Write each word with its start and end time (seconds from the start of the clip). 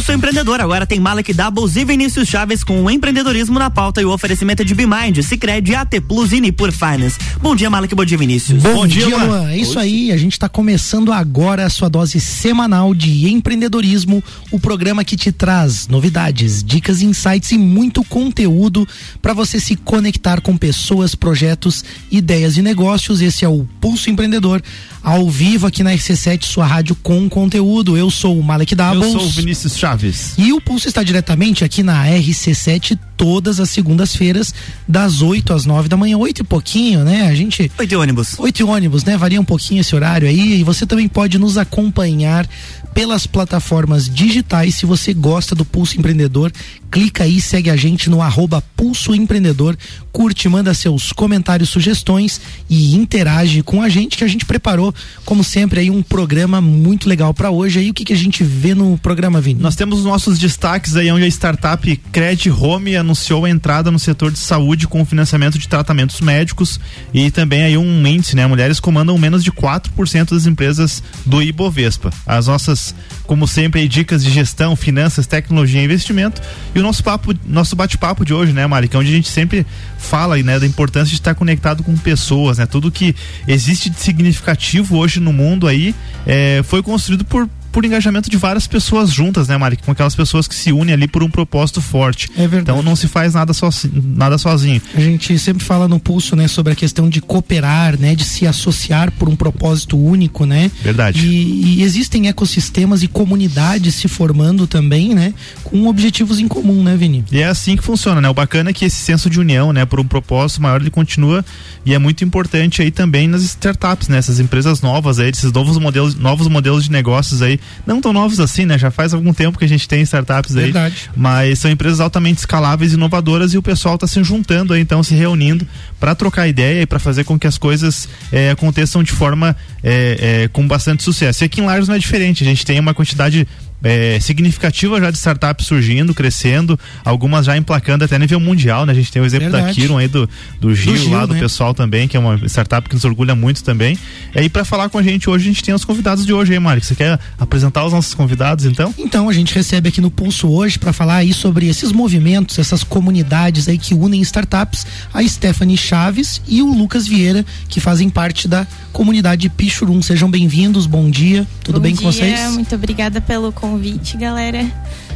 Pulso 0.00 0.12
Empreendedor 0.12 0.62
agora 0.62 0.86
tem 0.86 0.98
Malek 0.98 1.34
Doubles 1.34 1.76
e 1.76 1.84
Vinícius 1.84 2.26
Chaves 2.26 2.64
com 2.64 2.84
o 2.84 2.90
empreendedorismo 2.90 3.58
na 3.58 3.68
pauta 3.68 4.00
e 4.00 4.04
o 4.06 4.10
oferecimento 4.10 4.64
de 4.64 4.74
Bimind, 4.74 5.22
Cicred, 5.22 5.74
AT 5.74 6.00
Plus 6.08 6.32
e 6.32 6.40
Nipur 6.40 6.72
Finance. 6.72 7.18
Bom 7.38 7.54
dia, 7.54 7.68
Malek, 7.68 7.94
bom 7.94 8.02
dia, 8.02 8.16
Vinícius. 8.16 8.62
Bom, 8.62 8.76
bom 8.76 8.86
dia, 8.86 9.06
Luan. 9.06 9.50
É 9.50 9.58
isso 9.58 9.78
aí, 9.78 10.10
a 10.10 10.16
gente 10.16 10.32
está 10.32 10.48
começando 10.48 11.12
agora 11.12 11.66
a 11.66 11.68
sua 11.68 11.90
dose 11.90 12.18
semanal 12.18 12.94
de 12.94 13.28
empreendedorismo, 13.28 14.24
o 14.50 14.58
programa 14.58 15.04
que 15.04 15.18
te 15.18 15.30
traz 15.30 15.86
novidades, 15.86 16.64
dicas, 16.64 17.02
insights 17.02 17.52
e 17.52 17.58
muito 17.58 18.02
conteúdo 18.02 18.88
para 19.20 19.34
você 19.34 19.60
se 19.60 19.76
conectar 19.76 20.40
com 20.40 20.56
pessoas, 20.56 21.14
projetos, 21.14 21.84
ideias 22.10 22.56
e 22.56 22.62
negócios. 22.62 23.20
Esse 23.20 23.44
é 23.44 23.48
o 23.50 23.66
Pulso 23.78 24.08
Empreendedor 24.08 24.62
ao 25.02 25.28
vivo 25.28 25.66
aqui 25.66 25.82
na 25.82 25.92
RC7, 25.92 26.44
sua 26.44 26.66
rádio 26.66 26.94
com 27.02 27.28
conteúdo. 27.28 27.96
Eu 27.96 28.10
sou 28.10 28.38
o 28.38 28.42
Malek 28.42 28.74
Doubles. 28.74 29.12
Eu 29.12 29.20
sou 29.20 29.28
o 29.28 29.30
Vinícius 29.30 29.76
Chaves. 29.76 29.89
E 30.38 30.52
o 30.52 30.60
Pulso 30.60 30.88
está 30.88 31.02
diretamente 31.02 31.64
aqui 31.64 31.82
na 31.82 32.06
RC7 32.06 32.98
todas 33.16 33.60
as 33.60 33.68
segundas-feiras, 33.68 34.54
das 34.88 35.20
8 35.20 35.52
às 35.52 35.66
9 35.66 35.88
da 35.88 35.96
manhã, 35.96 36.16
8 36.16 36.40
e 36.40 36.44
pouquinho, 36.44 37.04
né? 37.04 37.28
A 37.28 37.34
gente. 37.34 37.70
8 37.78 38.00
ônibus. 38.00 38.38
8 38.38 38.66
ônibus, 38.66 39.04
né? 39.04 39.16
Varia 39.16 39.40
um 39.40 39.44
pouquinho 39.44 39.82
esse 39.82 39.94
horário 39.94 40.26
aí. 40.26 40.60
E 40.60 40.64
você 40.64 40.86
também 40.86 41.06
pode 41.06 41.38
nos 41.38 41.58
acompanhar 41.58 42.48
pelas 42.94 43.26
plataformas 43.26 44.08
digitais. 44.08 44.74
Se 44.74 44.86
você 44.86 45.12
gosta 45.14 45.54
do 45.54 45.64
Pulso 45.64 45.98
Empreendedor, 45.98 46.52
clica 46.90 47.24
aí, 47.24 47.40
segue 47.40 47.70
a 47.70 47.76
gente 47.76 48.10
no 48.10 48.20
arroba 48.20 48.62
Pulso 48.76 49.14
Empreendedor, 49.14 49.76
curte, 50.10 50.48
manda 50.48 50.74
seus 50.74 51.12
comentários, 51.12 51.68
sugestões 51.68 52.40
e 52.68 52.96
interage 52.96 53.62
com 53.62 53.80
a 53.80 53.88
gente 53.88 54.16
que 54.16 54.24
a 54.24 54.28
gente 54.28 54.44
preparou, 54.44 54.94
como 55.24 55.44
sempre, 55.44 55.80
aí 55.80 55.90
um 55.90 56.02
programa 56.02 56.60
muito 56.60 57.08
legal 57.08 57.32
para 57.32 57.50
hoje. 57.50 57.78
Aí 57.78 57.90
o 57.90 57.94
que, 57.94 58.04
que 58.04 58.12
a 58.12 58.16
gente 58.16 58.42
vê 58.42 58.74
no 58.74 58.98
programa, 58.98 59.40
Vini? 59.40 59.60
Nós 59.60 59.76
temos 59.76 60.00
os 60.00 60.04
nossos 60.04 60.38
destaques 60.38 60.96
aí 60.96 61.10
onde 61.10 61.24
a 61.24 61.28
startup 61.28 61.96
Cred 62.12 62.50
Home 62.50 62.96
anunciou 62.96 63.44
a 63.44 63.50
entrada 63.50 63.90
no 63.90 63.98
setor 63.98 64.32
de 64.32 64.38
saúde 64.38 64.88
com 64.88 65.04
financiamento 65.04 65.58
de 65.58 65.68
tratamentos 65.68 66.20
médicos 66.20 66.80
e 67.14 67.30
também 67.30 67.62
aí 67.62 67.76
um 67.76 68.06
índice, 68.06 68.34
né? 68.34 68.46
Mulheres 68.46 68.80
comandam 68.80 69.16
menos 69.16 69.44
de 69.44 69.52
4% 69.52 70.30
das 70.30 70.46
empresas 70.46 71.02
do 71.24 71.42
Ibovespa. 71.42 72.10
As 72.26 72.46
nossas, 72.46 72.79
como 73.26 73.46
sempre, 73.46 73.86
dicas 73.86 74.24
de 74.24 74.30
gestão, 74.30 74.74
finanças, 74.74 75.26
tecnologia 75.26 75.80
e 75.80 75.84
investimento. 75.84 76.42
E 76.74 76.78
o 76.78 76.82
nosso 76.82 77.02
papo, 77.02 77.34
nosso 77.46 77.76
bate-papo 77.76 78.24
de 78.24 78.34
hoje, 78.34 78.52
né, 78.52 78.66
Mari, 78.66 78.88
que 78.88 78.96
é 78.96 78.98
onde 78.98 79.10
a 79.10 79.14
gente 79.14 79.28
sempre 79.28 79.66
fala, 79.98 80.36
né, 80.38 80.58
da 80.58 80.66
importância 80.66 81.10
de 81.10 81.14
estar 81.14 81.34
conectado 81.34 81.82
com 81.82 81.96
pessoas, 81.96 82.58
né? 82.58 82.66
Tudo 82.66 82.90
que 82.90 83.14
existe 83.46 83.88
de 83.88 84.00
significativo 84.00 84.96
hoje 84.96 85.20
no 85.20 85.32
mundo 85.32 85.68
aí 85.68 85.94
é, 86.26 86.62
foi 86.64 86.82
construído 86.82 87.24
por 87.24 87.48
por 87.72 87.84
engajamento 87.84 88.30
de 88.30 88.36
várias 88.36 88.66
pessoas 88.66 89.10
juntas, 89.10 89.48
né, 89.48 89.56
Mari? 89.56 89.76
Com 89.76 89.92
aquelas 89.92 90.14
pessoas 90.14 90.46
que 90.46 90.54
se 90.54 90.72
unem 90.72 90.94
ali 90.94 91.06
por 91.06 91.22
um 91.22 91.30
propósito 91.30 91.80
forte. 91.80 92.28
É 92.36 92.46
verdade. 92.46 92.62
Então 92.62 92.82
não 92.82 92.96
se 92.96 93.08
faz 93.08 93.34
nada, 93.34 93.52
sozinho, 93.52 94.02
nada 94.16 94.38
sozinho. 94.38 94.80
A 94.94 95.00
gente 95.00 95.38
sempre 95.38 95.64
fala 95.64 95.86
no 95.86 96.00
pulso, 96.00 96.34
né, 96.34 96.48
sobre 96.48 96.72
a 96.72 96.76
questão 96.76 97.08
de 97.08 97.20
cooperar, 97.20 97.98
né, 97.98 98.14
de 98.14 98.24
se 98.24 98.46
associar 98.46 99.10
por 99.12 99.28
um 99.28 99.36
propósito 99.36 99.98
único, 99.98 100.44
né? 100.44 100.70
Verdade. 100.82 101.26
E, 101.26 101.78
e 101.78 101.82
existem 101.82 102.28
ecossistemas 102.28 103.02
e 103.02 103.08
comunidades 103.08 103.94
se 103.94 104.08
formando 104.08 104.66
também, 104.66 105.14
né, 105.14 105.32
com 105.62 105.86
objetivos 105.86 106.40
em 106.40 106.48
comum, 106.48 106.82
né, 106.82 106.96
Vini? 106.96 107.24
E 107.30 107.40
é 107.40 107.46
assim 107.46 107.76
que 107.76 107.84
funciona, 107.84 108.20
né? 108.20 108.28
O 108.28 108.34
bacana 108.34 108.70
é 108.70 108.72
que 108.72 108.84
esse 108.84 108.96
senso 108.96 109.30
de 109.30 109.38
união, 109.38 109.72
né, 109.72 109.84
por 109.84 110.00
um 110.00 110.04
propósito 110.04 110.62
maior, 110.62 110.80
ele 110.80 110.90
continua 110.90 111.44
e 111.84 111.94
é 111.94 111.98
muito 111.98 112.24
importante 112.24 112.82
aí 112.82 112.90
também 112.90 113.28
nas 113.28 113.42
startups, 113.42 114.08
né? 114.08 114.18
Essas 114.18 114.40
empresas 114.40 114.80
novas 114.80 115.18
aí, 115.18 115.30
esses 115.30 115.52
novos 115.52 115.78
modelos, 115.78 116.14
novos 116.14 116.48
modelos 116.48 116.84
de 116.84 116.90
negócios 116.90 117.42
aí 117.42 117.59
não 117.86 118.00
tão 118.00 118.12
novos 118.12 118.40
assim, 118.40 118.64
né? 118.64 118.78
Já 118.78 118.90
faz 118.90 119.14
algum 119.14 119.32
tempo 119.32 119.58
que 119.58 119.64
a 119.64 119.68
gente 119.68 119.88
tem 119.88 120.02
startups 120.02 120.56
aí. 120.56 120.64
Verdade. 120.64 121.10
Mas 121.16 121.58
são 121.58 121.70
empresas 121.70 122.00
altamente 122.00 122.38
escaláveis 122.38 122.92
e 122.92 122.94
inovadoras 122.94 123.52
e 123.54 123.58
o 123.58 123.62
pessoal 123.62 123.94
está 123.94 124.06
se 124.06 124.22
juntando 124.22 124.72
aí, 124.72 124.80
então, 124.80 125.02
se 125.02 125.14
reunindo 125.14 125.66
para 125.98 126.14
trocar 126.14 126.48
ideia 126.48 126.82
e 126.82 126.86
para 126.86 126.98
fazer 126.98 127.24
com 127.24 127.38
que 127.38 127.46
as 127.46 127.58
coisas 127.58 128.08
é, 128.32 128.50
aconteçam 128.50 129.02
de 129.02 129.12
forma 129.12 129.56
é, 129.82 130.42
é, 130.44 130.48
com 130.48 130.66
bastante 130.66 131.02
sucesso. 131.02 131.42
E 131.42 131.46
aqui 131.46 131.60
em 131.60 131.66
Lares 131.66 131.88
não 131.88 131.94
é 131.94 131.98
diferente, 131.98 132.42
a 132.42 132.46
gente 132.46 132.64
tem 132.64 132.78
uma 132.78 132.94
quantidade 132.94 133.46
é, 133.82 134.18
significativa 134.20 135.00
já 135.00 135.10
de 135.10 135.16
startups 135.16 135.66
surgindo, 135.66 136.14
crescendo, 136.14 136.78
algumas 137.04 137.46
já 137.46 137.56
emplacando 137.56 138.04
até 138.04 138.18
nível 138.18 138.40
mundial, 138.40 138.84
né? 138.84 138.92
A 138.92 138.94
gente 138.94 139.10
tem 139.10 139.20
o 139.22 139.24
exemplo 139.24 139.50
Verdade. 139.50 139.68
da 139.68 139.74
Kiron 139.74 139.98
aí 139.98 140.08
do, 140.08 140.28
do 140.60 140.74
Gil, 140.74 140.92
do 140.92 140.98
Gil 140.98 141.10
lá, 141.10 141.26
do 141.26 141.34
né? 141.34 141.40
pessoal 141.40 141.74
também, 141.74 142.06
que 142.06 142.16
é 142.16 142.20
uma 142.20 142.36
startup 142.48 142.88
que 142.88 142.94
nos 142.94 143.04
orgulha 143.04 143.34
muito 143.34 143.64
também. 143.64 143.98
E 144.34 144.38
aí, 144.38 144.48
para 144.48 144.64
falar 144.64 144.88
com 144.88 144.98
a 144.98 145.02
gente 145.02 145.28
hoje, 145.28 145.44
a 145.44 145.48
gente 145.48 145.62
tem 145.62 145.74
os 145.74 145.84
convidados 145.84 146.26
de 146.26 146.32
hoje 146.32 146.52
aí, 146.52 146.58
Mari. 146.58 146.82
Você 146.82 146.94
quer 146.94 147.18
apresentar 147.38 147.84
os 147.84 147.92
nossos 147.92 148.14
convidados, 148.14 148.64
então? 148.64 148.94
Então, 148.98 149.28
a 149.28 149.32
gente 149.32 149.54
recebe 149.54 149.88
aqui 149.88 150.00
no 150.00 150.10
Pulso 150.10 150.48
hoje 150.48 150.78
para 150.78 150.92
falar 150.92 151.16
aí 151.16 151.32
sobre 151.32 151.66
esses 151.68 151.92
movimentos, 151.92 152.58
essas 152.58 152.84
comunidades 152.84 153.68
aí 153.68 153.78
que 153.78 153.94
unem 153.94 154.20
startups, 154.20 154.86
a 155.12 155.22
Stephanie 155.22 155.76
Chaves 155.76 156.40
e 156.46 156.62
o 156.62 156.72
Lucas 156.72 157.06
Vieira, 157.06 157.44
que 157.68 157.80
fazem 157.80 158.10
parte 158.10 158.46
da 158.46 158.66
comunidade 158.92 159.48
Pichurum. 159.48 160.02
Sejam 160.02 160.30
bem-vindos, 160.30 160.86
bom 160.86 161.08
dia, 161.10 161.46
tudo 161.62 161.76
bom 161.76 161.82
bem 161.82 161.94
dia, 161.94 162.02
com 162.02 162.12
vocês? 162.12 162.52
Muito 162.52 162.74
obrigada 162.74 163.20
pelo 163.20 163.52
convite 163.52 163.69
convite, 163.70 164.16
galera. 164.16 164.66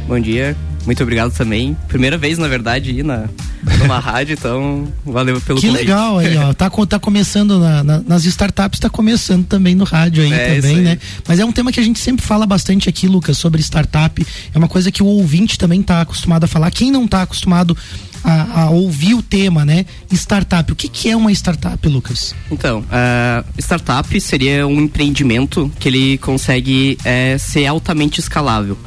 Bom 0.07 0.17
dia, 0.17 0.55
muito 0.85 1.03
obrigado 1.03 1.33
também. 1.33 1.75
Primeira 1.89 2.17
vez, 2.17 2.37
na 2.37 2.47
verdade, 2.47 2.91
ir 2.91 3.03
na, 3.03 3.27
numa 3.79 3.99
rádio, 3.99 4.33
então 4.33 4.87
valeu 5.05 5.41
pelo 5.41 5.59
que 5.59 5.67
convite. 5.67 5.83
Que 5.83 5.91
legal 5.91 6.19
aí, 6.19 6.37
ó. 6.37 6.53
Tá, 6.53 6.69
tá 6.69 6.97
começando 6.97 7.59
na, 7.59 7.83
na, 7.83 7.99
nas 7.99 8.23
startups, 8.23 8.79
tá 8.79 8.89
começando 8.89 9.45
também 9.45 9.75
no 9.75 9.83
rádio 9.83 10.23
aí 10.23 10.31
é, 10.31 10.55
também, 10.55 10.77
né? 10.77 10.97
Mas 11.27 11.39
é 11.39 11.45
um 11.45 11.51
tema 11.51 11.69
que 11.69 11.79
a 11.81 11.83
gente 11.83 11.99
sempre 11.99 12.25
fala 12.25 12.45
bastante 12.45 12.87
aqui, 12.87 13.07
Lucas, 13.07 13.37
sobre 13.37 13.61
startup. 13.61 14.25
É 14.53 14.57
uma 14.57 14.69
coisa 14.69 14.89
que 14.89 15.03
o 15.03 15.05
ouvinte 15.05 15.57
também 15.57 15.81
tá 15.81 15.99
acostumado 15.99 16.45
a 16.45 16.47
falar. 16.47 16.71
Quem 16.71 16.91
não 16.91 17.05
tá 17.05 17.23
acostumado 17.23 17.75
a, 18.25 18.63
a, 18.63 18.69
ouvir 18.71 19.13
o 19.13 19.21
tema, 19.21 19.63
né? 19.63 19.85
Startup. 20.11 20.71
O 20.71 20.75
que, 20.75 20.89
que 20.89 21.09
é 21.09 21.15
uma 21.15 21.31
startup, 21.31 21.87
Lucas? 21.87 22.35
Então, 22.51 22.79
uh, 22.79 23.45
startup 23.61 24.19
seria 24.19 24.65
um 24.65 24.81
empreendimento 24.81 25.71
que 25.79 25.87
ele 25.87 26.17
consegue 26.17 26.97
uh, 27.01 27.39
ser 27.39 27.67
altamente 27.67 28.19
escalável. 28.19 28.77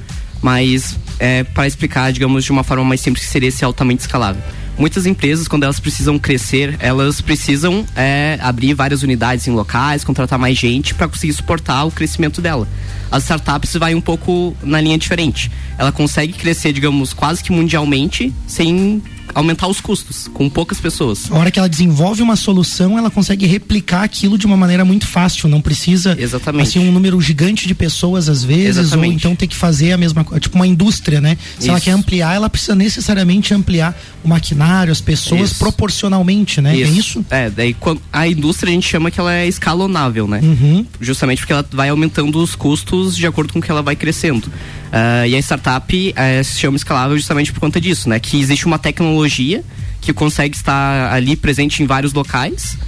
Mas, 0.43 0.93
uh, 0.93 1.53
para 1.55 1.67
explicar, 1.67 2.13
digamos, 2.13 2.45
de 2.45 2.51
uma 2.51 2.65
forma 2.65 2.85
mais 2.85 3.01
simples, 3.01 3.25
que 3.25 3.31
seria 3.31 3.51
ser 3.51 3.65
altamente 3.65 4.01
escalável 4.01 4.43
muitas 4.79 5.07
empresas, 5.07 5.49
quando 5.49 5.65
elas 5.65 5.81
precisam 5.81 6.19
crescer, 6.19 6.77
elas 6.79 7.21
precisam 7.21 7.85
é, 7.97 8.39
abrir 8.41 8.75
várias 8.75 9.03
unidades 9.03 9.47
em 9.49 9.51
locais, 9.51 10.05
contratar 10.05 10.39
mais 10.39 10.57
gente 10.57 10.95
para 10.95 11.09
conseguir 11.09 11.33
suportar 11.33 11.85
o 11.85 11.91
crescimento 11.91 12.41
dela. 12.41 12.69
As 13.11 13.25
startups 13.25 13.75
vai 13.75 13.95
um 13.95 14.01
pouco 14.01 14.57
na 14.63 14.81
linha 14.81 14.97
diferente. 14.97 15.51
Ela 15.77 15.91
consegue 15.91 16.33
crescer, 16.33 16.73
digamos, 16.73 17.13
quase 17.13 17.43
que 17.43 17.51
mundialmente 17.51 18.33
sem 18.47 19.03
aumentar 19.39 19.69
os 19.69 19.81
custos 19.81 20.29
com 20.35 20.49
poucas 20.49 20.81
pessoas. 20.81 21.31
A 21.31 21.37
hora 21.37 21.51
que 21.51 21.59
ela 21.59 21.69
desenvolve 21.69 22.23
uma 22.23 22.37
solução, 22.37 22.99
ela 22.99 23.11
consegue 23.11 23.47
replicar 23.47 24.03
aquilo 24.03 24.37
de 24.37 24.47
uma 24.47 24.57
maneira 24.57 24.85
muito 24.85 25.07
fácil, 25.07 25.49
não 25.49 25.61
precisa 25.61 26.17
Exatamente. 26.19 26.69
assim 26.69 26.79
um 26.81 26.91
número 26.91 27.21
gigante 27.21 27.67
de 27.67 27.75
pessoas 27.75 28.29
às 28.29 28.43
vezes 28.43 28.79
Exatamente. 28.79 29.09
ou 29.09 29.17
então 29.17 29.37
ter 29.37 29.47
que 29.47 29.57
fazer 29.57 29.93
a 29.93 29.97
mesma 29.97 30.25
coisa, 30.25 30.41
tipo 30.41 30.57
uma 30.57 30.67
indústria, 30.67 31.21
né? 31.21 31.37
Se 31.55 31.63
Isso. 31.63 31.71
ela 31.71 31.81
quer 31.81 31.93
ampliar, 31.93 32.35
ela 32.35 32.51
precisa 32.51 32.75
necessariamente 32.75 33.55
ampliar 33.55 33.99
o 34.25 34.29
maquinário, 34.29 34.91
as 34.91 35.01
pessoas 35.01 35.51
isso. 35.51 35.59
proporcionalmente, 35.59 36.61
né? 36.61 36.77
Isso. 36.77 36.91
É 36.91 36.99
isso? 36.99 37.27
É, 37.31 37.51
daí 37.51 37.77
a 38.13 38.27
indústria 38.27 38.71
a 38.71 38.75
gente 38.75 38.89
chama 38.89 39.11
que 39.11 39.21
ela 39.21 39.33
é 39.33 39.47
escalonável, 39.47 40.27
né? 40.27 40.41
Uhum. 40.43 40.85
Justamente 41.01 41.41
porque 41.41 41.53
ela 41.53 41.65
vai 41.73 41.89
aumentando 41.89 42.43
os 42.43 42.55
custos 42.55 43.17
de 43.17 43.27
acordo 43.27 43.53
com 43.53 43.61
que 43.61 43.71
ela 43.71 43.83
vai 43.83 43.95
crescendo. 43.95 44.51
Uh, 44.89 45.27
e 45.27 45.37
a 45.37 45.39
startup 45.39 45.95
uh, 45.95 46.45
se 46.45 46.59
chama 46.59 46.77
escalável 46.77 47.17
justamente 47.17 47.53
por 47.53 47.61
conta 47.61 47.81
disso, 47.81 48.09
né? 48.09 48.19
Que 48.19 48.41
existe 48.41 48.67
uma 48.67 48.79
tecnologia 48.79 49.63
que 50.01 50.13
consegue 50.13 50.57
estar 50.57 51.13
ali 51.13 51.37
presente 51.37 51.83
em 51.83 51.87
vários 51.87 52.13
locais 52.13 52.79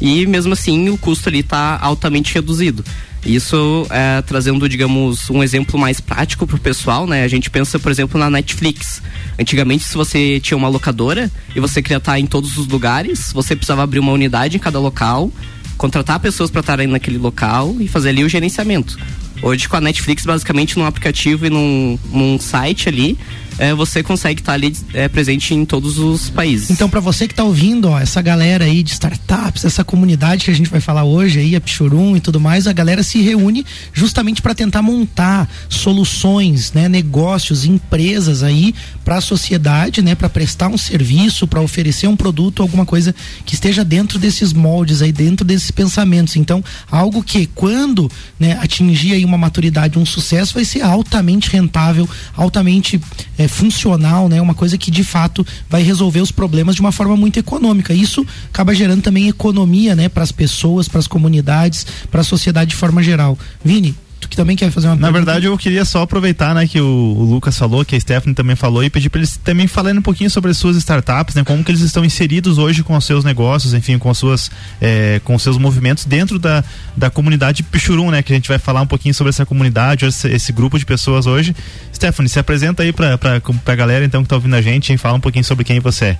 e 0.00 0.26
mesmo 0.26 0.52
assim 0.52 0.88
o 0.90 0.98
custo 0.98 1.28
ali 1.28 1.40
está 1.40 1.78
altamente 1.80 2.34
reduzido. 2.34 2.84
Isso 3.24 3.86
é, 3.90 4.22
trazendo, 4.22 4.68
digamos, 4.68 5.28
um 5.30 5.42
exemplo 5.42 5.80
mais 5.80 6.00
prático 6.00 6.46
para 6.46 6.56
o 6.56 6.60
pessoal, 6.60 7.08
né? 7.08 7.24
A 7.24 7.28
gente 7.28 7.50
pensa, 7.50 7.76
por 7.76 7.90
exemplo, 7.90 8.20
na 8.20 8.30
Netflix. 8.30 9.02
Antigamente, 9.36 9.82
se 9.82 9.94
você 9.96 10.38
tinha 10.38 10.56
uma 10.56 10.68
locadora 10.68 11.30
e 11.54 11.58
você 11.58 11.82
queria 11.82 11.96
estar 11.96 12.20
em 12.20 12.26
todos 12.26 12.56
os 12.56 12.68
lugares, 12.68 13.32
você 13.32 13.56
precisava 13.56 13.82
abrir 13.82 13.98
uma 13.98 14.12
unidade 14.12 14.56
em 14.56 14.60
cada 14.60 14.78
local, 14.78 15.32
contratar 15.76 16.20
pessoas 16.20 16.50
para 16.50 16.60
estarem 16.60 16.86
naquele 16.86 17.18
local 17.18 17.74
e 17.80 17.88
fazer 17.88 18.10
ali 18.10 18.22
o 18.22 18.28
gerenciamento. 18.28 18.96
Hoje 19.42 19.68
com 19.68 19.76
a 19.76 19.80
Netflix, 19.80 20.24
basicamente 20.24 20.78
num 20.78 20.84
aplicativo 20.84 21.46
e 21.46 21.50
num, 21.50 21.98
num 22.10 22.38
site 22.38 22.88
ali, 22.88 23.18
é, 23.58 23.74
você 23.74 24.02
consegue 24.02 24.40
estar 24.40 24.52
tá 24.52 24.54
ali 24.54 24.74
é, 24.92 25.08
presente 25.08 25.54
em 25.54 25.64
todos 25.64 25.98
os 25.98 26.30
países. 26.30 26.70
Então, 26.70 26.88
para 26.88 27.00
você 27.00 27.26
que 27.26 27.32
está 27.32 27.44
ouvindo, 27.44 27.88
ó, 27.88 27.98
essa 27.98 28.20
galera 28.20 28.64
aí 28.64 28.82
de 28.82 28.92
startups, 28.92 29.64
essa 29.64 29.84
comunidade 29.84 30.44
que 30.44 30.50
a 30.50 30.54
gente 30.54 30.70
vai 30.70 30.80
falar 30.80 31.04
hoje 31.04 31.38
aí, 31.38 31.56
a 31.56 31.60
Pichurum 31.60 32.16
e 32.16 32.20
tudo 32.20 32.40
mais, 32.40 32.66
a 32.66 32.72
galera 32.72 33.02
se 33.02 33.20
reúne 33.20 33.64
justamente 33.92 34.42
para 34.42 34.54
tentar 34.54 34.82
montar 34.82 35.48
soluções, 35.68 36.72
né, 36.72 36.88
negócios, 36.88 37.64
empresas 37.64 38.42
aí 38.42 38.74
para 39.04 39.16
a 39.16 39.20
sociedade, 39.20 40.02
né, 40.02 40.14
para 40.14 40.28
prestar 40.28 40.68
um 40.68 40.78
serviço, 40.78 41.46
para 41.46 41.60
oferecer 41.60 42.06
um 42.06 42.16
produto, 42.16 42.62
alguma 42.62 42.84
coisa 42.84 43.14
que 43.44 43.54
esteja 43.54 43.84
dentro 43.84 44.18
desses 44.18 44.52
moldes 44.52 45.02
aí, 45.02 45.12
dentro 45.12 45.44
desses 45.44 45.70
pensamentos. 45.70 46.36
Então, 46.36 46.62
algo 46.90 47.22
que 47.22 47.46
quando, 47.46 48.10
né, 48.38 48.58
atingir 48.60 49.14
aí 49.14 49.24
uma 49.24 49.38
maturidade, 49.38 49.98
um 49.98 50.06
sucesso, 50.06 50.54
vai 50.54 50.64
ser 50.64 50.82
altamente 50.82 51.50
rentável, 51.50 52.08
altamente 52.36 53.00
é, 53.38 53.45
funcional, 53.48 54.28
né? 54.28 54.40
Uma 54.40 54.54
coisa 54.54 54.78
que 54.78 54.90
de 54.90 55.04
fato 55.04 55.46
vai 55.68 55.82
resolver 55.82 56.20
os 56.20 56.30
problemas 56.30 56.74
de 56.74 56.80
uma 56.80 56.92
forma 56.92 57.16
muito 57.16 57.38
econômica. 57.38 57.94
Isso 57.94 58.24
acaba 58.48 58.74
gerando 58.74 59.02
também 59.02 59.28
economia, 59.28 59.94
né, 59.94 60.08
para 60.08 60.22
as 60.22 60.32
pessoas, 60.32 60.88
para 60.88 60.98
as 60.98 61.06
comunidades, 61.06 61.86
para 62.10 62.20
a 62.20 62.24
sociedade 62.24 62.70
de 62.70 62.76
forma 62.76 63.02
geral. 63.02 63.38
Vini, 63.64 63.94
tu 64.26 64.30
que 64.30 64.36
também 64.36 64.56
quer 64.56 64.70
fazer 64.70 64.88
uma 64.88 64.96
Na 64.96 65.02
pergunta? 65.02 65.24
verdade, 65.24 65.46
eu 65.46 65.56
queria 65.56 65.84
só 65.84 66.02
aproveitar, 66.02 66.54
né, 66.54 66.66
que 66.66 66.80
o, 66.80 66.84
o, 66.84 67.24
Lucas 67.24 67.56
falou, 67.56 67.84
que 67.84 67.94
a 67.94 68.00
Stephanie 68.00 68.34
também 68.34 68.56
falou, 68.56 68.84
e 68.84 68.90
pedir 68.90 69.08
para 69.08 69.20
eles 69.20 69.36
também 69.36 69.66
falarem 69.66 69.98
um 69.98 70.02
pouquinho 70.02 70.28
sobre 70.28 70.50
as 70.50 70.58
suas 70.58 70.76
startups, 70.76 71.34
né, 71.34 71.44
como 71.44 71.62
que 71.64 71.70
eles 71.70 71.80
estão 71.80 72.04
inseridos 72.04 72.58
hoje 72.58 72.82
com 72.82 72.96
os 72.96 73.04
seus 73.04 73.24
negócios, 73.24 73.72
enfim, 73.74 73.98
com 73.98 74.10
as 74.10 74.18
suas, 74.18 74.50
é, 74.80 75.20
com 75.24 75.34
os 75.34 75.42
seus 75.42 75.56
movimentos 75.58 76.04
dentro 76.04 76.38
da, 76.38 76.62
da 76.96 77.08
comunidade 77.08 77.62
Pichurum, 77.62 78.10
né, 78.10 78.22
que 78.22 78.32
a 78.32 78.36
gente 78.36 78.48
vai 78.48 78.58
falar 78.58 78.82
um 78.82 78.86
pouquinho 78.86 79.14
sobre 79.14 79.30
essa 79.30 79.46
comunidade, 79.46 80.04
esse, 80.04 80.28
esse 80.28 80.52
grupo 80.52 80.78
de 80.78 80.84
pessoas 80.84 81.26
hoje. 81.26 81.54
Stephanie, 81.94 82.28
se 82.28 82.38
apresenta 82.38 82.82
aí 82.82 82.92
para 82.92 83.18
a 83.66 83.74
galera, 83.74 84.04
então, 84.04 84.22
que 84.22 84.26
está 84.26 84.36
ouvindo 84.36 84.54
a 84.54 84.62
gente, 84.62 84.92
e 84.92 84.98
fala 84.98 85.16
um 85.16 85.20
pouquinho 85.20 85.44
sobre 85.44 85.64
quem 85.64 85.80
você 85.80 86.04
é. 86.04 86.18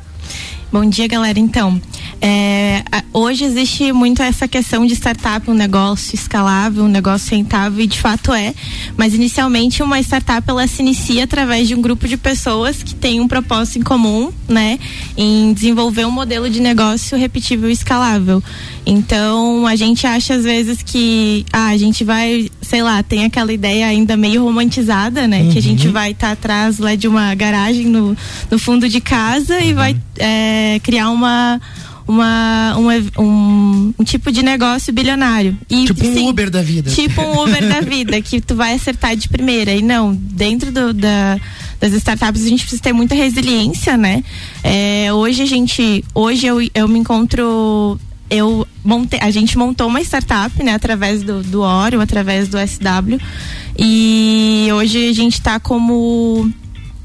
Bom 0.73 0.85
dia, 0.85 1.07
galera. 1.07 1.39
Então, 1.39 1.81
é, 2.21 2.83
hoje 3.13 3.45
existe 3.45 3.93
muito 3.93 4.21
essa 4.21 4.49
questão 4.49 4.85
de 4.85 4.95
startup, 4.95 5.49
um 5.49 5.55
negócio 5.55 6.15
escalável, 6.15 6.83
um 6.83 6.89
negócio 6.89 7.37
rentável, 7.37 7.85
e 7.85 7.87
de 7.87 8.01
fato 8.01 8.33
é. 8.33 8.53
Mas 8.97 9.15
inicialmente 9.15 9.81
uma 9.81 10.01
startup 10.01 10.43
ela 10.51 10.67
se 10.67 10.83
inicia 10.83 11.23
através 11.23 11.69
de 11.69 11.75
um 11.75 11.81
grupo 11.81 12.09
de 12.09 12.17
pessoas 12.17 12.83
que 12.83 12.97
tem 12.97 13.21
um 13.21 13.29
propósito 13.29 13.79
em 13.79 13.83
comum, 13.83 14.33
né, 14.49 14.79
em 15.17 15.53
desenvolver 15.53 16.05
um 16.05 16.11
modelo 16.11 16.51
de 16.51 16.61
negócio 16.61 17.17
repetível 17.17 17.71
e 17.71 17.73
escalável. 17.73 18.43
Então, 18.85 19.67
a 19.67 19.77
gente 19.77 20.05
acha 20.05 20.35
às 20.35 20.43
vezes 20.43 20.83
que 20.83 21.47
ah, 21.53 21.69
a 21.69 21.77
gente 21.77 22.03
vai, 22.03 22.51
sei 22.67 22.83
lá, 22.83 23.03
tem 23.03 23.25
aquela 23.25 23.53
ideia 23.53 23.87
ainda 23.87 24.17
meio 24.17 24.43
romantizada, 24.43 25.27
né? 25.29 25.43
Uhum. 25.43 25.53
Que 25.53 25.59
a 25.59 25.63
gente 25.63 25.87
uhum. 25.87 25.93
vai 25.93 26.11
estar 26.11 26.29
tá 26.29 26.33
atrás 26.33 26.79
lá 26.79 26.95
de 26.95 27.07
uma 27.07 27.35
garagem 27.35 27.87
no, 27.87 28.17
no 28.51 28.59
fundo 28.59 28.89
de 28.89 29.01
casa 29.01 29.57
uhum. 29.57 29.63
e 29.63 29.73
vai 29.73 29.97
é, 30.19 30.81
criar 30.83 31.11
uma 31.11 31.61
uma, 32.09 32.77
uma 32.77 32.95
um, 33.19 33.93
um, 33.99 34.05
tipo 34.05 34.31
de 34.31 34.43
negócio 34.43 34.93
bilionário. 34.93 35.59
E, 35.69 35.87
tipo 35.87 36.05
sim, 36.05 36.25
um 36.25 36.29
Uber 36.29 36.51
da 36.51 36.63
vida. 36.63 36.91
Tipo 36.91 37.21
um 37.21 37.43
Uber 37.43 37.69
da 37.69 37.81
vida, 37.83 38.21
que 38.21 38.41
tu 38.41 38.55
vai 38.55 38.75
acertar 38.75 39.17
de 39.17 39.29
primeira. 39.29 39.73
E 39.73 39.83
não, 39.83 40.15
dentro 40.15 40.71
do, 40.71 40.93
da, 40.93 41.39
das 41.81 41.93
startups 41.95 42.45
a 42.45 42.49
gente 42.49 42.61
precisa 42.61 42.83
ter 42.83 42.93
muita 42.93 43.15
resiliência, 43.15 43.97
né? 43.97 44.23
É, 44.63 45.13
hoje 45.13 45.43
a 45.43 45.47
gente, 45.47 46.05
hoje 46.15 46.47
eu, 46.47 46.59
eu 46.75 46.87
me 46.87 46.99
encontro 47.01 47.99
eu 48.31 48.67
montei, 48.85 49.19
a 49.21 49.31
gente 49.31 49.57
montou 49.57 49.89
uma 49.89 50.01
startup, 50.01 50.63
né, 50.63 50.75
através 50.75 51.23
do, 51.23 51.43
do 51.43 51.63
Oro, 51.63 52.01
através 52.01 52.49
do 52.49 52.59
SW. 52.59 53.19
E 53.79 54.69
hoje 54.73 55.09
a 55.09 55.13
gente 55.13 55.35
está 55.35 55.61
como 55.61 56.51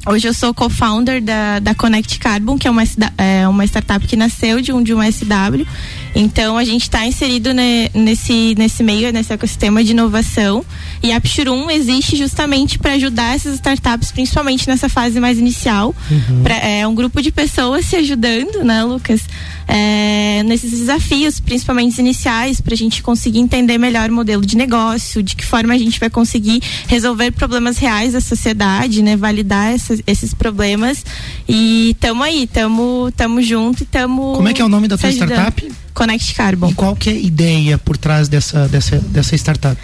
Hoje 0.03 0.27
eu 0.27 0.33
sou 0.33 0.51
co-founder 0.51 1.21
da, 1.21 1.59
da 1.59 1.75
Connect 1.75 2.17
Carbon, 2.17 2.57
que 2.57 2.67
é 2.67 2.71
uma, 2.71 2.81
é 3.19 3.47
uma 3.47 3.63
startup 3.65 4.05
que 4.07 4.15
nasceu 4.15 4.59
de 4.59 4.73
um, 4.73 4.81
de 4.81 4.95
um 4.95 4.99
SW. 4.99 5.63
Então 6.13 6.57
a 6.57 6.63
gente 6.63 6.83
está 6.83 7.05
inserido 7.05 7.53
ne, 7.53 7.89
nesse, 7.93 8.55
nesse 8.57 8.83
meio, 8.83 9.11
nesse 9.11 9.31
ecossistema 9.31 9.83
de 9.83 9.91
inovação. 9.91 10.65
E 11.01 11.11
a 11.11 11.19
Pshurum 11.19 11.69
existe 11.69 12.15
justamente 12.15 12.77
para 12.77 12.93
ajudar 12.93 13.35
essas 13.35 13.55
startups, 13.55 14.11
principalmente 14.11 14.67
nessa 14.67 14.89
fase 14.89 15.19
mais 15.19 15.39
inicial. 15.39 15.95
Uhum. 16.09 16.43
Pra, 16.43 16.55
é 16.57 16.85
um 16.85 16.93
grupo 16.93 17.21
de 17.21 17.31
pessoas 17.31 17.85
se 17.85 17.95
ajudando, 17.95 18.63
né, 18.63 18.83
Lucas? 18.83 19.21
É, 19.67 20.43
nesses 20.43 20.71
desafios, 20.71 21.39
principalmente 21.39 21.97
iniciais, 21.99 22.59
para 22.59 22.73
a 22.73 22.77
gente 22.77 23.01
conseguir 23.01 23.39
entender 23.39 23.77
melhor 23.77 24.09
o 24.09 24.13
modelo 24.13 24.45
de 24.45 24.57
negócio, 24.57 25.23
de 25.23 25.35
que 25.35 25.45
forma 25.45 25.73
a 25.73 25.77
gente 25.77 25.99
vai 25.99 26.09
conseguir 26.09 26.61
resolver 26.87 27.31
problemas 27.31 27.77
reais 27.77 28.13
da 28.13 28.21
sociedade, 28.21 29.01
né? 29.01 29.15
Validar 29.15 29.73
essas, 29.73 30.01
esses 30.05 30.33
problemas. 30.33 31.05
E 31.47 31.95
tamo 31.99 32.21
aí, 32.21 32.47
tamo, 32.47 33.11
tamo 33.15 33.41
junto 33.41 33.83
e 33.83 33.85
tamo. 33.85 34.33
Como 34.35 34.47
é 34.49 34.53
que 34.53 34.61
é 34.61 34.65
o 34.65 34.69
nome 34.69 34.87
da 34.87 34.97
tua 34.97 35.09
startup? 35.09 35.71
Connect 35.93 36.33
Carbon. 36.35 36.69
E 36.69 36.73
qual 36.73 36.95
que 36.95 37.09
é 37.09 37.13
a 37.13 37.15
ideia 37.15 37.77
por 37.77 37.97
trás 37.97 38.27
dessa, 38.27 38.67
dessa, 38.67 38.97
dessa 38.99 39.35
startup? 39.35 39.77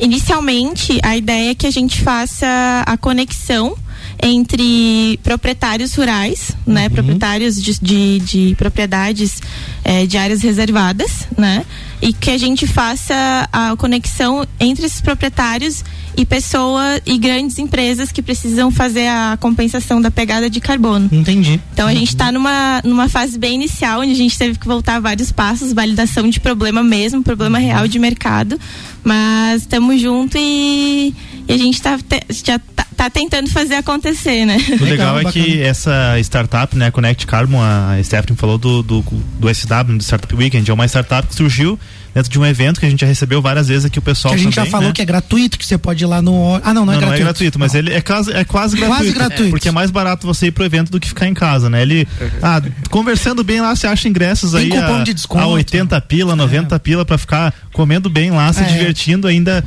Inicialmente, 0.00 0.98
a 1.02 1.16
ideia 1.16 1.50
é 1.50 1.54
que 1.54 1.66
a 1.66 1.70
gente 1.70 2.00
faça 2.00 2.46
a 2.86 2.96
conexão 2.96 3.76
entre 4.22 5.18
proprietários 5.22 5.94
rurais, 5.94 6.52
né, 6.66 6.84
uhum. 6.84 6.90
proprietários 6.90 7.60
de, 7.60 7.78
de, 7.80 8.20
de 8.20 8.54
propriedades 8.56 9.40
é, 9.84 10.06
de 10.06 10.16
áreas 10.16 10.42
reservadas, 10.42 11.26
né, 11.36 11.64
e 12.02 12.12
que 12.12 12.30
a 12.30 12.36
gente 12.36 12.66
faça 12.66 13.48
a 13.52 13.76
conexão 13.76 14.44
entre 14.58 14.84
esses 14.84 15.00
proprietários 15.00 15.84
e 16.16 16.26
pessoas 16.26 17.00
e 17.06 17.16
grandes 17.16 17.58
empresas 17.58 18.10
que 18.10 18.20
precisam 18.20 18.72
fazer 18.72 19.06
a 19.06 19.38
compensação 19.40 20.02
da 20.02 20.10
pegada 20.10 20.50
de 20.50 20.60
carbono. 20.60 21.08
Entendi. 21.12 21.60
Então 21.72 21.86
a 21.86 21.94
gente 21.94 22.08
está 22.08 22.32
numa, 22.32 22.82
numa 22.84 23.08
fase 23.08 23.38
bem 23.38 23.54
inicial, 23.54 24.00
onde 24.00 24.10
a 24.10 24.16
gente 24.16 24.36
teve 24.36 24.58
que 24.58 24.66
voltar 24.66 25.00
vários 25.00 25.30
passos, 25.30 25.72
validação 25.72 26.28
de 26.28 26.40
problema 26.40 26.82
mesmo, 26.82 27.22
problema 27.22 27.58
real 27.58 27.86
de 27.86 28.00
mercado, 28.00 28.58
mas 29.04 29.62
estamos 29.62 30.00
junto 30.00 30.36
e, 30.36 31.14
e, 31.48 31.52
a 31.52 31.56
gente 31.56 31.80
tá, 31.80 31.96
já 32.30 32.60
tá, 33.02 33.10
tentando 33.10 33.50
fazer 33.50 33.74
acontecer, 33.74 34.44
né? 34.44 34.56
O 34.80 34.84
legal, 34.84 35.18
é 35.18 35.24
que 35.24 35.60
essa 35.60 36.18
startup, 36.20 36.76
né, 36.76 36.90
Connect 36.90 37.26
Carbon, 37.26 37.60
a 37.60 37.98
Stephanie 38.02 38.36
falou 38.36 38.58
do, 38.58 38.82
do, 38.82 39.00
do 39.02 39.54
SW, 39.54 39.96
do 39.96 40.02
Startup 40.02 40.34
Weekend, 40.34 40.70
é 40.70 40.74
uma 40.74 40.86
startup 40.86 41.26
que 41.26 41.34
surgiu 41.34 41.78
dentro 42.14 42.30
de 42.30 42.38
um 42.38 42.44
evento 42.44 42.80
que 42.80 42.86
a 42.86 42.90
gente 42.90 43.00
já 43.00 43.06
recebeu 43.06 43.40
várias 43.40 43.68
vezes 43.68 43.84
aqui 43.84 43.98
o 43.98 44.02
pessoal 44.02 44.34
que 44.34 44.40
a 44.40 44.42
gente 44.42 44.54
também, 44.54 44.66
já 44.66 44.70
falou 44.70 44.88
né? 44.88 44.94
que 44.94 45.02
é 45.02 45.04
gratuito, 45.04 45.58
que 45.58 45.66
você 45.66 45.78
pode 45.78 46.02
ir 46.02 46.06
lá 46.06 46.20
no 46.20 46.60
Ah, 46.62 46.74
não, 46.74 46.84
não, 46.84 46.92
é 46.92 46.96
não 46.96 47.00
gratuito. 47.00 47.06
Não 47.06 47.14
é 47.14 47.18
gratuito, 47.18 47.58
mas 47.58 47.72
não. 47.72 47.80
ele 47.80 47.92
é 47.92 48.00
quase, 48.00 48.32
é 48.32 48.44
quase 48.44 48.76
gratuito. 48.76 49.02
Quase 49.02 49.12
gratuito. 49.12 49.50
Porque 49.50 49.68
é 49.68 49.72
mais 49.72 49.90
barato 49.90 50.26
você 50.26 50.46
ir 50.46 50.50
pro 50.50 50.64
evento 50.64 50.90
do 50.90 51.00
que 51.00 51.08
ficar 51.08 51.26
em 51.26 51.34
casa, 51.34 51.70
né? 51.70 51.82
Ele 51.82 52.06
ah, 52.42 52.60
conversando 52.90 53.42
bem 53.42 53.60
lá, 53.60 53.74
você 53.74 53.86
acha 53.86 54.08
ingressos 54.08 54.52
Tem 54.52 54.72
aí 54.72 54.78
a, 54.78 55.02
de 55.02 55.14
desconto. 55.14 55.42
a 55.42 55.46
80 55.46 56.00
pila, 56.02 56.36
90 56.36 56.74
é. 56.74 56.78
pila 56.78 57.04
para 57.04 57.18
ficar 57.18 57.54
comendo 57.72 58.10
bem 58.10 58.30
lá, 58.30 58.52
se 58.52 58.60
é. 58.60 58.64
divertindo, 58.64 59.26
ainda 59.26 59.64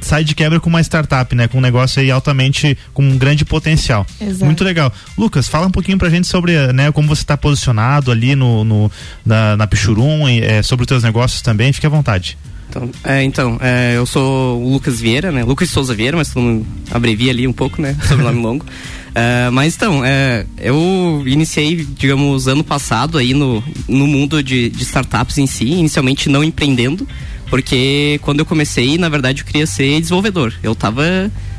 sai 0.00 0.24
de 0.24 0.34
quebra 0.34 0.60
com 0.60 0.68
uma 0.68 0.80
startup, 0.80 1.34
né? 1.34 1.48
Com 1.48 1.58
um 1.58 1.60
negócio 1.60 2.00
aí 2.00 2.10
altamente 2.10 2.76
com 2.94 3.02
um 3.02 3.18
grande 3.18 3.44
potencial. 3.44 4.06
Exato. 4.20 4.44
Muito 4.44 4.62
legal. 4.62 4.92
Lucas, 5.16 5.48
fala 5.48 5.66
um 5.66 5.70
pouquinho 5.70 5.98
pra 5.98 6.08
gente 6.08 6.26
sobre, 6.26 6.72
né, 6.72 6.92
como 6.92 7.08
você 7.08 7.22
está 7.22 7.36
posicionado 7.36 8.10
ali 8.10 8.34
no, 8.36 8.64
no 8.64 8.90
na, 9.24 9.56
na 9.56 9.66
Pichurum, 9.66 10.28
e, 10.28 10.40
é, 10.40 10.62
sobre 10.62 10.84
os 10.84 10.86
teus 10.86 11.02
negócios 11.02 11.42
também, 11.42 11.72
fique 11.72 11.87
à 11.88 11.90
vontade. 11.90 12.38
Então, 12.68 12.90
é, 13.02 13.22
então 13.22 13.58
é, 13.60 13.94
eu 13.96 14.04
sou 14.04 14.62
o 14.62 14.72
Lucas 14.72 15.00
Vieira, 15.00 15.32
né? 15.32 15.42
Lucas 15.42 15.70
Souza 15.70 15.94
Vieira, 15.94 16.16
mas 16.16 16.32
todo 16.32 16.42
mundo 16.42 16.66
abrevia 16.90 17.30
ali 17.30 17.46
um 17.46 17.52
pouco, 17.52 17.80
né? 17.80 17.96
Sobrenome 18.06 18.42
longo. 18.42 18.66
É, 19.14 19.50
mas 19.50 19.74
então, 19.74 20.04
é, 20.04 20.44
eu 20.58 21.22
iniciei, 21.26 21.76
digamos, 21.76 22.46
ano 22.46 22.62
passado 22.62 23.18
aí 23.18 23.32
no, 23.32 23.62
no 23.88 24.06
mundo 24.06 24.42
de, 24.42 24.68
de 24.68 24.82
startups 24.82 25.38
em 25.38 25.46
si, 25.46 25.64
inicialmente 25.64 26.28
não 26.28 26.44
empreendendo, 26.44 27.08
porque 27.48 28.20
quando 28.22 28.40
eu 28.40 28.46
comecei, 28.46 28.98
na 28.98 29.08
verdade, 29.08 29.40
eu 29.40 29.46
queria 29.46 29.66
ser 29.66 29.98
desenvolvedor. 30.00 30.52
Eu 30.62 30.74
tava 30.74 31.02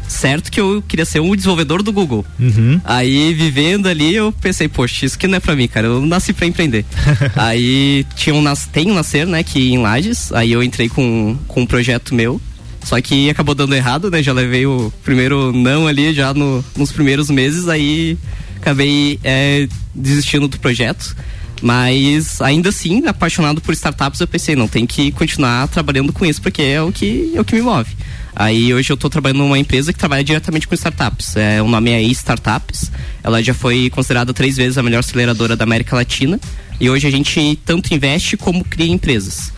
certo 0.10 0.52
que 0.52 0.60
eu 0.60 0.84
queria 0.86 1.06
ser 1.06 1.20
um 1.20 1.36
desenvolvedor 1.36 1.82
do 1.84 1.94
Google. 1.94 2.26
Uhum. 2.40 2.82
Aí, 2.84 3.34
vivendo 3.34 3.88
ali, 3.88 4.16
eu 4.16 4.32
pensei, 4.32 4.68
poxa, 4.68 5.06
isso 5.06 5.18
que 5.18 5.28
não 5.28 5.38
é 5.38 5.40
pra 5.40 5.56
mim, 5.56 5.68
cara. 5.68 5.88
Eu 5.88 6.06
nasci 6.06 6.34
pra 6.34 6.46
empreender. 6.46 6.84
aí, 7.38 8.06
tinha 8.16 8.36
um, 8.36 8.44
tem 8.72 8.92
um 8.92 8.96
Nascer, 8.96 9.26
né, 9.26 9.44
que 9.44 9.72
em 9.72 9.78
Lages. 9.78 10.32
Aí 10.34 10.52
eu 10.52 10.64
entrei 10.64 10.90
com, 10.90 11.38
com 11.48 11.62
um 11.62 11.66
projeto 11.66 12.14
meu. 12.14 12.42
Só 12.84 13.00
que 13.02 13.30
acabou 13.30 13.54
dando 13.54 13.76
errado, 13.76 14.10
né? 14.10 14.24
Já 14.24 14.34
levei 14.34 14.66
o 14.66 14.92
primeiro 15.04 15.52
não 15.52 15.86
ali 15.86 16.14
já 16.14 16.34
no, 16.34 16.64
nos 16.76 16.92
primeiros 16.92 17.30
meses. 17.30 17.68
Aí, 17.68 18.18
acabei 18.58 19.20
é, 19.24 19.68
desistindo 19.94 20.48
do 20.48 20.60
projeto. 20.60 21.16
Mas 21.62 22.42
ainda 22.42 22.70
assim, 22.70 23.06
apaixonado 23.06 23.62
por 23.62 23.74
startups, 23.74 24.20
eu 24.22 24.28
pensei, 24.28 24.56
não, 24.56 24.68
tem 24.68 24.86
que 24.86 25.12
continuar 25.12 25.68
trabalhando 25.68 26.14
com 26.14 26.26
isso, 26.26 26.42
porque 26.42 26.62
é 26.62 26.82
o 26.82 26.92
que, 26.92 27.34
é 27.36 27.42
o 27.42 27.46
que 27.46 27.56
me 27.56 27.62
move. 27.62 27.92
Aí 28.36 28.74
hoje 28.74 28.92
eu 28.92 28.96
estou 28.96 29.10
trabalhando 29.10 29.40
numa 29.40 29.58
empresa 29.58 29.92
que 29.92 30.00
trabalha 30.00 30.24
diretamente 30.24 30.68
com 30.68 30.76
startups. 30.76 31.36
É, 31.36 31.62
o 31.62 31.68
nome 31.68 31.92
é 31.92 32.02
E-Startups. 32.02 32.92
Ela 33.24 33.42
já 33.44 33.54
foi 33.54 33.90
considerada 33.90 34.34
três 34.34 34.58
vezes 34.58 34.78
a 34.78 34.84
melhor 34.84 35.00
aceleradora 35.00 35.56
da 35.56 35.64
América 35.64 35.96
Latina. 35.96 36.40
E 36.80 36.90
hoje 36.90 37.08
a 37.08 37.12
gente 37.12 37.60
tanto 37.66 37.94
investe 37.94 38.38
como 38.38 38.64
cria 38.64 38.92
empresas. 38.92 39.52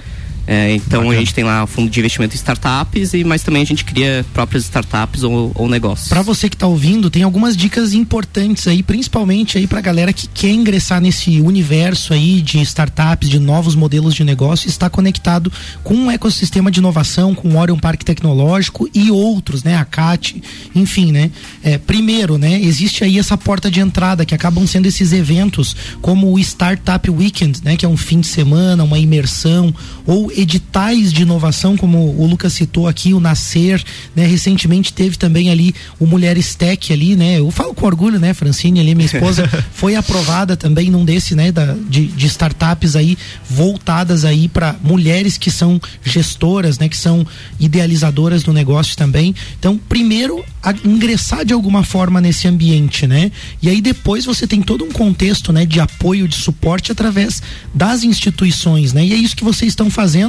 É, 0.48 0.74
então 0.74 1.02
Bacana. 1.02 1.16
a 1.16 1.20
gente 1.20 1.34
tem 1.34 1.44
lá 1.44 1.66
fundo 1.68 1.90
de 1.90 2.00
investimento 2.00 2.34
em 2.34 2.38
startups, 2.38 3.14
e, 3.14 3.24
mas 3.24 3.44
também 3.44 3.62
a 3.62 3.66
gente 3.66 3.86
cria 3.86 4.26
próprias 4.34 4.64
startups 4.64 5.24
ou, 5.24 5.52
ou 5.56 5.70
negócios. 5.70 6.10
Para 6.10 6.22
você 6.22 6.50
que 6.50 6.56
está 6.56 6.68
ouvindo, 6.68 7.10
tem 7.10 7.24
algumas 7.24 7.56
dicas 7.56 7.94
importantes 7.94 8.68
aí, 8.68 8.82
principalmente 8.82 9.58
aí 9.58 9.68
para 9.68 9.82
galera 9.82 10.12
que 10.12 10.28
quer 10.28 10.52
ingressar 10.52 11.00
nesse 11.00 11.40
universo 11.42 12.14
aí 12.14 12.42
de 12.42 12.60
startups, 12.62 13.30
de 13.30 13.40
novos 13.40 13.76
modelos 13.76 14.16
de 14.16 14.24
negócio, 14.24 14.68
está 14.68 14.90
conectado 14.90 15.52
com 15.84 15.94
um 15.94 16.12
ecossistema 16.12 16.72
de 16.72 16.80
inovação, 16.80 17.36
com 17.36 17.50
o 17.50 17.58
Orion 17.58 17.78
Parque 17.78 18.06
Tecnológico 18.06 18.90
e 18.94 19.12
outros, 19.12 19.64
né? 19.64 19.76
A 19.76 19.86
CAT, 19.86 20.42
enfim, 20.74 21.12
né? 21.12 21.32
É, 21.64 21.78
primeiro, 21.78 22.38
né? 22.38 22.60
Existe 22.60 23.04
aí 23.04 23.20
essa 23.20 23.38
porta 23.38 23.70
de 23.70 23.80
entrada 23.80 24.26
que 24.26 24.34
acabam 24.34 24.66
sendo 24.66 24.88
esses 24.88 25.14
eventos 25.14 25.76
como 26.02 26.34
o 26.34 26.40
Startup 26.40 27.10
Weekend, 27.10 27.60
né? 27.64 27.76
Que 27.78 27.86
é 27.86 27.90
um 27.90 27.98
fim 27.98 28.20
de 28.20 28.28
semana, 28.28 28.84
uma 28.84 28.98
imersão 28.98 29.74
ou 30.06 30.31
editais 30.36 31.12
de 31.12 31.24
inovação, 31.24 31.78
como 31.78 32.16
o 32.18 32.26
Lucas 32.26 32.54
citou 32.54 32.88
aqui, 32.88 33.14
o 33.14 33.20
Nascer, 33.20 33.84
né? 34.16 34.26
Recentemente 34.26 34.94
teve 34.94 35.18
também 35.18 35.50
ali 35.50 35.74
o 36.00 36.06
Mulheres 36.06 36.56
Tech 36.56 36.92
ali, 36.92 37.16
né? 37.16 37.40
Eu 37.40 37.52
falo 37.52 37.74
com 37.74 37.86
orgulho, 37.86 38.20
né, 38.20 38.34
Francine 38.34 38.80
ali, 38.80 38.96
minha 38.96 39.06
esposa, 39.06 39.48
foi 39.74 39.96
aprovada 39.96 40.56
também 40.56 40.90
num 40.90 41.04
desse, 41.04 41.36
né, 41.36 41.52
da, 41.52 41.76
de, 41.90 42.08
de 42.08 42.28
startups 42.28 42.96
aí 42.96 43.18
voltadas 43.50 44.26
aí 44.26 44.48
para 44.48 44.76
mulheres 44.84 45.38
que 45.38 45.52
são 45.52 45.80
gestoras, 46.04 46.80
né, 46.80 46.88
que 46.88 46.98
são 46.98 47.26
idealizadoras 47.60 48.44
do 48.44 48.54
negócio 48.54 48.96
também. 48.96 49.36
Então, 49.60 49.80
primeiro, 49.90 50.44
ingressar 50.86 51.44
de 51.44 51.54
alguma 51.54 51.84
forma 51.84 52.22
nesse 52.22 52.48
ambiente, 52.48 53.08
né? 53.08 53.32
E 53.62 53.70
aí 53.70 53.82
depois 53.82 54.26
você 54.26 54.46
tem 54.46 54.62
todo 54.62 54.86
um 54.86 54.92
contexto, 54.92 55.52
né, 55.52 55.66
de 55.66 55.80
apoio, 55.80 56.28
de 56.28 56.36
suporte 56.36 56.92
através 56.92 57.42
das 57.74 58.04
instituições, 58.04 58.94
né? 58.94 59.06
E 59.06 59.14
é 59.14 59.16
isso 59.16 59.36
que 59.36 59.44
vocês 59.44 59.72
estão 59.72 59.90
fazendo, 59.90 60.21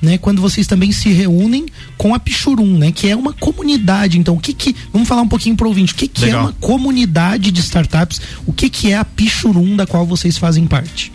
né, 0.00 0.18
quando 0.18 0.40
vocês 0.40 0.66
também 0.66 0.92
se 0.92 1.10
reúnem 1.10 1.66
com 1.96 2.14
a 2.14 2.18
Pichurum, 2.18 2.78
né, 2.78 2.92
que 2.92 3.08
é 3.08 3.16
uma 3.16 3.32
comunidade. 3.32 4.18
Então, 4.18 4.36
o 4.36 4.40
que 4.40 4.52
que, 4.52 4.74
vamos 4.92 5.08
falar 5.08 5.22
um 5.22 5.28
pouquinho 5.28 5.56
pro 5.56 5.68
ouvinte, 5.68 5.92
o 5.92 5.96
que 5.96 6.08
que 6.08 6.30
é 6.30 6.36
uma 6.36 6.52
comunidade 6.54 7.50
de 7.50 7.60
startups? 7.60 8.20
O 8.46 8.52
que 8.52 8.68
que 8.70 8.92
é 8.92 8.96
a 8.96 9.04
Pichurum 9.04 9.76
da 9.76 9.86
qual 9.86 10.06
vocês 10.06 10.38
fazem 10.38 10.66
parte? 10.66 11.12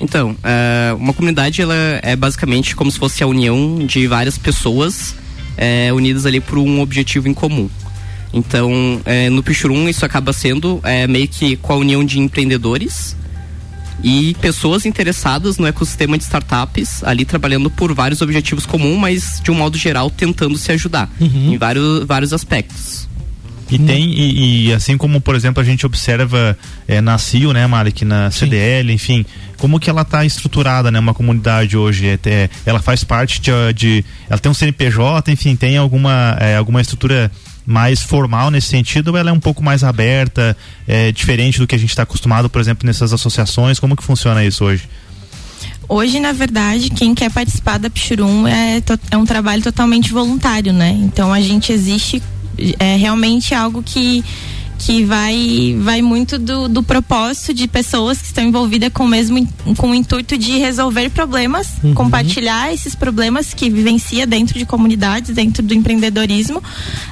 Então, 0.00 0.30
uh, 0.30 0.96
uma 0.96 1.12
comunidade 1.12 1.60
ela 1.60 1.74
é 2.02 2.14
basicamente 2.14 2.76
como 2.76 2.90
se 2.90 2.98
fosse 2.98 3.22
a 3.22 3.26
união 3.26 3.84
de 3.84 4.06
várias 4.06 4.38
pessoas 4.38 5.14
é, 5.56 5.92
unidas 5.92 6.24
ali 6.24 6.40
por 6.40 6.56
um 6.58 6.80
objetivo 6.80 7.28
em 7.28 7.34
comum. 7.34 7.68
Então, 8.32 9.00
é, 9.04 9.28
no 9.28 9.42
Pichurum 9.42 9.88
isso 9.88 10.04
acaba 10.04 10.32
sendo 10.32 10.80
é, 10.84 11.06
meio 11.06 11.26
que 11.26 11.56
com 11.56 11.72
a 11.72 11.76
união 11.76 12.04
de 12.04 12.20
empreendedores 12.20 13.16
e 14.02 14.34
pessoas 14.40 14.86
interessadas 14.86 15.58
no 15.58 15.66
ecossistema 15.66 16.16
de 16.16 16.24
startups, 16.24 17.02
ali 17.04 17.24
trabalhando 17.24 17.70
por 17.70 17.92
vários 17.92 18.22
objetivos 18.22 18.64
comuns, 18.66 18.98
mas 18.98 19.40
de 19.42 19.50
um 19.50 19.54
modo 19.54 19.76
geral 19.76 20.10
tentando 20.10 20.56
se 20.56 20.70
ajudar 20.72 21.10
uhum. 21.20 21.54
em 21.54 21.58
vários, 21.58 22.04
vários 22.04 22.32
aspectos. 22.32 23.08
E 23.70 23.78
tem, 23.78 24.10
e, 24.12 24.68
e, 24.68 24.72
assim 24.72 24.96
como, 24.96 25.20
por 25.20 25.34
exemplo, 25.34 25.62
a 25.62 25.64
gente 25.64 25.84
observa 25.84 26.56
é, 26.86 27.02
na 27.02 27.18
CIO, 27.18 27.52
né, 27.52 27.66
Malik, 27.66 28.02
na 28.02 28.30
CDL, 28.30 28.88
Sim. 28.88 28.94
enfim, 28.94 29.26
como 29.58 29.78
que 29.78 29.90
ela 29.90 30.02
está 30.02 30.24
estruturada, 30.24 30.90
né, 30.90 30.98
uma 30.98 31.12
comunidade 31.12 31.76
hoje? 31.76 32.06
É, 32.06 32.18
é, 32.24 32.50
ela 32.64 32.80
faz 32.80 33.04
parte 33.04 33.42
de, 33.42 33.50
de, 33.74 34.04
Ela 34.30 34.38
tem 34.38 34.50
um 34.50 34.54
CNPJ, 34.54 35.30
enfim, 35.30 35.54
tem 35.54 35.76
alguma, 35.76 36.36
é, 36.40 36.56
alguma 36.56 36.80
estrutura 36.80 37.30
mais 37.68 38.02
formal 38.02 38.50
nesse 38.50 38.68
sentido 38.68 39.14
ela 39.14 39.28
é 39.28 39.32
um 39.32 39.38
pouco 39.38 39.62
mais 39.62 39.84
aberta, 39.84 40.56
é, 40.86 41.12
diferente 41.12 41.58
do 41.58 41.66
que 41.66 41.74
a 41.74 41.78
gente 41.78 41.90
está 41.90 42.02
acostumado, 42.02 42.48
por 42.48 42.62
exemplo, 42.62 42.86
nessas 42.86 43.12
associações? 43.12 43.78
Como 43.78 43.94
que 43.94 44.02
funciona 44.02 44.42
isso 44.42 44.64
hoje? 44.64 44.88
Hoje, 45.86 46.18
na 46.18 46.32
verdade, 46.32 46.88
quem 46.88 47.14
quer 47.14 47.30
participar 47.30 47.78
da 47.78 47.90
Pichurum 47.90 48.46
é, 48.46 48.82
é 49.10 49.16
um 49.18 49.26
trabalho 49.26 49.62
totalmente 49.62 50.10
voluntário, 50.12 50.72
né? 50.72 50.90
Então 50.92 51.30
a 51.30 51.42
gente 51.42 51.70
existe 51.70 52.22
é 52.78 52.96
realmente 52.96 53.54
algo 53.54 53.82
que 53.82 54.24
que 54.78 55.04
vai 55.04 55.76
vai 55.80 56.00
muito 56.00 56.38
do, 56.38 56.68
do 56.68 56.82
propósito 56.82 57.52
de 57.52 57.66
pessoas 57.66 58.18
que 58.18 58.26
estão 58.26 58.44
envolvidas 58.44 58.90
com 58.92 59.04
o 59.04 59.08
mesmo 59.08 59.46
com 59.76 59.90
o 59.90 59.94
intuito 59.94 60.38
de 60.38 60.58
resolver 60.58 61.10
problemas, 61.10 61.68
uhum. 61.82 61.94
compartilhar 61.94 62.72
esses 62.72 62.94
problemas 62.94 63.52
que 63.52 63.68
vivencia 63.68 64.26
dentro 64.26 64.58
de 64.58 64.64
comunidades, 64.64 65.34
dentro 65.34 65.62
do 65.62 65.74
empreendedorismo. 65.74 66.62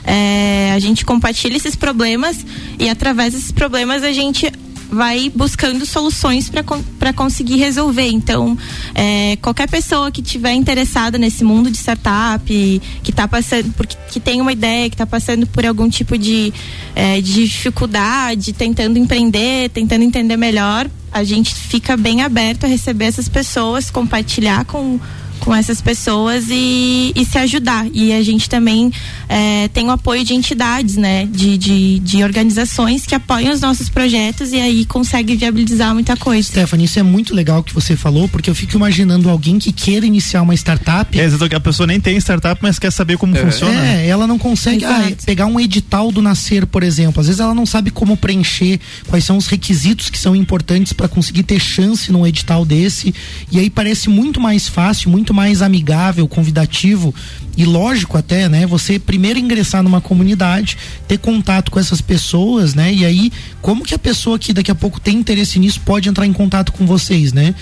É, 0.05 0.73
a 0.75 0.79
gente 0.79 1.05
compartilha 1.05 1.57
esses 1.57 1.75
problemas 1.75 2.47
e 2.79 2.89
através 2.89 3.35
desses 3.35 3.51
problemas 3.51 4.03
a 4.05 4.13
gente 4.13 4.51
vai 4.90 5.31
buscando 5.35 5.85
soluções 5.85 6.50
para 6.99 7.12
conseguir 7.12 7.57
resolver. 7.57 8.09
Então, 8.09 8.57
é, 8.95 9.37
qualquer 9.43 9.69
pessoa 9.69 10.11
que 10.11 10.23
tiver 10.23 10.52
interessada 10.52 11.19
nesse 11.19 11.45
mundo 11.45 11.71
de 11.71 11.76
startup, 11.76 12.45
que 12.47 13.11
está 13.11 13.26
passando, 13.26 13.73
porque, 13.76 13.97
que 14.11 14.21
tem 14.21 14.40
uma 14.40 14.52
ideia, 14.52 14.88
que 14.88 14.95
está 14.95 15.07
passando 15.07 15.47
por 15.47 15.66
algum 15.66 15.88
tipo 15.88 16.16
de, 16.16 16.52
é, 16.95 17.21
de 17.21 17.47
dificuldade, 17.47 18.52
tentando 18.52 18.99
empreender, 18.99 19.71
tentando 19.71 20.02
entender 20.02 20.37
melhor, 20.37 20.88
a 21.12 21.25
gente 21.25 21.55
fica 21.55 21.97
bem 21.97 22.23
aberto 22.23 22.64
a 22.64 22.66
receber 22.66 23.07
essas 23.07 23.28
pessoas, 23.28 23.90
compartilhar 23.90 24.64
com 24.66 25.00
com 25.40 25.55
essas 25.55 25.81
pessoas 25.81 26.47
e, 26.50 27.12
e 27.14 27.25
se 27.25 27.38
ajudar. 27.38 27.87
E 27.93 28.12
a 28.12 28.23
gente 28.23 28.49
também 28.49 28.93
é, 29.28 29.69
tem 29.69 29.87
o 29.87 29.90
apoio 29.90 30.25
de 30.25 30.35
entidades, 30.35 30.97
né? 30.97 31.26
De, 31.26 31.57
de, 31.57 31.99
de, 32.00 32.23
organizações 32.23 33.07
que 33.07 33.14
apoiam 33.14 33.52
os 33.52 33.61
nossos 33.61 33.88
projetos 33.88 34.52
e 34.52 34.61
aí 34.61 34.85
consegue 34.85 35.37
viabilizar 35.37 35.95
muita 35.95 36.16
coisa. 36.16 36.49
Stephanie, 36.49 36.87
isso 36.87 36.99
é 36.99 37.02
muito 37.02 37.35
legal 37.35 37.62
que 37.62 37.75
você 37.75 37.97
falou, 37.97 38.28
porque 38.28 38.50
eu 38.50 38.55
fico 38.55 38.76
imaginando 38.76 39.31
alguém 39.31 39.59
que 39.59 39.73
queira 39.73 40.07
iniciar 40.07 40.43
uma 40.43 40.55
startup. 40.55 41.19
É, 41.19 41.25
exato, 41.25 41.49
que 41.49 41.55
a 41.55 41.61
pessoa 41.61 41.87
nem 41.87 42.00
tem 42.00 42.16
startup, 42.19 42.61
mas 42.62 42.78
quer 42.78 42.90
saber 42.90 43.16
como 43.16 43.37
é. 43.37 43.40
funciona. 43.40 43.87
É, 43.87 44.07
ela 44.07 44.26
não 44.26 44.38
consegue 44.38 44.85
ah, 44.85 45.12
pegar 45.25 45.47
um 45.47 45.59
edital 45.61 46.11
do 46.11 46.23
Nascer, 46.23 46.66
por 46.66 46.83
exemplo. 46.83 47.21
Às 47.21 47.26
vezes 47.26 47.40
ela 47.40 47.55
não 47.55 47.66
sabe 47.66 47.90
como 47.90 48.16
preencher, 48.16 48.81
quais 49.07 49.25
são 49.25 49.37
os 49.37 49.47
requisitos 49.47 50.11
que 50.11 50.19
são 50.19 50.35
importantes 50.35 50.93
para 50.93 51.09
conseguir 51.09 51.43
ter 51.43 51.61
chance 51.61 52.11
num 52.11 52.26
edital 52.26 52.64
desse. 52.64 53.14
E 53.50 53.59
aí 53.59 53.71
parece 53.71 54.09
muito 54.09 54.40
mais 54.40 54.69
fácil, 54.69 55.11
muito 55.11 55.25
mais 55.35 55.62
amigável, 55.62 56.26
convidativo 56.28 57.14
e 57.56 57.64
lógico 57.64 58.18
até, 58.18 58.49
né? 58.49 58.66
Você 58.66 58.99
primeiro 58.99 59.38
ingressar 59.38 59.83
numa 59.83 60.00
comunidade, 60.00 60.76
ter 61.09 61.18
contato 61.18 61.71
com 61.71 61.80
essas 61.80 62.00
pessoas, 62.00 62.75
né? 62.75 62.92
E 62.92 63.04
aí, 63.04 63.33
como 63.62 63.85
que 63.85 63.95
a 63.95 63.99
pessoa 63.99 64.38
que 64.38 64.52
daqui 64.52 64.71
a 64.71 64.75
pouco 64.75 65.00
tem 65.00 65.16
interesse 65.16 65.59
nisso 65.59 65.80
pode 65.80 66.09
entrar 66.09 66.26
em 66.26 66.33
contato 66.33 66.73
com 66.73 66.87
vocês, 66.87 67.33
né? 67.33 67.54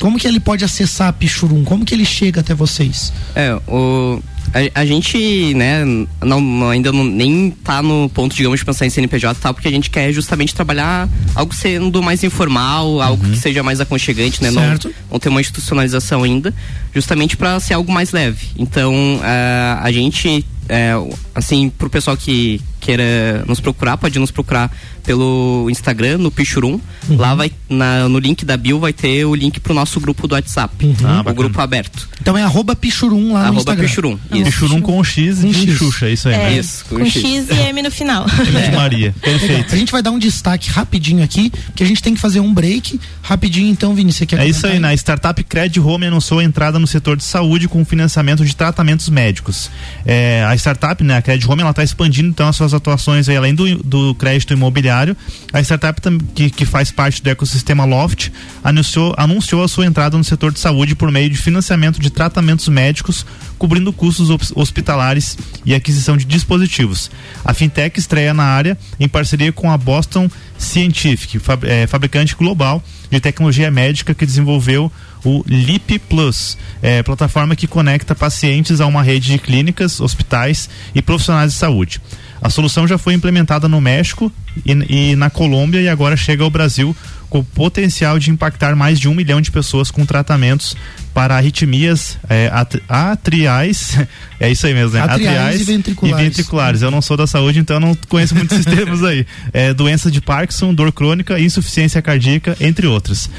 Como 0.00 0.18
que 0.18 0.26
ele 0.26 0.40
pode 0.40 0.64
acessar 0.64 1.08
a 1.08 1.12
Pichurum? 1.12 1.62
Como 1.62 1.84
que 1.84 1.94
ele 1.94 2.06
chega 2.06 2.40
até 2.40 2.54
vocês? 2.54 3.12
É, 3.34 3.54
o, 3.68 4.20
a, 4.52 4.80
a, 4.80 4.86
gente, 4.86 5.54
né, 5.54 5.84
não, 6.20 6.68
ainda 6.68 6.92
não, 6.92 7.04
nem 7.04 7.50
tá 7.50 7.82
no 7.82 8.08
ponto, 8.08 8.34
digamos, 8.34 8.60
de 8.60 8.66
pensar 8.66 8.86
em 8.86 8.90
CNPJ 8.90 9.38
e 9.38 9.42
tal, 9.42 9.54
porque 9.54 9.68
a 9.68 9.70
gente 9.70 9.90
quer 9.90 10.12
justamente 10.12 10.54
trabalhar 10.54 11.08
algo 11.34 11.54
sendo 11.54 12.02
mais 12.02 12.24
informal, 12.24 13.00
algo 13.00 13.24
uhum. 13.24 13.32
que 13.32 13.38
seja 13.38 13.62
mais 13.62 13.80
aconchegante, 13.80 14.42
né? 14.42 14.50
Certo. 14.50 14.88
Não, 14.88 14.94
não 15.12 15.18
ter 15.18 15.28
uma 15.28 15.40
institucionalização 15.40 16.22
ainda, 16.22 16.52
justamente 16.94 17.36
para 17.36 17.58
ser 17.60 17.74
algo 17.74 17.92
mais 17.92 18.12
leve. 18.12 18.48
Então, 18.58 18.92
uh, 19.16 19.80
a 19.82 19.92
gente, 19.92 20.44
uh, 20.70 21.18
assim, 21.34 21.70
pro 21.70 21.90
pessoal 21.90 22.16
que 22.16 22.60
queira 22.80 23.44
nos 23.46 23.60
procurar, 23.60 23.96
pode 23.96 24.18
nos 24.18 24.30
procurar 24.30 24.70
pelo 25.04 25.68
Instagram, 25.70 26.18
no 26.18 26.30
Pichurum. 26.30 26.80
Uhum. 27.08 27.16
Lá 27.16 27.34
vai, 27.34 27.50
na, 27.68 28.08
no 28.08 28.18
link 28.18 28.44
da 28.44 28.56
bio 28.56 28.78
vai 28.78 28.92
ter 28.92 29.24
o 29.24 29.34
link 29.34 29.60
pro 29.60 29.74
nosso 29.74 30.00
grupo 30.00 30.26
do 30.26 30.34
WhatsApp. 30.34 30.84
Uhum. 30.84 30.94
Ah, 31.04 31.22
o 31.26 31.34
grupo 31.34 31.60
aberto. 31.60 32.08
Então 32.20 32.36
é 32.36 32.42
arroba 32.42 32.74
Pichurum 32.74 33.32
lá 33.32 33.40
arroba 33.40 33.52
no 33.52 33.58
Instagram. 33.58 33.88
Pichurum. 33.88 34.18
Isso. 34.32 34.44
Pichurum 34.44 34.80
com 34.80 35.02
X 35.04 35.42
e 35.42 35.52
X. 35.52 35.76
Xuxa, 35.76 36.08
isso 36.08 36.28
aí. 36.28 36.34
É, 36.34 36.58
isso, 36.58 36.84
com, 36.86 36.98
com 36.98 37.04
X. 37.04 37.22
X. 37.22 37.50
e 37.50 37.54
M 37.68 37.82
no 37.82 37.90
final. 37.90 38.26
É. 38.60 38.70
Maria, 38.72 39.14
perfeito. 39.22 39.74
A 39.74 39.78
gente 39.78 39.92
vai 39.92 40.02
dar 40.02 40.10
um 40.10 40.18
destaque 40.18 40.68
rapidinho 40.68 41.22
aqui, 41.22 41.52
que 41.74 41.82
a 41.82 41.86
gente 41.86 42.02
tem 42.02 42.14
que 42.14 42.20
fazer 42.20 42.40
um 42.40 42.52
break. 42.52 43.00
Rapidinho 43.22 43.70
então, 43.70 43.94
Vini, 43.94 44.12
você 44.12 44.26
quer 44.26 44.40
É 44.40 44.46
isso 44.46 44.66
aí, 44.66 44.74
aí, 44.74 44.78
na 44.78 44.92
startup 44.94 45.42
Cred 45.44 45.78
Home 45.80 46.06
anunciou 46.06 46.40
a 46.40 46.44
entrada 46.44 46.78
no 46.78 46.86
setor 46.86 47.16
de 47.16 47.24
saúde 47.24 47.68
com 47.68 47.84
financiamento 47.84 48.44
de 48.44 48.54
tratamentos 48.54 49.08
médicos. 49.08 49.70
É, 50.04 50.44
a 50.44 50.54
startup, 50.60 51.02
né, 51.02 51.16
a 51.16 51.22
Cred 51.22 51.46
Home, 51.48 51.62
ela 51.62 51.70
está 51.70 51.82
expandindo 51.82 52.28
então 52.28 52.46
as 52.46 52.54
suas 52.54 52.72
atuações 52.72 53.28
aí, 53.28 53.36
além 53.36 53.54
do, 53.54 53.82
do 53.82 54.14
crédito 54.14 54.52
imobiliário. 54.52 55.16
A 55.52 55.60
startup 55.60 56.00
que, 56.34 56.50
que 56.50 56.64
faz 56.64 56.92
parte 56.92 57.22
do 57.22 57.30
ecossistema 57.30 57.84
Loft 57.84 58.30
anunciou, 58.62 59.14
anunciou 59.16 59.64
a 59.64 59.68
sua 59.68 59.86
entrada 59.86 60.16
no 60.16 60.22
setor 60.22 60.52
de 60.52 60.60
saúde 60.60 60.94
por 60.94 61.10
meio 61.10 61.28
de 61.28 61.36
financiamento 61.36 62.00
de 62.00 62.10
tratamentos 62.10 62.68
médicos, 62.68 63.26
cobrindo 63.58 63.92
custos 63.92 64.30
hospitalares 64.54 65.36
e 65.64 65.74
aquisição 65.74 66.16
de 66.16 66.24
dispositivos. 66.24 67.10
A 67.44 67.52
fintech 67.52 67.98
estreia 67.98 68.32
na 68.32 68.44
área 68.44 68.78
em 68.98 69.08
parceria 69.08 69.52
com 69.52 69.70
a 69.70 69.76
Boston 69.76 70.30
Scientific, 70.58 71.40
é, 71.62 71.86
fabricante 71.86 72.36
global 72.36 72.82
de 73.10 73.18
tecnologia 73.18 73.70
médica 73.70 74.14
que 74.14 74.24
desenvolveu 74.24 74.92
o 75.24 75.42
Lip 75.46 75.98
Plus, 76.00 76.56
é, 76.82 77.02
plataforma 77.02 77.56
que 77.56 77.66
conecta 77.66 78.14
pacientes 78.14 78.80
a 78.80 78.86
uma 78.86 79.02
rede 79.02 79.32
de 79.32 79.38
clínicas, 79.38 80.00
hospitais 80.00 80.68
e 80.94 81.02
profissionais 81.02 81.52
de 81.52 81.58
saúde. 81.58 82.00
A 82.42 82.48
solução 82.48 82.88
já 82.88 82.96
foi 82.96 83.12
implementada 83.12 83.68
no 83.68 83.80
México 83.80 84.32
e, 84.64 85.10
e 85.10 85.16
na 85.16 85.28
Colômbia 85.28 85.80
e 85.80 85.88
agora 85.88 86.16
chega 86.16 86.42
ao 86.42 86.50
Brasil 86.50 86.96
com 87.28 87.44
potencial 87.44 88.18
de 88.18 88.30
impactar 88.30 88.74
mais 88.74 88.98
de 88.98 89.08
um 89.08 89.14
milhão 89.14 89.40
de 89.40 89.50
pessoas 89.50 89.90
com 89.90 90.04
tratamentos 90.04 90.76
para 91.14 91.36
arritmias 91.36 92.18
é, 92.28 92.50
atriais, 92.88 93.96
é 94.40 94.50
isso 94.50 94.66
aí 94.66 94.74
mesmo, 94.74 94.94
né? 94.94 95.00
Atriais, 95.02 95.26
atriais 95.26 95.60
e, 95.60 95.64
ventriculares. 95.64 96.20
e, 96.20 96.28
ventriculares. 96.28 96.82
Eu 96.82 96.90
não 96.90 97.00
sou 97.00 97.16
da 97.16 97.26
saúde, 97.26 97.60
então 97.60 97.76
eu 97.76 97.80
não 97.80 97.94
conheço 98.08 98.34
muitos 98.34 98.56
sistemas 98.56 99.02
aí. 99.04 99.24
É, 99.52 99.72
doença 99.72 100.10
de 100.10 100.20
Parkinson, 100.20 100.74
dor 100.74 100.90
crônica, 100.92 101.38
insuficiência 101.38 102.02
cardíaca, 102.02 102.56
entre 102.60 102.86
outras. 102.86 103.30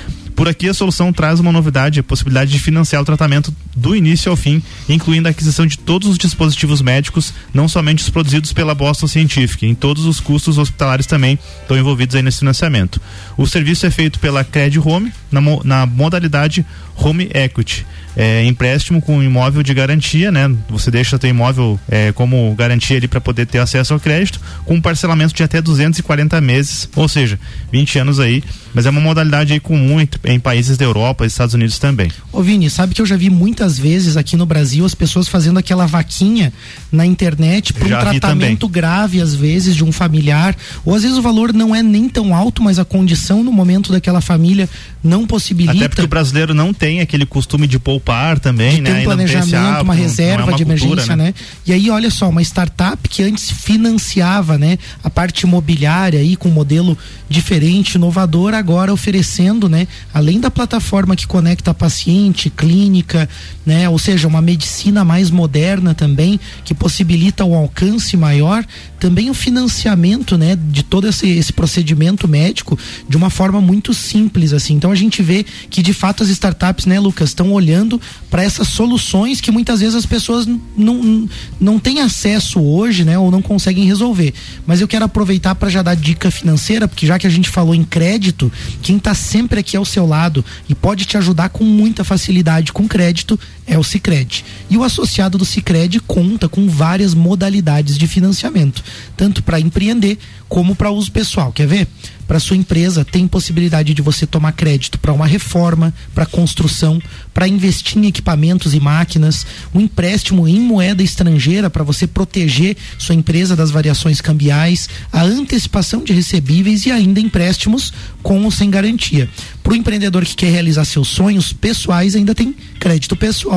Por 0.42 0.50
aqui, 0.50 0.68
a 0.68 0.74
solução 0.74 1.14
traz 1.14 1.40
uma 1.40 1.52
novidade, 1.52 2.00
a 2.00 2.04
possibilidade 2.04 2.50
de 2.50 2.58
financiar 2.58 3.00
o 3.00 3.06
tratamento 3.06 3.54
do 3.76 3.96
início 3.96 4.28
ao 4.28 4.36
fim, 4.36 4.60
incluindo 4.90 5.28
a 5.28 5.32
aquisição 5.32 5.68
de 5.68 5.78
todos 5.78 6.08
os 6.08 6.18
dispositivos 6.18 6.82
médicos, 6.82 7.32
não 7.54 7.68
somente 7.68 8.02
os 8.02 8.10
produzidos 8.10 8.52
pela 8.52 8.74
Boston 8.74 9.06
Scientific. 9.06 9.68
Em 9.68 9.76
todos 9.76 10.04
os 10.04 10.20
custos 10.20 10.58
hospitalares 10.58 11.06
também 11.06 11.38
estão 11.62 11.78
envolvidos 11.78 12.16
aí 12.16 12.24
nesse 12.24 12.40
financiamento. 12.40 13.00
O 13.38 13.46
serviço 13.46 13.86
é 13.86 13.92
feito 13.92 14.18
pela 14.18 14.44
Cred 14.44 14.80
Home, 14.80 15.14
na, 15.32 15.42
na 15.64 15.86
modalidade 15.86 16.66
Home 16.96 17.30
Equity 17.34 17.86
é, 18.16 18.46
empréstimo 18.46 19.02
com 19.02 19.22
imóvel 19.24 19.64
de 19.64 19.74
garantia, 19.74 20.32
né? 20.32 20.54
Você 20.70 20.92
deixa 20.92 21.18
teu 21.18 21.30
imóvel 21.30 21.80
é, 21.90 22.12
como 22.12 22.54
garantia 22.56 22.98
ali 22.98 23.08
para 23.08 23.22
poder 23.22 23.46
ter 23.46 23.60
acesso 23.60 23.94
ao 23.94 24.00
crédito, 24.00 24.40
com 24.66 24.76
um 24.76 24.82
parcelamento 24.82 25.34
de 25.34 25.44
até 25.44 25.62
240 25.62 26.40
meses, 26.42 26.90
ou 26.96 27.08
seja, 27.08 27.40
20 27.72 28.00
anos 28.00 28.20
aí. 28.20 28.44
Mas 28.74 28.86
é 28.86 28.90
uma 28.90 29.02
modalidade 29.02 29.52
aí 29.52 29.60
comum 29.60 30.00
em, 30.00 30.08
em 30.26 30.40
países 30.40 30.78
da 30.78 30.86
Europa 30.86 31.26
e 31.26 31.28
Estados 31.28 31.54
Unidos 31.54 31.78
também. 31.78 32.10
Ô 32.32 32.42
Vini, 32.42 32.70
sabe 32.70 32.96
que 32.96 33.02
eu 33.02 33.06
já 33.06 33.18
vi 33.18 33.30
muitas 33.30 33.78
vezes 33.78 34.16
aqui 34.16 34.38
no 34.38 34.46
Brasil 34.46 34.86
as 34.86 34.96
pessoas 34.96 35.28
fazendo 35.28 35.60
aquela 35.60 35.86
vaquinha 35.86 36.54
na 36.90 37.06
internet 37.06 37.74
para 37.74 37.86
um 37.86 38.00
tratamento 38.00 38.70
grave, 38.70 39.20
às 39.20 39.36
vezes, 39.36 39.76
de 39.76 39.84
um 39.84 39.92
familiar, 39.92 40.56
ou 40.86 40.96
às 40.96 41.04
vezes 41.04 41.18
o 41.18 41.22
valor 41.22 41.54
não 41.54 41.76
é 41.76 41.84
nem 41.84 42.08
tão 42.08 42.34
alto, 42.34 42.64
mas 42.64 42.80
a 42.80 42.86
condição 42.86 43.44
no 43.44 43.52
momento 43.52 43.92
daquela 43.92 44.22
família 44.22 44.70
não 45.04 45.28
possibilita. 45.28 45.74
Até 45.78 45.90
porque 45.90 46.02
o 46.02 46.08
brasileiro 46.08 46.54
não 46.54 46.74
tem 46.82 47.00
aquele 47.00 47.28
costume 47.28 47.68
de 47.68 47.78
poupar 47.78 48.40
também, 48.40 48.78
de 48.78 48.82
né? 48.82 48.94
Ter 48.96 49.00
um 49.02 49.04
planejamento, 49.04 49.84
uma 49.84 49.94
reserva 49.94 50.42
é 50.42 50.46
uma 50.46 50.58
de 50.58 50.66
cultura, 50.66 50.84
emergência, 50.86 51.16
né? 51.16 51.26
né? 51.26 51.34
E 51.64 51.72
aí, 51.72 51.92
olha 51.92 52.10
só, 52.10 52.28
uma 52.28 52.42
startup 52.42 53.08
que 53.08 53.22
antes 53.22 53.52
financiava, 53.52 54.58
né, 54.58 54.80
a 55.04 55.08
parte 55.08 55.44
imobiliária 55.44 56.20
aí 56.20 56.36
com 56.36 56.50
um 56.50 56.52
modelo 56.52 56.98
diferente, 57.30 57.96
inovador, 57.96 58.56
agora 58.56 58.92
oferecendo, 58.92 59.70
né, 59.70 59.88
além 60.12 60.40
da 60.40 60.50
plataforma 60.50 61.16
que 61.16 61.28
conecta 61.28 61.72
paciente, 61.72 62.50
clínica, 62.50 63.30
né, 63.64 63.88
ou 63.88 64.00
seja, 64.00 64.28
uma 64.28 64.42
medicina 64.42 65.06
mais 65.06 65.30
moderna 65.30 65.94
também, 65.94 66.40
que 66.66 66.74
possibilita 66.74 67.46
um 67.46 67.54
alcance 67.54 68.18
maior, 68.18 68.66
também 69.00 69.30
o 69.30 69.34
financiamento, 69.36 70.36
né, 70.36 70.56
de 70.56 70.82
todo 70.82 71.08
esse, 71.08 71.30
esse 71.30 71.54
procedimento 71.54 72.28
médico 72.28 72.78
de 73.08 73.18
uma 73.18 73.30
forma 73.30 73.62
muito 73.62 73.94
simples, 73.94 74.52
assim. 74.52 74.74
Então 74.74 74.92
a 74.92 74.96
gente 74.96 75.22
vê 75.22 75.46
que 75.70 75.84
de 75.84 75.94
fato 75.94 76.24
as 76.24 76.30
startups, 76.30 76.71
né, 76.86 77.00
Lucas, 77.00 77.30
estão 77.30 77.52
olhando 77.52 78.00
para 78.30 78.44
essas 78.44 78.68
soluções 78.68 79.42
que 79.42 79.52
muitas 79.52 79.80
vezes 79.80 79.96
as 79.96 80.06
pessoas 80.06 80.48
não, 80.78 81.28
não 81.60 81.80
têm 81.80 82.02
acesso 82.02 82.62
hoje, 82.62 83.04
né, 83.04 83.18
ou 83.18 83.30
não 83.30 83.42
conseguem 83.42 83.86
resolver. 83.86 84.34
Mas 84.66 84.82
eu 84.82 84.88
quero 84.88 85.06
aproveitar 85.06 85.56
para 85.56 85.70
já 85.70 85.82
dar 85.82 85.96
dica 85.96 86.32
financeira, 86.32 86.88
porque 86.88 87.06
já 87.06 87.20
que 87.20 87.28
a 87.28 87.30
gente 87.30 87.50
falou 87.50 87.76
em 87.76 87.84
crédito, 87.84 88.52
quem 88.82 88.98
está 88.98 89.14
sempre 89.14 89.60
aqui 89.60 89.76
ao 89.76 89.86
seu 89.86 90.06
lado 90.06 90.44
e 90.68 90.76
pode 90.76 91.06
te 91.06 91.18
ajudar 91.18 91.50
com 91.50 91.64
muita 91.64 92.04
facilidade 92.04 92.74
com 92.74 92.88
crédito 92.88 93.40
é 93.66 93.78
o 93.78 93.84
Sicredi. 93.84 94.44
E 94.70 94.78
o 94.78 94.84
associado 94.84 95.38
do 95.38 95.46
Sicredi 95.46 96.00
conta 96.00 96.50
com 96.50 96.68
várias 96.68 97.14
modalidades 97.14 97.98
de 97.98 98.08
financiamento, 98.08 98.84
tanto 99.16 99.44
para 99.44 99.60
empreender 99.60 100.18
como 100.48 100.76
para 100.76 100.92
uso 100.92 101.12
pessoal. 101.12 101.52
Quer 101.52 101.68
ver? 101.68 101.88
Para 102.28 102.40
sua 102.40 102.56
empresa 102.56 103.04
tem 103.04 103.28
possibilidade 103.28 103.94
de 103.94 104.02
você 104.02 104.26
tomar 104.26 104.54
crédito 104.54 104.98
para 104.98 105.12
uma 105.12 105.26
reforma, 105.26 105.94
para 106.16 106.26
construção, 106.26 107.02
para 107.34 107.48
investir 107.48 107.98
em 107.98 108.08
equipamentos 108.08 108.74
e 108.74 108.80
máquinas, 108.80 109.46
um 109.74 109.82
empréstimo 109.82 110.48
em 110.48 110.60
moeda 110.60 111.04
estrangeira 111.04 111.70
para 111.70 111.84
você 111.84 112.08
proteger 112.08 112.78
sua 112.98 113.16
empresa 113.16 113.54
das 113.54 113.70
variações 113.70 114.22
cambiais, 114.22 114.88
a 115.12 115.24
antecipação 115.24 116.04
de 116.04 116.14
recebíveis 116.14 116.86
e 116.86 116.92
ainda 116.92 117.20
empréstimos 117.20 117.92
com 118.24 118.44
ou 118.44 118.52
sem 118.52 118.70
garantia. 118.70 119.30
Para 119.62 119.74
o 119.74 119.76
empreendedor 119.76 120.24
que 120.24 120.36
quer 120.36 120.52
realizar 120.52 120.86
seus 120.86 121.10
sonhos 121.10 121.52
pessoais, 121.52 122.16
ainda 122.16 122.34
tem 122.34 122.56
crédito 122.80 123.16
pessoal 123.16 123.51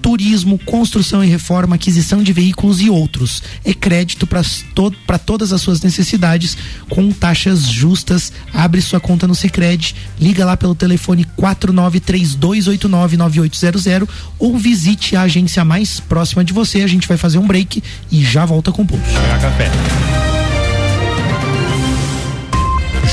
turismo, 0.00 0.58
construção 0.58 1.22
e 1.22 1.28
reforma, 1.28 1.76
aquisição 1.76 2.20
de 2.22 2.32
veículos 2.32 2.80
e 2.80 2.88
outros. 2.90 3.42
É 3.64 3.74
crédito 3.74 4.26
para 4.26 4.42
to 4.74 4.92
todas 5.24 5.52
as 5.52 5.60
suas 5.60 5.80
necessidades 5.82 6.56
com 6.88 7.12
taxas 7.12 7.62
justas. 7.64 8.32
Abre 8.52 8.80
sua 8.80 8.98
conta 8.98 9.28
no 9.28 9.34
Sicredi, 9.34 9.94
liga 10.18 10.42
lá 10.44 10.56
pelo 10.56 10.74
telefone 10.74 11.26
4932899800 11.38 14.08
ou 14.38 14.56
visite 14.58 15.14
a 15.16 15.22
agência 15.22 15.64
mais 15.64 16.00
próxima 16.00 16.44
de 16.44 16.52
você. 16.52 16.82
A 16.82 16.86
gente 16.86 17.06
vai 17.06 17.16
fazer 17.16 17.38
um 17.38 17.46
break 17.46 17.82
e 18.10 18.24
já 18.24 18.44
volta 18.44 18.72
com 18.72 18.82
o 18.82 18.86
pulso. 18.86 19.04
café. 19.40 19.70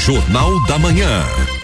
Jornal 0.06 0.66
da 0.66 0.80
Manhã. 0.80 1.57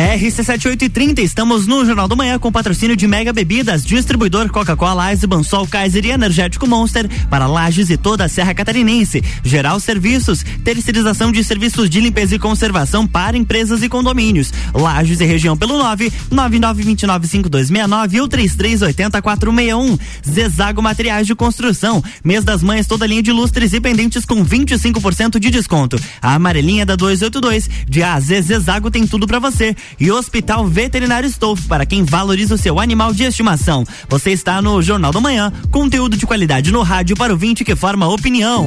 RC7830, 0.00 1.18
estamos 1.20 1.66
no 1.66 1.84
Jornal 1.84 2.06
do 2.06 2.16
Manhã 2.16 2.38
com 2.38 2.52
patrocínio 2.52 2.96
de 2.96 3.06
Mega 3.06 3.32
Bebidas, 3.32 3.84
distribuidor 3.84 4.48
Coca-Cola, 4.50 5.12
Ice, 5.12 5.26
Bansol, 5.26 5.66
Kaiser 5.66 6.04
e 6.06 6.10
Energético 6.10 6.66
Monster 6.66 7.08
para 7.28 7.46
Lages 7.46 7.90
e 7.90 7.96
toda 7.96 8.24
a 8.24 8.28
Serra 8.28 8.54
Catarinense. 8.54 9.22
Geral 9.44 9.78
Serviços, 9.80 10.44
terceirização 10.64 11.32
de 11.32 11.42
serviços 11.44 11.88
de 11.90 12.00
limpeza 12.00 12.34
e 12.34 12.38
conservação 12.38 13.06
para 13.06 13.36
empresas 13.36 13.82
e 13.82 13.88
condomínios. 13.88 14.52
Lages 14.74 15.20
e 15.20 15.24
região 15.24 15.56
pelo 15.56 15.78
9 15.78 16.12
99295269 16.30 18.20
ou 18.20 18.28
3380-461. 18.28 19.98
Zezago 20.28 20.82
Materiais 20.82 21.26
de 21.26 21.34
Construção, 21.34 22.02
mês 22.24 22.44
das 22.44 22.62
mães 22.62 22.86
toda 22.86 23.06
linha 23.06 23.22
de 23.22 23.32
lustres 23.32 23.72
e 23.72 23.80
pendentes 23.80 24.24
com 24.24 24.44
25% 24.44 25.38
de 25.38 25.50
desconto. 25.50 26.00
A 26.22 26.34
amarelinha 26.34 26.86
da 26.86 26.96
282 26.96 27.68
de 27.88 28.02
AZ 28.02 28.26
Zezago 28.40 28.89
tem 28.90 29.06
tudo 29.06 29.26
para 29.26 29.38
você 29.38 29.76
e 29.98 30.10
Hospital 30.10 30.66
Veterinário 30.66 31.28
Stolf 31.28 31.66
para 31.66 31.86
quem 31.86 32.04
valoriza 32.04 32.54
o 32.54 32.58
seu 32.58 32.80
animal 32.80 33.12
de 33.12 33.24
estimação. 33.24 33.84
Você 34.08 34.30
está 34.30 34.60
no 34.60 34.82
Jornal 34.82 35.12
da 35.12 35.20
Manhã, 35.20 35.52
conteúdo 35.70 36.16
de 36.16 36.26
qualidade 36.26 36.72
no 36.72 36.82
rádio 36.82 37.16
para 37.16 37.32
o 37.32 37.36
vinte 37.36 37.64
que 37.64 37.76
forma 37.76 38.08
opinião. 38.08 38.66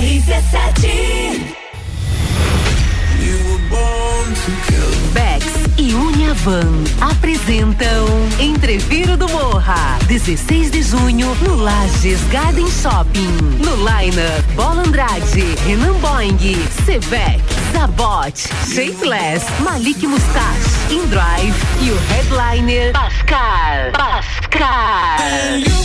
RC7 0.00 1.18
e 6.28 6.28
Uniavan 6.28 6.84
apresentam 7.00 8.06
Entreviro 8.38 9.16
do 9.16 9.26
Morra, 9.30 9.98
16 10.06 10.70
de 10.70 10.82
junho, 10.82 11.34
no 11.36 11.56
Lages 11.56 12.20
Garden 12.30 12.70
Shopping. 12.70 13.32
No 13.64 13.74
Liner, 13.76 14.42
Bola 14.54 14.82
Andrade, 14.82 15.56
Renan 15.66 15.94
Boing, 15.94 16.36
Sevec, 16.84 17.42
Zabot, 17.72 18.38
Shapeless, 18.66 19.46
Malik 19.60 20.06
Mustache, 20.06 20.68
InDrive 20.90 21.54
e 21.80 21.90
o 21.90 21.98
headliner 22.08 22.92
Pascal. 22.92 23.92
Pascal. 23.92 25.18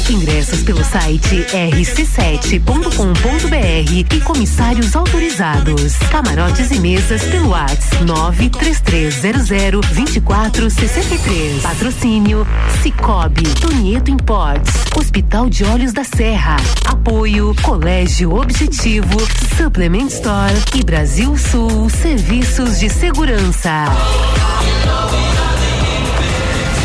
Ingressos 0.10 0.64
pelo 0.64 0.84
site 0.84 1.46
rc7.com.br 1.54 4.16
e 4.16 4.22
comissários 4.22 4.96
autorizados. 4.96 5.94
Camarotes 6.12 6.72
e 6.72 6.80
mesas 6.80 7.22
pelo 7.24 7.50
WhatsApp 7.50 8.04
93300 8.04 9.86
2463. 10.34 11.62
Patrocínio 11.62 12.48
Cicobi, 12.82 13.44
Tonieto 13.62 14.10
Imports, 14.10 14.74
Hospital 14.98 15.48
de 15.48 15.64
Olhos 15.64 15.94
da 15.94 16.04
Serra. 16.04 16.56
Apoio 16.86 17.54
Colégio 17.62 18.34
Objetivo, 18.34 19.16
Supplement 19.56 20.08
Store 20.08 20.54
e 20.74 20.84
Brasil 20.84 21.38
Sul 21.38 21.88
Serviços 21.88 22.80
de 22.80 22.90
Segurança. 22.90 23.86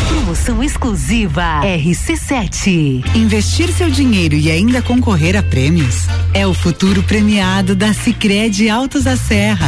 Promoção 0.09 0.63
exclusiva 0.63 1.61
RC7. 1.63 3.03
Investir 3.15 3.73
seu 3.73 3.89
dinheiro 3.89 4.35
e 4.35 4.51
ainda 4.51 4.79
concorrer 4.83 5.35
a 5.35 5.41
prêmios 5.41 6.05
é 6.35 6.45
o 6.45 6.53
futuro 6.53 7.01
premiado 7.01 7.75
da 7.75 7.95
Sicredi 7.95 8.69
Altos 8.69 9.05
da 9.05 9.17
Serra. 9.17 9.67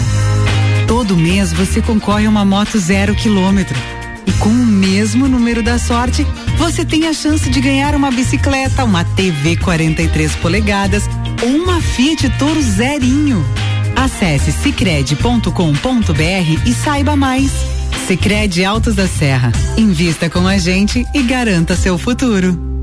Todo 0.92 1.16
mês 1.16 1.54
você 1.54 1.82
concorre 1.82 2.26
a 2.26 2.30
uma 2.30 2.44
moto 2.44 2.78
zero 2.78 3.16
quilômetro. 3.16 3.80
E 4.28 4.34
com 4.34 4.50
o 4.50 4.66
mesmo 4.66 5.26
número 5.26 5.64
da 5.64 5.80
sorte, 5.80 6.28
você 6.58 6.84
tem 6.84 7.08
a 7.08 7.14
chance 7.14 7.50
de 7.50 7.62
ganhar 7.62 7.96
uma 7.96 8.12
bicicleta, 8.12 8.84
uma 8.84 9.06
TV 9.06 9.56
43 9.56 10.36
polegadas 10.36 11.10
ou 11.42 11.48
uma 11.48 11.80
Fiat 11.80 12.30
Toro 12.38 12.62
zerinho. 12.62 13.42
Acesse 13.96 14.52
sicredi.com.br 14.52 16.62
e 16.66 16.74
saiba 16.74 17.16
mais. 17.16 17.54
Sicredi 18.06 18.66
Altos 18.66 18.94
da 18.94 19.08
Serra. 19.08 19.54
Invista 19.78 20.30
com 20.30 20.46
a 20.46 20.58
gente 20.58 21.08
e 21.14 21.24
garanta 21.24 21.78
seu 21.78 21.98
futuro. 21.98 22.81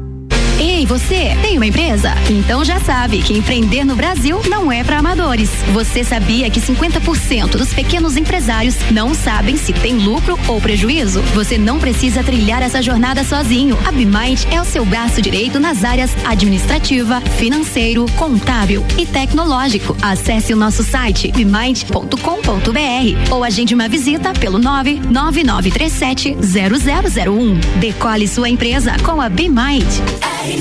Ei, 0.79 0.87
você 0.87 1.37
tem 1.43 1.57
uma 1.57 1.67
empresa? 1.67 2.15
Então 2.31 2.65
já 2.65 2.79
sabe 2.79 3.21
que 3.21 3.37
empreender 3.37 3.83
no 3.83 3.97
Brasil 3.97 4.41
não 4.49 4.71
é 4.71 4.85
para 4.85 5.01
amadores. 5.01 5.51
Você 5.73 6.05
sabia 6.05 6.49
que 6.51 6.61
50% 6.61 7.57
dos 7.57 7.75
pequenos 7.75 8.17
empresários 8.17 8.77
não 8.93 9.13
sabem 9.13 9.57
se 9.57 9.73
tem 9.73 9.99
lucro 9.99 10.39
ou 10.47 10.61
prejuízo? 10.61 11.21
Você 11.35 11.59
não 11.59 11.81
precisa 11.81 12.23
trilhar 12.23 12.63
essa 12.63 12.81
jornada 12.81 13.25
sozinho. 13.25 13.77
A 13.85 13.91
Bimind 13.91 14.45
é 14.53 14.61
o 14.61 14.65
seu 14.65 14.85
braço 14.85 15.21
direito 15.21 15.59
nas 15.59 15.83
áreas 15.83 16.13
administrativa, 16.25 17.21
financeiro, 17.23 18.07
contábil 18.13 18.87
e 18.97 19.05
tecnológico. 19.05 19.97
Acesse 20.01 20.55
o 20.55 20.57
nosso 20.57 20.85
site 20.85 21.33
bimind.com.br 21.33 23.33
ou 23.33 23.43
agende 23.43 23.75
uma 23.75 23.89
visita 23.89 24.33
pelo 24.33 24.61
99937 24.61 26.37
0001. 26.41 27.81
Decole 27.81 28.29
sua 28.29 28.49
empresa 28.49 28.97
com 29.03 29.21
a 29.21 29.29
Bimind. 29.29 29.83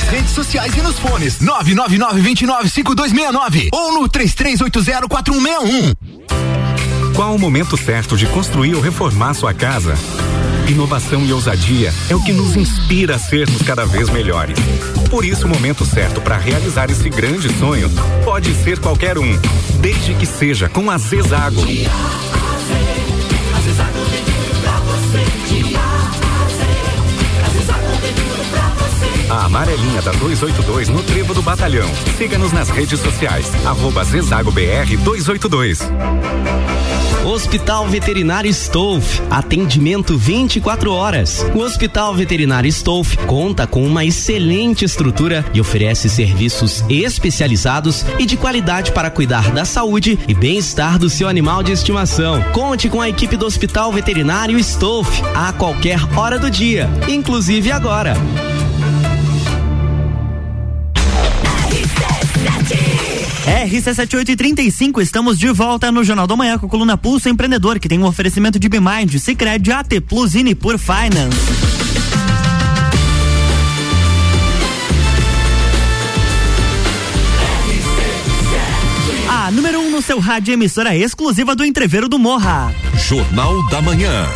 nas 0.00 0.08
redes 0.08 0.30
sociais 0.30 0.74
e 0.76 0.80
nos 0.80 0.98
fones 0.98 1.38
999-295269 1.38 3.68
ou 3.72 4.00
no 4.00 4.08
33804161. 4.08 5.94
Qual 7.14 7.34
o 7.34 7.38
momento 7.38 7.76
certo 7.76 8.16
de 8.16 8.24
construir 8.26 8.74
ou 8.74 8.80
reformar 8.80 9.34
sua 9.34 9.52
casa? 9.52 9.94
Inovação 10.68 11.26
e 11.26 11.32
ousadia 11.32 11.92
é 12.08 12.14
o 12.14 12.22
que 12.22 12.32
nos 12.32 12.54
inspira 12.56 13.16
a 13.16 13.18
sermos 13.18 13.60
cada 13.62 13.84
vez 13.84 14.08
melhores. 14.08 14.56
Por 15.10 15.24
isso, 15.24 15.46
o 15.46 15.48
momento 15.48 15.84
certo 15.84 16.20
para 16.20 16.38
realizar 16.38 16.88
esse 16.90 17.10
grande 17.10 17.52
sonho 17.58 17.90
pode 18.24 18.54
ser 18.54 18.78
qualquer 18.78 19.18
um, 19.18 19.36
desde 19.80 20.14
que 20.14 20.26
seja 20.26 20.68
com 20.68 20.88
a 20.90 20.96
Zezago. 20.96 21.60
A 29.30 29.44
amarelinha 29.44 30.02
da 30.02 30.10
282 30.10 30.88
no 30.88 31.04
Trevo 31.04 31.32
do 31.32 31.40
Batalhão. 31.40 31.88
Siga-nos 32.18 32.50
nas 32.50 32.68
redes 32.68 32.98
sociais. 32.98 33.46
Arroba 33.64 34.02
Zezago 34.02 34.50
BR 34.50 34.96
282. 35.04 35.88
Hospital 37.24 37.86
Veterinário 37.86 38.50
Stolf. 38.50 39.20
Atendimento 39.30 40.18
24 40.18 40.92
horas. 40.92 41.46
O 41.54 41.60
Hospital 41.60 42.12
Veterinário 42.12 42.66
Stolf 42.70 43.14
conta 43.26 43.68
com 43.68 43.86
uma 43.86 44.04
excelente 44.04 44.84
estrutura 44.84 45.44
e 45.54 45.60
oferece 45.60 46.08
serviços 46.08 46.84
especializados 46.88 48.04
e 48.18 48.26
de 48.26 48.36
qualidade 48.36 48.90
para 48.90 49.12
cuidar 49.12 49.52
da 49.52 49.64
saúde 49.64 50.18
e 50.26 50.34
bem-estar 50.34 50.98
do 50.98 51.08
seu 51.08 51.28
animal 51.28 51.62
de 51.62 51.70
estimação. 51.70 52.42
Conte 52.52 52.88
com 52.88 53.00
a 53.00 53.08
equipe 53.08 53.36
do 53.36 53.46
Hospital 53.46 53.92
Veterinário 53.92 54.58
Stolf 54.58 55.20
a 55.36 55.52
qualquer 55.52 56.00
hora 56.18 56.36
do 56.36 56.50
dia, 56.50 56.90
inclusive 57.06 57.70
agora. 57.70 58.16
RC7835, 63.70 65.00
estamos 65.00 65.38
de 65.38 65.48
volta 65.52 65.92
no 65.92 66.02
Jornal 66.02 66.26
da 66.26 66.34
Manhã 66.34 66.58
com 66.58 66.66
a 66.66 66.68
coluna 66.68 66.98
Pulso 66.98 67.28
Empreendedor, 67.28 67.78
que 67.78 67.88
tem 67.88 68.00
um 68.00 68.04
oferecimento 68.04 68.58
de 68.58 68.68
Bmind, 68.68 69.16
Cicred, 69.16 69.70
AT 69.70 70.00
Plus 70.08 70.34
e 70.34 70.54
por 70.56 70.76
Finance. 70.76 71.70
Número 79.52 79.80
1 79.80 79.86
um 79.86 79.90
no 79.90 80.00
seu 80.00 80.20
rádio 80.20 80.54
emissora 80.54 80.96
exclusiva 80.96 81.56
do 81.56 81.64
Entreveiro 81.64 82.08
do 82.08 82.20
Morra. 82.20 82.72
Jornal 82.94 83.68
da 83.68 83.82
Manhã. 83.82 84.28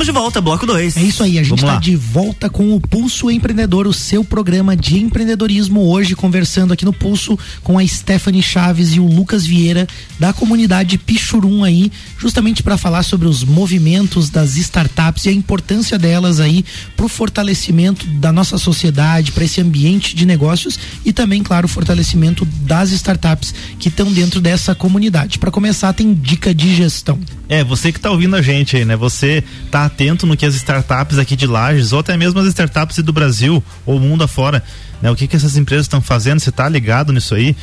Estamos 0.00 0.14
de 0.14 0.18
volta, 0.18 0.40
bloco 0.40 0.64
2. 0.64 0.96
É 0.96 1.02
isso 1.02 1.22
aí, 1.22 1.38
a 1.38 1.42
gente 1.42 1.58
está 1.58 1.76
de 1.76 1.94
volta 1.94 2.48
com 2.48 2.74
o 2.74 2.80
Pulso 2.80 3.30
Empreendedor, 3.30 3.86
o 3.86 3.92
seu 3.92 4.24
programa 4.24 4.74
de 4.74 4.98
empreendedorismo. 4.98 5.86
Hoje, 5.90 6.16
conversando 6.16 6.72
aqui 6.72 6.86
no 6.86 6.92
Pulso 6.92 7.38
com 7.62 7.78
a 7.78 7.86
Stephanie 7.86 8.42
Chaves 8.42 8.94
e 8.94 9.00
o 9.00 9.04
Lucas 9.04 9.44
Vieira, 9.44 9.86
da 10.18 10.32
comunidade 10.32 10.96
Pichurum 10.96 11.62
aí, 11.64 11.92
justamente 12.18 12.62
para 12.62 12.78
falar 12.78 13.02
sobre 13.02 13.28
os 13.28 13.44
movimentos 13.44 14.30
das 14.30 14.56
startups 14.56 15.26
e 15.26 15.28
a 15.28 15.32
importância 15.32 15.98
delas 15.98 16.40
aí 16.40 16.64
para 16.96 17.04
o 17.04 17.08
fortalecimento 17.08 18.06
da 18.06 18.32
nossa 18.32 18.56
sociedade, 18.56 19.32
para 19.32 19.44
esse 19.44 19.60
ambiente 19.60 20.16
de 20.16 20.24
negócios 20.24 20.78
e 21.04 21.12
também, 21.12 21.42
claro, 21.42 21.66
o 21.66 21.68
fortalecimento 21.68 22.46
das 22.62 22.90
startups 22.92 23.54
que 23.78 23.88
estão 23.88 24.10
dentro 24.10 24.40
dessa 24.40 24.74
comunidade. 24.74 25.38
Para 25.38 25.50
começar, 25.50 25.92
tem 25.92 26.14
dica 26.14 26.54
de 26.54 26.74
gestão. 26.74 27.20
É, 27.50 27.62
você 27.62 27.92
que 27.92 27.98
está 27.98 28.10
ouvindo 28.10 28.36
a 28.36 28.40
gente 28.40 28.76
aí, 28.76 28.84
né? 28.84 28.96
Você 28.96 29.42
tá 29.72 29.89
atento 29.90 30.26
no 30.26 30.36
que 30.36 30.46
as 30.46 30.54
startups 30.54 31.18
aqui 31.18 31.36
de 31.36 31.46
Lages, 31.46 31.92
ou 31.92 32.00
até 32.00 32.16
mesmo 32.16 32.40
as 32.40 32.46
startups 32.46 32.98
do 32.98 33.12
Brasil, 33.12 33.62
ou 33.84 33.98
mundo 33.98 34.24
afora, 34.24 34.62
né? 35.02 35.10
O 35.10 35.16
que 35.16 35.26
que 35.26 35.36
essas 35.36 35.56
empresas 35.56 35.86
estão 35.86 36.00
fazendo, 36.00 36.40
você 36.40 36.52
tá 36.52 36.68
ligado 36.68 37.12
nisso 37.12 37.34
aí? 37.34 37.56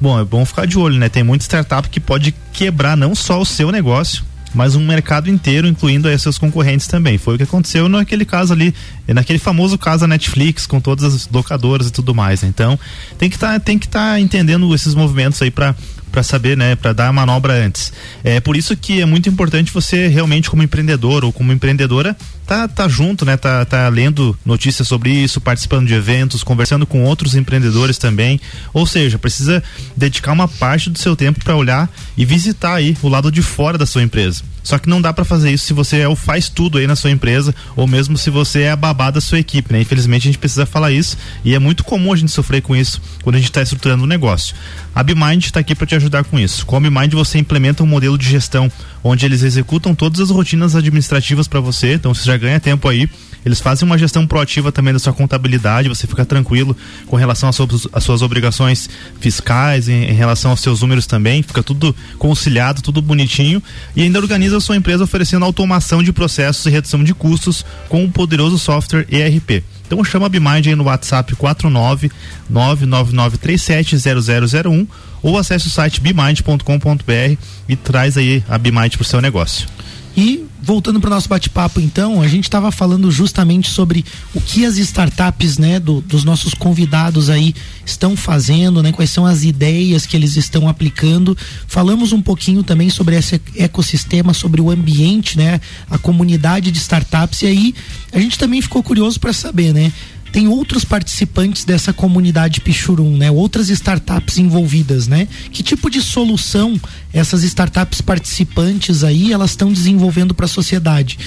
Bom, 0.00 0.18
é 0.18 0.24
bom 0.24 0.44
ficar 0.44 0.66
de 0.66 0.78
olho, 0.78 0.98
né? 0.98 1.08
Tem 1.08 1.22
muita 1.22 1.44
startup 1.44 1.88
que 1.88 2.00
pode 2.00 2.34
quebrar 2.52 2.96
não 2.96 3.14
só 3.14 3.40
o 3.40 3.46
seu 3.46 3.70
negócio, 3.70 4.24
mas 4.54 4.76
um 4.76 4.86
mercado 4.86 5.28
inteiro, 5.28 5.66
incluindo 5.66 6.08
aí 6.08 6.18
seus 6.18 6.38
concorrentes 6.38 6.86
também. 6.86 7.18
Foi 7.18 7.34
o 7.34 7.36
que 7.36 7.42
aconteceu 7.42 7.88
naquele 7.88 8.24
caso 8.24 8.52
ali, 8.52 8.72
naquele 9.06 9.38
famoso 9.38 9.76
caso 9.76 10.02
da 10.02 10.06
Netflix, 10.06 10.66
com 10.66 10.80
todas 10.80 11.04
as 11.04 11.28
locadoras 11.28 11.88
e 11.88 11.92
tudo 11.92 12.14
mais. 12.14 12.42
Né? 12.42 12.48
Então, 12.48 12.78
tem 13.18 13.28
que 13.28 13.38
tá, 13.38 13.56
estar 13.56 13.90
tá 13.90 14.20
entendendo 14.20 14.72
esses 14.74 14.94
movimentos 14.94 15.42
aí 15.42 15.50
para 15.50 15.74
para 16.14 16.22
saber, 16.22 16.56
né, 16.56 16.76
para 16.76 16.92
dar 16.92 17.08
a 17.08 17.12
manobra 17.12 17.54
antes. 17.54 17.92
É 18.22 18.38
por 18.38 18.56
isso 18.56 18.76
que 18.76 19.00
é 19.00 19.04
muito 19.04 19.28
importante 19.28 19.72
você 19.72 20.06
realmente 20.06 20.48
como 20.48 20.62
empreendedor 20.62 21.24
ou 21.24 21.32
como 21.32 21.52
empreendedora 21.52 22.16
tá 22.46 22.68
tá 22.68 22.88
junto, 22.88 23.24
né, 23.24 23.36
tá 23.36 23.64
tá 23.64 23.88
lendo 23.88 24.36
notícias 24.44 24.86
sobre 24.86 25.10
isso, 25.10 25.40
participando 25.40 25.86
de 25.86 25.94
eventos, 25.94 26.42
conversando 26.42 26.86
com 26.86 27.04
outros 27.04 27.34
empreendedores 27.34 27.98
também. 27.98 28.40
Ou 28.72 28.86
seja, 28.86 29.18
precisa 29.18 29.62
dedicar 29.96 30.32
uma 30.32 30.48
parte 30.48 30.90
do 30.90 30.98
seu 30.98 31.16
tempo 31.16 31.42
para 31.42 31.56
olhar 31.56 31.90
e 32.16 32.24
visitar 32.24 32.74
aí 32.74 32.96
o 33.02 33.08
lado 33.08 33.30
de 33.30 33.42
fora 33.42 33.78
da 33.78 33.86
sua 33.86 34.02
empresa. 34.02 34.42
Só 34.64 34.78
que 34.78 34.88
não 34.88 35.00
dá 35.00 35.12
para 35.12 35.26
fazer 35.26 35.52
isso 35.52 35.66
se 35.66 35.74
você 35.74 35.98
é 35.98 36.08
o 36.08 36.16
faz 36.16 36.48
tudo 36.48 36.78
aí 36.78 36.86
na 36.86 36.96
sua 36.96 37.10
empresa 37.10 37.54
ou 37.76 37.86
mesmo 37.86 38.16
se 38.16 38.30
você 38.30 38.62
é 38.62 38.70
a 38.70 38.76
babá 38.76 39.10
da 39.10 39.20
sua 39.20 39.38
equipe, 39.38 39.70
né? 39.70 39.82
Infelizmente 39.82 40.22
a 40.22 40.30
gente 40.32 40.38
precisa 40.38 40.64
falar 40.64 40.90
isso 40.90 41.18
e 41.44 41.54
é 41.54 41.58
muito 41.58 41.84
comum 41.84 42.12
a 42.12 42.16
gente 42.16 42.32
sofrer 42.32 42.62
com 42.62 42.74
isso 42.74 43.00
quando 43.22 43.36
a 43.36 43.38
gente 43.38 43.50
está 43.50 43.60
estruturando 43.60 44.04
um 44.04 44.06
negócio. 44.06 44.56
A 44.94 45.02
BMind 45.02 45.44
está 45.44 45.60
aqui 45.60 45.74
para 45.74 45.86
te 45.86 45.94
ajudar 45.94 46.24
com 46.24 46.38
isso. 46.38 46.64
Com 46.64 46.76
a 46.76 46.80
BMind 46.80 47.12
você 47.12 47.38
implementa 47.38 47.82
um 47.82 47.86
modelo 47.86 48.16
de 48.16 48.26
gestão 48.26 48.72
onde 49.02 49.26
eles 49.26 49.42
executam 49.42 49.94
todas 49.94 50.18
as 50.18 50.30
rotinas 50.30 50.74
administrativas 50.74 51.46
para 51.46 51.60
você, 51.60 51.94
então 51.94 52.14
você 52.14 52.24
já 52.24 52.33
ganha 52.36 52.60
tempo 52.60 52.88
aí. 52.88 53.08
Eles 53.44 53.60
fazem 53.60 53.84
uma 53.86 53.98
gestão 53.98 54.26
proativa 54.26 54.72
também 54.72 54.94
da 54.94 54.98
sua 54.98 55.12
contabilidade, 55.12 55.88
você 55.88 56.06
fica 56.06 56.24
tranquilo 56.24 56.74
com 57.06 57.16
relação 57.16 57.46
às 57.48 57.56
suas, 57.56 57.86
às 57.92 58.02
suas 58.02 58.22
obrigações 58.22 58.88
fiscais, 59.20 59.86
em, 59.88 60.04
em, 60.04 60.14
relação 60.14 60.52
aos 60.52 60.60
seus 60.60 60.80
números 60.80 61.06
também, 61.06 61.42
fica 61.42 61.62
tudo 61.62 61.94
conciliado, 62.18 62.80
tudo 62.80 63.02
bonitinho 63.02 63.62
e 63.94 64.02
ainda 64.02 64.18
organiza 64.18 64.56
a 64.56 64.60
sua 64.60 64.76
empresa 64.76 65.04
oferecendo 65.04 65.44
automação 65.44 66.02
de 66.02 66.10
processos 66.12 66.64
e 66.64 66.70
redução 66.70 67.04
de 67.04 67.12
custos 67.12 67.66
com 67.88 68.02
um 68.02 68.10
poderoso 68.10 68.58
software 68.58 69.06
ERP. 69.10 69.62
Então 69.86 70.02
chama 70.02 70.24
a 70.26 70.30
Bimind 70.30 70.66
aí 70.66 70.74
no 70.74 70.84
WhatsApp 70.84 71.36
49 71.36 72.10
999370001 72.50 74.86
ou 75.22 75.38
acesse 75.38 75.66
o 75.66 75.70
site 75.70 76.00
bimind.com.br 76.00 77.36
e 77.68 77.76
traz 77.76 78.16
aí 78.16 78.42
a 78.48 78.56
Bimind 78.56 78.94
para 78.94 79.02
o 79.02 79.04
seu 79.04 79.20
negócio. 79.20 79.68
E 80.16 80.44
voltando 80.62 81.00
para 81.00 81.08
o 81.08 81.10
nosso 81.10 81.28
bate-papo, 81.28 81.80
então, 81.80 82.22
a 82.22 82.28
gente 82.28 82.44
estava 82.44 82.70
falando 82.70 83.10
justamente 83.10 83.68
sobre 83.68 84.04
o 84.32 84.40
que 84.40 84.64
as 84.64 84.78
startups, 84.78 85.58
né, 85.58 85.80
do, 85.80 86.00
dos 86.00 86.24
nossos 86.24 86.54
convidados 86.54 87.28
aí 87.28 87.54
estão 87.84 88.16
fazendo, 88.16 88.82
né, 88.82 88.92
quais 88.92 89.10
são 89.10 89.26
as 89.26 89.42
ideias 89.42 90.06
que 90.06 90.16
eles 90.16 90.36
estão 90.36 90.68
aplicando. 90.68 91.36
Falamos 91.66 92.12
um 92.12 92.22
pouquinho 92.22 92.62
também 92.62 92.88
sobre 92.90 93.16
esse 93.16 93.40
ecossistema, 93.56 94.32
sobre 94.32 94.60
o 94.60 94.70
ambiente, 94.70 95.36
né, 95.36 95.60
a 95.90 95.98
comunidade 95.98 96.70
de 96.70 96.78
startups. 96.78 97.42
E 97.42 97.46
aí 97.46 97.74
a 98.12 98.20
gente 98.20 98.38
também 98.38 98.62
ficou 98.62 98.82
curioso 98.82 99.18
para 99.18 99.32
saber, 99.32 99.74
né, 99.74 99.92
tem 100.34 100.48
outros 100.48 100.84
participantes 100.84 101.64
dessa 101.64 101.92
comunidade 101.92 102.60
Pichurum, 102.60 103.16
né? 103.16 103.30
Outras 103.30 103.68
startups 103.68 104.36
envolvidas, 104.36 105.06
né? 105.06 105.28
Que 105.52 105.62
tipo 105.62 105.88
de 105.88 106.02
solução 106.02 106.74
essas 107.12 107.44
startups 107.44 108.00
participantes 108.00 109.04
aí 109.04 109.32
elas 109.32 109.50
estão 109.50 109.72
desenvolvendo 109.72 110.34
para 110.34 110.46
a 110.46 110.48
sociedade? 110.48 111.20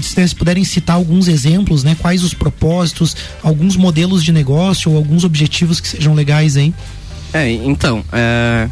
Se 0.00 0.34
puderem 0.34 0.64
citar 0.64 0.96
alguns 0.96 1.28
exemplos, 1.28 1.84
né? 1.84 1.94
Quais 2.00 2.24
os 2.24 2.32
propósitos, 2.32 3.14
alguns 3.42 3.76
modelos 3.76 4.24
de 4.24 4.32
negócio 4.32 4.90
ou 4.90 4.96
alguns 4.96 5.24
objetivos 5.24 5.78
que 5.78 5.86
sejam 5.86 6.14
legais 6.14 6.56
aí? 6.56 6.72
É, 7.34 7.50
então, 7.50 8.02
é, 8.10 8.70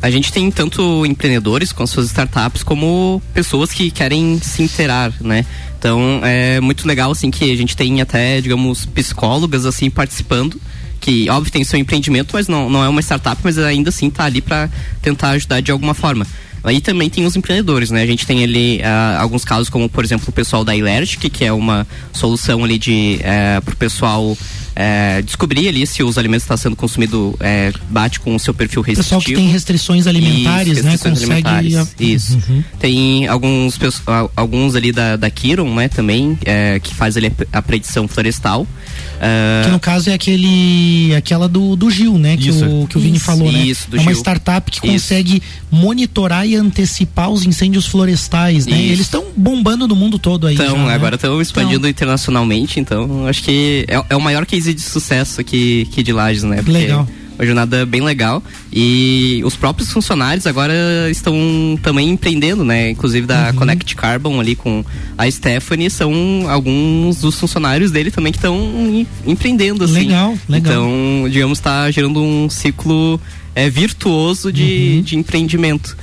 a 0.00 0.10
gente 0.10 0.32
tem 0.32 0.48
tanto 0.48 1.04
empreendedores 1.04 1.72
com 1.72 1.84
suas 1.88 2.06
startups 2.06 2.62
como 2.62 3.20
pessoas 3.32 3.72
que 3.72 3.90
querem 3.90 4.38
se 4.40 4.62
interar, 4.62 5.12
né? 5.20 5.44
Então 5.84 6.22
é 6.24 6.62
muito 6.62 6.88
legal 6.88 7.10
assim 7.10 7.30
que 7.30 7.52
a 7.52 7.56
gente 7.56 7.76
tem 7.76 8.00
até, 8.00 8.40
digamos, 8.40 8.86
psicólogas 8.86 9.66
assim 9.66 9.90
participando 9.90 10.58
que 10.98 11.28
óbvio 11.28 11.52
tem 11.52 11.62
seu 11.62 11.78
empreendimento, 11.78 12.30
mas 12.32 12.48
não, 12.48 12.70
não 12.70 12.82
é 12.82 12.88
uma 12.88 13.02
startup, 13.02 13.38
mas 13.44 13.58
ainda 13.58 13.90
assim 13.90 14.08
tá 14.08 14.24
ali 14.24 14.40
para 14.40 14.70
tentar 15.02 15.32
ajudar 15.32 15.60
de 15.60 15.70
alguma 15.70 15.92
forma. 15.92 16.26
Aí 16.62 16.80
também 16.80 17.10
tem 17.10 17.26
os 17.26 17.36
empreendedores, 17.36 17.90
né? 17.90 18.00
A 18.00 18.06
gente 18.06 18.26
tem 18.26 18.42
ali 18.42 18.78
uh, 18.78 19.20
alguns 19.20 19.44
casos 19.44 19.68
como, 19.68 19.86
por 19.86 20.02
exemplo, 20.02 20.24
o 20.26 20.32
pessoal 20.32 20.64
da 20.64 20.74
Ilertic, 20.74 21.28
que 21.28 21.44
é 21.44 21.52
uma 21.52 21.86
solução 22.14 22.64
ali 22.64 22.78
de 22.78 23.20
uh, 23.20 23.60
pro 23.60 23.76
pessoal 23.76 24.34
é, 24.76 25.22
descobrir 25.22 25.68
ali 25.68 25.86
se 25.86 26.02
os 26.02 26.18
alimentos 26.18 26.44
estão 26.44 26.56
sendo 26.56 26.76
consumidos 26.76 27.34
é, 27.40 27.72
bate 27.90 28.20
com 28.20 28.34
o 28.34 28.38
seu 28.38 28.52
perfil 28.54 28.82
restritivo. 28.82 29.20
Pessoal 29.20 29.20
que 29.22 29.34
tem 29.34 29.48
restrições 29.48 30.06
alimentares, 30.06 30.72
Isso, 30.78 30.84
né? 30.84 30.90
restrições 30.92 31.20
Consegue. 31.28 31.48
alimentares. 31.48 31.94
Isso. 32.00 32.38
Tem 32.78 33.26
alguns, 33.28 33.78
alguns 34.36 34.74
ali 34.74 34.92
da, 34.92 35.16
da 35.16 35.30
Kiron, 35.30 35.74
né, 35.74 35.88
também, 35.88 36.38
é, 36.44 36.78
que 36.80 36.94
faz 36.94 37.16
ali 37.16 37.26
a 37.26 37.30
pre- 37.30 37.48
a 37.52 37.62
predição 37.62 38.08
florestal. 38.08 38.66
Ah, 39.20 39.62
Que 39.64 39.70
no 39.70 39.80
caso 39.80 40.10
é 40.10 40.12
aquele, 40.14 41.14
aquela 41.16 41.48
do, 41.48 41.76
do 41.76 41.90
Gil, 41.90 42.18
né? 42.18 42.36
Que 42.36 42.48
Isso. 42.50 42.64
o, 42.66 42.86
que 42.86 42.96
o 42.98 43.00
Vini 43.00 43.16
Isso. 43.16 43.24
falou, 43.24 43.50
né? 43.50 43.58
Isso, 43.64 43.88
do 43.90 43.96
é 43.96 44.00
uma 44.00 44.10
Gil. 44.12 44.20
startup 44.20 44.70
que 44.70 44.80
consegue 44.80 45.42
monitorar 45.70 46.46
e 46.46 46.56
antecipar 46.56 47.30
os 47.30 47.44
incêndios 47.44 47.86
florestais, 47.86 48.66
né? 48.66 48.78
Eles 48.80 49.00
estão 49.00 49.24
bombando 49.36 49.86
no 49.88 49.94
mundo 49.96 50.18
todo 50.18 50.46
aí. 50.46 50.54
Então, 50.54 50.76
já, 50.76 50.86
né? 50.86 50.94
agora 50.94 51.14
estão 51.16 51.40
expandindo 51.40 51.88
internacionalmente, 51.88 52.78
então 52.80 53.26
acho 53.26 53.42
que 53.42 53.84
é, 53.88 54.02
é 54.10 54.16
o 54.16 54.20
maior 54.20 54.44
case 54.64 54.74
de 54.74 54.80
sucesso 54.82 55.40
aqui, 55.40 55.86
aqui 55.90 56.02
de 56.02 56.12
Lages, 56.12 56.42
né? 56.44 56.56
Porque 56.56 56.72
Legal. 56.72 57.06
é 57.10 57.24
Uma 57.36 57.44
jornada 57.46 57.84
bem 57.84 58.00
legal. 58.00 58.42
E 58.72 59.42
os 59.44 59.56
próprios 59.56 59.90
funcionários 59.92 60.46
agora 60.46 60.72
estão 61.10 61.34
também 61.82 62.10
empreendendo, 62.10 62.64
né? 62.64 62.90
Inclusive 62.90 63.26
da 63.26 63.48
Uhum. 63.50 63.54
Connect 63.56 63.96
Carbon 63.96 64.40
ali 64.40 64.54
com 64.54 64.84
a 65.18 65.28
Stephanie, 65.30 65.90
são 65.90 66.12
alguns 66.48 67.16
dos 67.20 67.38
funcionários 67.38 67.90
dele 67.90 68.10
também 68.10 68.32
que 68.32 68.38
estão 68.38 68.56
em- 68.56 69.06
empreendendo, 69.26 69.84
assim. 69.84 69.94
Legal, 70.06 70.38
legal. 70.48 70.72
Então, 70.72 71.28
digamos, 71.28 71.58
está 71.58 71.90
gerando 71.90 72.22
um 72.22 72.48
ciclo 72.48 73.20
é, 73.56 73.68
virtuoso 73.70 74.52
de, 74.52 74.94
Uhum. 74.96 75.02
de 75.02 75.16
empreendimento. 75.16 75.96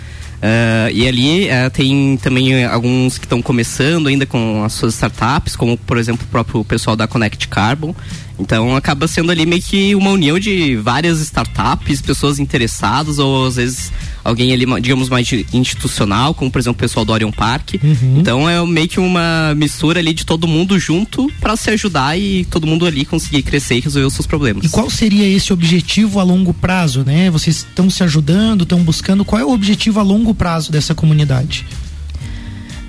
Ah, 0.43 0.89
e 0.91 1.07
ali 1.07 1.47
eh, 1.49 1.69
tem 1.69 2.17
também 2.17 2.65
alguns 2.65 3.19
que 3.19 3.25
estão 3.25 3.43
começando 3.43 4.07
ainda 4.07 4.25
com 4.25 4.63
as 4.63 4.73
suas 4.73 4.95
startups, 4.95 5.55
como 5.55 5.77
por 5.77 5.97
exemplo 5.99 6.25
o 6.25 6.31
próprio 6.31 6.63
pessoal 6.65 6.95
da 6.95 7.07
Connect 7.07 7.47
Carbon. 7.47 7.93
Então 8.41 8.75
acaba 8.75 9.07
sendo 9.07 9.31
ali 9.31 9.45
meio 9.45 9.61
que 9.61 9.93
uma 9.95 10.09
união 10.09 10.39
de 10.39 10.75
várias 10.77 11.19
startups, 11.21 12.01
pessoas 12.01 12.39
interessadas, 12.39 13.19
ou 13.19 13.45
às 13.45 13.55
vezes 13.55 13.91
alguém 14.23 14.51
ali, 14.51 14.65
digamos, 14.81 15.09
mais 15.09 15.31
institucional, 15.53 16.33
como 16.33 16.49
por 16.49 16.59
exemplo 16.59 16.77
o 16.77 16.81
pessoal 16.81 17.05
do 17.05 17.13
Orion 17.13 17.31
Park. 17.31 17.75
Uhum. 17.81 18.17
Então 18.19 18.49
é 18.49 18.65
meio 18.65 18.87
que 18.87 18.99
uma 18.99 19.53
mistura 19.55 19.99
ali 19.99 20.13
de 20.13 20.25
todo 20.25 20.47
mundo 20.47 20.79
junto 20.79 21.31
para 21.39 21.55
se 21.55 21.69
ajudar 21.69 22.17
e 22.17 22.45
todo 22.45 22.65
mundo 22.67 22.85
ali 22.85 23.05
conseguir 23.05 23.43
crescer 23.43 23.77
e 23.77 23.79
resolver 23.79 24.07
os 24.07 24.13
seus 24.13 24.25
problemas. 24.25 24.65
E 24.65 24.69
qual 24.69 24.89
seria 24.89 25.27
esse 25.27 25.53
objetivo 25.53 26.19
a 26.19 26.23
longo 26.23 26.53
prazo, 26.53 27.03
né? 27.05 27.29
Vocês 27.29 27.57
estão 27.57 27.89
se 27.89 28.03
ajudando, 28.03 28.63
estão 28.63 28.79
buscando. 28.83 29.23
Qual 29.23 29.39
é 29.39 29.45
o 29.45 29.51
objetivo 29.51 29.99
a 29.99 30.03
longo 30.03 30.33
prazo 30.33 30.71
dessa 30.71 30.95
comunidade? 30.95 31.65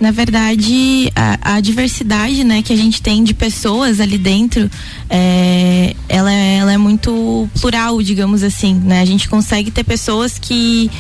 Na 0.02 0.10
verdade, 0.10 1.12
a, 1.14 1.54
a 1.54 1.60
diversidade 1.60 2.42
né, 2.42 2.60
que 2.60 2.72
a 2.72 2.76
gente 2.76 3.00
tem 3.00 3.22
de 3.22 3.32
pessoas 3.32 4.00
ali 4.00 4.18
dentro, 4.18 4.68
é, 5.08 5.94
ela, 6.08 6.32
é- 6.32 6.56
ela 6.56 6.72
é 6.72 6.76
muito 6.76 7.48
plural, 7.60 8.02
digamos 8.02 8.42
assim. 8.42 8.74
Né? 8.74 9.00
A 9.00 9.04
gente 9.04 9.28
consegue 9.28 9.70
ter 9.70 9.84
pessoas 9.84 10.40
que, 10.40 10.90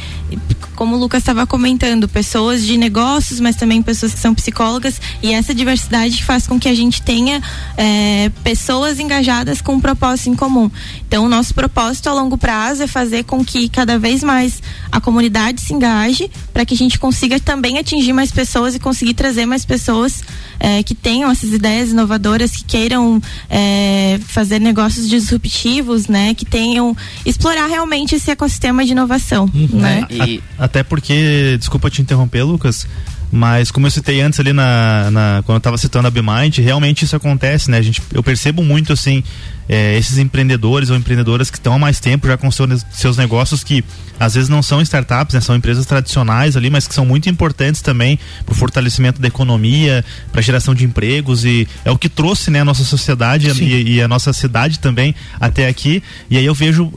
como 0.74 0.96
o 0.96 0.98
Lucas 0.98 1.20
estava 1.20 1.46
comentando, 1.46 2.08
pessoas 2.08 2.64
de 2.64 2.76
negócios, 2.76 3.38
mas 3.40 3.56
também 3.56 3.82
pessoas 3.82 4.12
que 4.14 4.18
são 4.18 4.34
psicólogas, 4.34 5.00
e 5.22 5.32
essa 5.32 5.54
diversidade 5.54 6.24
faz 6.24 6.46
com 6.46 6.58
que 6.58 6.68
a 6.68 6.74
gente 6.74 7.02
tenha 7.02 7.40
é, 7.76 8.30
pessoas 8.42 8.98
engajadas 8.98 9.60
com 9.60 9.74
um 9.74 9.80
propósito 9.80 10.30
em 10.30 10.34
comum. 10.34 10.70
Então, 11.06 11.24
o 11.24 11.28
nosso 11.28 11.54
propósito 11.54 12.08
a 12.08 12.12
longo 12.12 12.36
prazo 12.36 12.82
é 12.82 12.86
fazer 12.86 13.24
com 13.24 13.44
que 13.44 13.68
cada 13.68 13.98
vez 13.98 14.22
mais 14.22 14.62
a 14.90 15.00
comunidade 15.00 15.60
se 15.60 15.72
engaje, 15.72 16.30
para 16.52 16.64
que 16.64 16.74
a 16.74 16.76
gente 16.76 16.98
consiga 16.98 17.38
também 17.38 17.78
atingir 17.78 18.12
mais 18.12 18.30
pessoas 18.30 18.74
e 18.74 18.78
conseguir 18.78 19.14
trazer 19.14 19.46
mais 19.46 19.64
pessoas 19.64 20.22
é, 20.64 20.80
que 20.84 20.94
tenham 20.94 21.28
essas 21.28 21.50
ideias 21.52 21.90
inovadoras, 21.90 22.52
que 22.52 22.62
queiram 22.64 23.20
é, 23.50 24.20
fazer 24.28 24.60
negócios 24.60 25.08
disruptivos, 25.08 26.06
né? 26.06 26.34
Que 26.34 26.44
tenham 26.44 26.96
explorar 27.26 27.66
realmente 27.66 28.14
esse 28.14 28.30
ecossistema 28.30 28.84
de 28.84 28.92
inovação, 28.92 29.50
né? 29.52 30.06
A- 30.58 30.64
até 30.64 30.84
porque, 30.84 31.56
desculpa 31.58 31.90
te 31.90 32.00
interromper, 32.00 32.44
Lucas, 32.44 32.86
mas 33.34 33.70
como 33.70 33.86
eu 33.86 33.90
citei 33.90 34.20
antes 34.20 34.38
ali 34.38 34.52
na, 34.52 35.10
na- 35.10 35.42
quando 35.46 35.56
eu 35.56 35.58
estava 35.58 35.78
citando 35.78 36.06
a 36.06 36.10
BeMind, 36.10 36.58
realmente 36.58 37.04
isso 37.06 37.16
acontece, 37.16 37.70
né? 37.70 37.78
A 37.78 37.82
gente, 37.82 38.02
eu 38.12 38.22
percebo 38.22 38.62
muito 38.62 38.92
assim 38.92 39.24
é, 39.68 39.96
esses 39.96 40.18
empreendedores 40.18 40.90
ou 40.90 40.96
empreendedoras 40.96 41.50
que 41.50 41.56
estão 41.56 41.72
há 41.72 41.78
mais 41.78 41.98
tempo 41.98 42.26
já 42.26 42.36
com 42.36 42.50
seus, 42.50 42.84
seus 42.90 43.16
negócios 43.16 43.64
que 43.64 43.82
às 44.20 44.34
vezes 44.34 44.48
não 44.50 44.62
são 44.62 44.82
startups, 44.82 45.34
né? 45.34 45.40
São 45.40 45.56
empresas 45.56 45.86
tradicionais 45.86 46.56
ali, 46.58 46.68
mas 46.68 46.86
que 46.86 46.94
são 46.94 47.06
muito 47.06 47.28
importantes 47.30 47.80
também 47.80 48.18
para 48.44 48.52
o 48.52 48.54
fortalecimento 48.54 49.20
da 49.20 49.28
economia, 49.28 50.04
para 50.30 50.40
a 50.40 50.42
geração 50.42 50.74
de 50.74 50.84
empregos 50.84 51.44
e 51.44 51.66
é 51.86 51.90
o 51.90 51.96
que 51.96 52.10
trouxe 52.10 52.50
né, 52.50 52.60
a 52.60 52.64
nossa 52.66 52.84
sociedade 52.84 53.48
e, 53.64 53.92
e 53.94 54.02
a 54.02 54.06
nossa 54.08 54.32
cidade 54.34 54.78
também 54.78 55.14
até 55.40 55.66
aqui. 55.68 56.02
E 56.28 56.36
aí 56.36 56.44
eu 56.44 56.54
vejo 56.54 56.92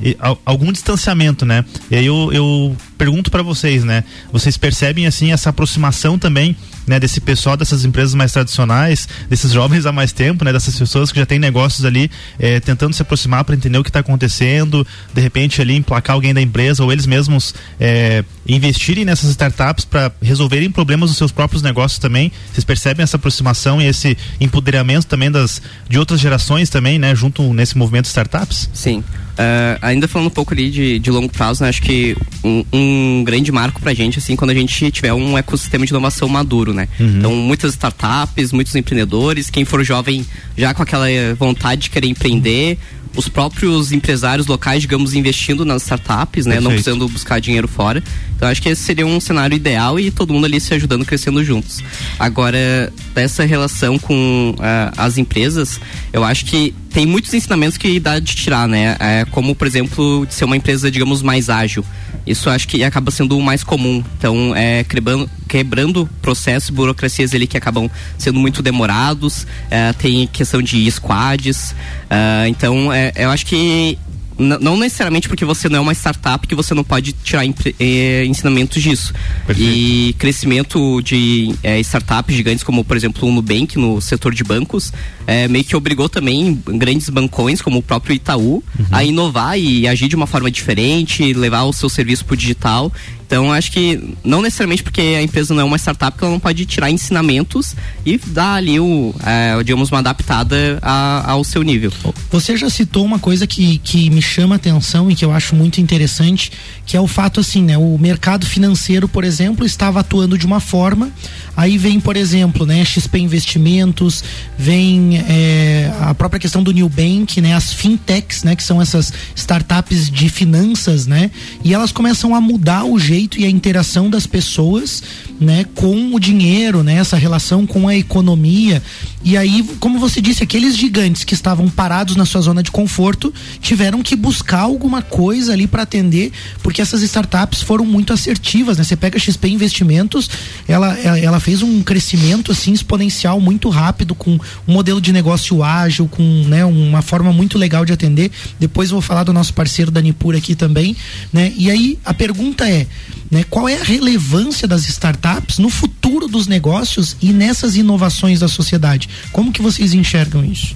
e- 0.00 0.16
al- 0.20 0.40
algum 0.46 0.70
distanciamento, 0.70 1.44
né? 1.44 1.64
E 1.90 1.96
aí 1.96 2.06
eu, 2.06 2.30
eu 2.32 2.76
pergunto 3.00 3.30
para 3.30 3.42
vocês, 3.42 3.82
né? 3.82 4.04
Vocês 4.30 4.58
percebem 4.58 5.06
assim 5.06 5.32
essa 5.32 5.48
aproximação 5.48 6.18
também, 6.18 6.54
né? 6.86 7.00
Desse 7.00 7.18
pessoal 7.18 7.56
dessas 7.56 7.82
empresas 7.82 8.14
mais 8.14 8.30
tradicionais, 8.30 9.08
desses 9.26 9.52
jovens 9.52 9.86
há 9.86 9.92
mais 9.92 10.12
tempo, 10.12 10.44
né? 10.44 10.52
Dessas 10.52 10.78
pessoas 10.78 11.10
que 11.10 11.18
já 11.18 11.24
têm 11.24 11.38
negócios 11.38 11.86
ali, 11.86 12.10
eh, 12.38 12.60
tentando 12.60 12.92
se 12.92 13.00
aproximar 13.00 13.42
para 13.42 13.54
entender 13.54 13.78
o 13.78 13.82
que 13.82 13.88
está 13.88 14.00
acontecendo, 14.00 14.86
de 15.14 15.20
repente 15.22 15.62
ali 15.62 15.76
emplacar 15.76 16.12
alguém 16.12 16.34
da 16.34 16.42
empresa 16.42 16.84
ou 16.84 16.92
eles 16.92 17.06
mesmos 17.06 17.54
eh, 17.80 18.22
investirem 18.46 19.06
nessas 19.06 19.30
startups 19.30 19.86
para 19.86 20.12
resolverem 20.20 20.70
problemas 20.70 21.08
dos 21.08 21.16
seus 21.16 21.32
próprios 21.32 21.62
negócios 21.62 21.98
também. 21.98 22.30
Vocês 22.52 22.64
percebem 22.64 23.02
essa 23.02 23.16
aproximação 23.16 23.80
e 23.80 23.86
esse 23.86 24.14
empoderamento 24.38 25.06
também 25.06 25.30
das 25.30 25.62
de 25.88 25.98
outras 25.98 26.20
gerações 26.20 26.68
também, 26.68 26.98
né? 26.98 27.14
Junto 27.14 27.54
nesse 27.54 27.78
movimento 27.78 28.04
startups? 28.04 28.68
Sim. 28.74 29.02
Ah, 29.42 29.78
ainda 29.80 30.06
falando 30.06 30.26
um 30.26 30.30
pouco 30.30 30.52
ali 30.52 30.70
de, 30.70 30.98
de 30.98 31.10
longo 31.10 31.32
prazo, 31.32 31.62
né, 31.62 31.70
acho 31.70 31.80
que 31.80 32.14
um, 32.44 32.62
um 32.70 33.24
grande 33.24 33.50
marco 33.50 33.80
pra 33.80 33.94
gente, 33.94 34.18
assim, 34.18 34.36
quando 34.36 34.50
a 34.50 34.54
gente 34.54 34.90
tiver 34.90 35.14
um 35.14 35.38
ecossistema 35.38 35.86
de 35.86 35.92
inovação 35.92 36.28
maduro, 36.28 36.74
né? 36.74 36.86
Uhum. 37.00 37.16
Então, 37.16 37.34
muitas 37.34 37.72
startups, 37.72 38.52
muitos 38.52 38.74
empreendedores, 38.76 39.48
quem 39.48 39.64
for 39.64 39.82
jovem 39.82 40.26
já 40.58 40.74
com 40.74 40.82
aquela 40.82 41.10
eh, 41.10 41.32
vontade 41.32 41.82
de 41.82 41.90
querer 41.90 42.08
empreender, 42.08 42.76
os 43.16 43.28
próprios 43.28 43.92
empresários 43.92 44.46
locais, 44.46 44.82
digamos, 44.82 45.14
investindo 45.14 45.64
nas 45.64 45.82
startups, 45.82 46.44
né? 46.44 46.56
Não 46.56 46.70
Perfeito. 46.70 46.84
precisando 46.84 47.08
buscar 47.08 47.40
dinheiro 47.40 47.66
fora. 47.66 48.02
Então, 48.40 48.48
acho 48.48 48.62
que 48.62 48.70
esse 48.70 48.82
seria 48.82 49.06
um 49.06 49.20
cenário 49.20 49.54
ideal 49.54 50.00
e 50.00 50.10
todo 50.10 50.32
mundo 50.32 50.46
ali 50.46 50.58
se 50.58 50.72
ajudando, 50.72 51.04
crescendo 51.04 51.44
juntos. 51.44 51.84
Agora, 52.18 52.90
dessa 53.14 53.44
relação 53.44 53.98
com 53.98 54.54
ah, 54.58 54.90
as 54.96 55.18
empresas, 55.18 55.78
eu 56.10 56.24
acho 56.24 56.46
que 56.46 56.74
tem 56.88 57.04
muitos 57.04 57.34
ensinamentos 57.34 57.76
que 57.76 58.00
dá 58.00 58.18
de 58.18 58.34
tirar, 58.34 58.66
né? 58.66 58.96
É, 58.98 59.26
como, 59.26 59.54
por 59.54 59.66
exemplo, 59.66 60.24
de 60.26 60.32
ser 60.32 60.46
uma 60.46 60.56
empresa, 60.56 60.90
digamos, 60.90 61.20
mais 61.20 61.50
ágil. 61.50 61.84
Isso 62.26 62.48
acho 62.48 62.66
que 62.66 62.82
acaba 62.82 63.10
sendo 63.10 63.36
o 63.36 63.42
mais 63.42 63.62
comum. 63.62 64.02
Então, 64.16 64.56
é, 64.56 64.84
quebrando, 64.84 65.28
quebrando 65.46 66.08
processos, 66.22 66.70
burocracias 66.70 67.34
ali 67.34 67.46
que 67.46 67.58
acabam 67.58 67.90
sendo 68.16 68.40
muito 68.40 68.62
demorados. 68.62 69.46
É, 69.70 69.92
tem 69.92 70.26
questão 70.26 70.62
de 70.62 70.90
squads. 70.90 71.74
Ah, 72.08 72.48
então, 72.48 72.90
é, 72.90 73.12
eu 73.16 73.28
acho 73.28 73.44
que 73.44 73.98
não 74.40 74.76
necessariamente 74.76 75.28
porque 75.28 75.44
você 75.44 75.68
não 75.68 75.78
é 75.78 75.80
uma 75.80 75.92
startup 75.92 76.46
que 76.46 76.54
você 76.54 76.74
não 76.74 76.82
pode 76.82 77.12
tirar 77.12 77.44
eh, 77.44 78.24
ensinamentos 78.24 78.82
disso. 78.82 79.12
E 79.56 80.14
crescimento 80.18 81.00
de 81.02 81.54
eh, 81.62 81.80
startups 81.80 82.34
gigantes 82.34 82.64
como, 82.64 82.82
por 82.82 82.96
exemplo, 82.96 83.28
o 83.28 83.32
Nubank 83.32 83.78
no 83.78 84.00
setor 84.00 84.34
de 84.34 84.42
bancos, 84.42 84.92
eh, 85.26 85.46
meio 85.48 85.64
que 85.64 85.76
obrigou 85.76 86.08
também 86.08 86.60
grandes 86.66 87.08
bancões 87.10 87.60
como 87.60 87.78
o 87.78 87.82
próprio 87.82 88.14
Itaú 88.14 88.62
a 88.90 89.04
inovar 89.04 89.58
e 89.58 89.86
agir 89.86 90.08
de 90.08 90.16
uma 90.16 90.26
forma 90.26 90.50
diferente, 90.50 91.32
levar 91.34 91.64
o 91.64 91.72
seu 91.72 91.88
serviço 91.88 92.24
para 92.24 92.34
o 92.34 92.36
digital. 92.36 92.92
Então, 93.30 93.52
acho 93.52 93.70
que 93.70 94.16
não 94.24 94.42
necessariamente 94.42 94.82
porque 94.82 95.00
a 95.00 95.22
empresa 95.22 95.54
não 95.54 95.60
é 95.60 95.64
uma 95.64 95.78
startup 95.78 96.18
que 96.18 96.24
ela 96.24 96.32
não 96.32 96.40
pode 96.40 96.66
tirar 96.66 96.90
ensinamentos 96.90 97.76
e 98.04 98.18
dar 98.18 98.54
ali 98.54 98.80
o, 98.80 99.14
eh, 99.24 99.56
digamos, 99.62 99.88
uma 99.88 100.00
adaptada 100.00 100.80
a- 100.82 101.30
ao 101.30 101.44
seu 101.44 101.62
nível. 101.62 101.92
Você 102.32 102.56
já 102.56 102.68
citou 102.68 103.04
uma 103.04 103.20
coisa 103.20 103.46
que, 103.46 103.78
que 103.78 104.10
me 104.10 104.20
chama 104.20 104.56
atenção 104.56 105.08
e 105.08 105.14
que 105.14 105.24
eu 105.24 105.30
acho 105.30 105.54
muito 105.54 105.80
interessante, 105.80 106.50
que 106.84 106.96
é 106.96 107.00
o 107.00 107.06
fato 107.06 107.38
assim, 107.38 107.62
né? 107.62 107.78
O 107.78 107.96
mercado 108.00 108.44
financeiro, 108.44 109.06
por 109.08 109.22
exemplo, 109.22 109.64
estava 109.64 110.00
atuando 110.00 110.36
de 110.36 110.44
uma 110.44 110.58
forma, 110.58 111.08
aí 111.56 111.78
vem, 111.78 112.00
por 112.00 112.16
exemplo, 112.16 112.66
né, 112.66 112.84
XP 112.84 113.16
Investimentos, 113.20 114.24
vem 114.58 115.18
é, 115.28 115.92
a 116.00 116.12
própria 116.14 116.40
questão 116.40 116.64
do 116.64 116.72
New 116.72 116.88
Bank, 116.88 117.40
né? 117.40 117.54
As 117.54 117.72
fintechs, 117.72 118.42
né? 118.42 118.56
Que 118.56 118.64
são 118.64 118.82
essas 118.82 119.12
startups 119.36 120.10
de 120.10 120.28
finanças, 120.28 121.06
né? 121.06 121.30
E 121.62 121.72
elas 121.72 121.92
começam 121.92 122.34
a 122.34 122.40
mudar 122.40 122.82
o 122.84 122.98
jeito 122.98 123.19
e 123.38 123.44
a 123.44 123.50
interação 123.50 124.08
das 124.08 124.26
pessoas, 124.26 125.02
né? 125.40 125.64
Com 125.74 126.14
o 126.14 126.20
dinheiro, 126.20 126.82
né? 126.82 126.94
Essa 126.94 127.16
relação 127.16 127.66
com 127.66 127.88
a 127.88 127.96
economia. 127.96 128.82
E 129.22 129.36
aí, 129.36 129.62
como 129.78 129.98
você 129.98 130.20
disse, 130.20 130.42
aqueles 130.42 130.76
gigantes 130.76 131.24
que 131.24 131.34
estavam 131.34 131.68
parados 131.68 132.16
na 132.16 132.24
sua 132.24 132.40
zona 132.40 132.62
de 132.62 132.70
conforto 132.70 133.32
tiveram 133.60 134.02
que 134.02 134.16
buscar 134.16 134.60
alguma 134.60 135.02
coisa 135.02 135.52
ali 135.52 135.66
para 135.66 135.82
atender, 135.82 136.32
porque 136.62 136.80
essas 136.80 137.02
startups 137.02 137.60
foram 137.60 137.84
muito 137.84 138.12
assertivas, 138.12 138.78
né? 138.78 138.84
Você 138.84 138.96
pega 138.96 139.18
a 139.18 139.20
XP 139.20 139.48
Investimentos, 139.48 140.30
ela, 140.66 140.98
ela, 140.98 141.40
fez 141.40 141.62
um 141.62 141.82
crescimento 141.82 142.52
assim 142.52 142.72
exponencial 142.72 143.40
muito 143.40 143.68
rápido, 143.68 144.14
com 144.14 144.38
um 144.66 144.72
modelo 144.72 145.00
de 145.00 145.12
negócio 145.12 145.62
ágil, 145.62 146.08
com 146.08 146.22
né, 146.46 146.64
uma 146.64 147.02
forma 147.02 147.32
muito 147.32 147.58
legal 147.58 147.84
de 147.84 147.92
atender. 147.92 148.30
Depois 148.58 148.90
vou 148.90 149.00
falar 149.02 149.24
do 149.24 149.32
nosso 149.32 149.52
parceiro 149.52 149.90
da 149.90 150.00
Nipur 150.00 150.34
aqui 150.34 150.54
também, 150.54 150.96
né? 151.32 151.52
E 151.56 151.70
aí 151.70 151.98
a 152.04 152.14
pergunta 152.14 152.68
é, 152.68 152.86
né, 153.30 153.44
qual 153.48 153.68
é 153.68 153.76
a 153.80 153.84
relevância 153.84 154.66
das 154.66 154.88
startups 154.88 155.58
no 155.58 155.70
futuro 155.70 156.26
dos 156.26 156.46
negócios 156.46 157.16
e 157.20 157.32
nessas 157.32 157.76
inovações 157.76 158.40
da 158.40 158.48
sociedade? 158.48 159.08
Como 159.32 159.52
que 159.52 159.62
vocês 159.62 159.94
enxergam 159.94 160.44
isso? 160.44 160.74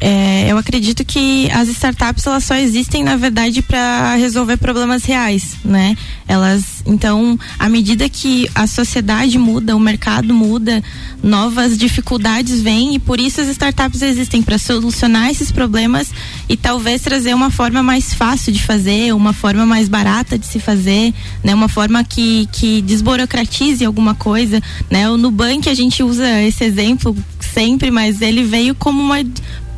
É, 0.00 0.50
eu 0.50 0.58
acredito 0.58 1.04
que 1.04 1.50
as 1.50 1.68
startups 1.68 2.26
elas 2.26 2.44
só 2.44 2.56
existem 2.56 3.04
na 3.04 3.16
verdade 3.16 3.62
para 3.62 4.14
resolver 4.16 4.56
problemas 4.56 5.04
reais, 5.04 5.56
né? 5.64 5.96
Elas, 6.26 6.82
então, 6.86 7.38
à 7.58 7.68
medida 7.68 8.08
que 8.08 8.48
a 8.54 8.66
sociedade 8.66 9.38
muda, 9.38 9.76
o 9.76 9.80
mercado 9.80 10.34
muda, 10.34 10.82
novas 11.22 11.78
dificuldades 11.78 12.60
vêm 12.60 12.94
e 12.94 12.98
por 12.98 13.20
isso 13.20 13.40
as 13.40 13.48
startups 13.48 14.02
existem 14.02 14.42
para 14.42 14.58
solucionar 14.58 15.30
esses 15.30 15.52
problemas 15.52 16.10
e 16.48 16.56
talvez 16.56 17.00
trazer 17.02 17.34
uma 17.34 17.50
forma 17.50 17.82
mais 17.82 18.12
fácil 18.12 18.52
de 18.52 18.62
fazer, 18.62 19.14
uma 19.14 19.32
forma 19.32 19.64
mais 19.64 19.88
barata 19.88 20.38
de 20.38 20.46
se 20.46 20.58
fazer, 20.58 21.14
né? 21.44 21.54
Uma 21.54 21.68
forma 21.68 22.02
que 22.02 22.48
que 22.52 22.82
desburocratize 22.82 23.84
alguma 23.84 24.14
coisa, 24.14 24.60
né? 24.90 25.08
O 25.08 25.16
Nubank 25.16 25.68
a 25.68 25.74
gente 25.74 26.02
usa 26.02 26.42
esse 26.42 26.64
exemplo 26.64 27.16
sempre, 27.40 27.90
mas 27.90 28.22
ele 28.22 28.44
veio 28.44 28.74
como 28.74 29.02
uma 29.02 29.22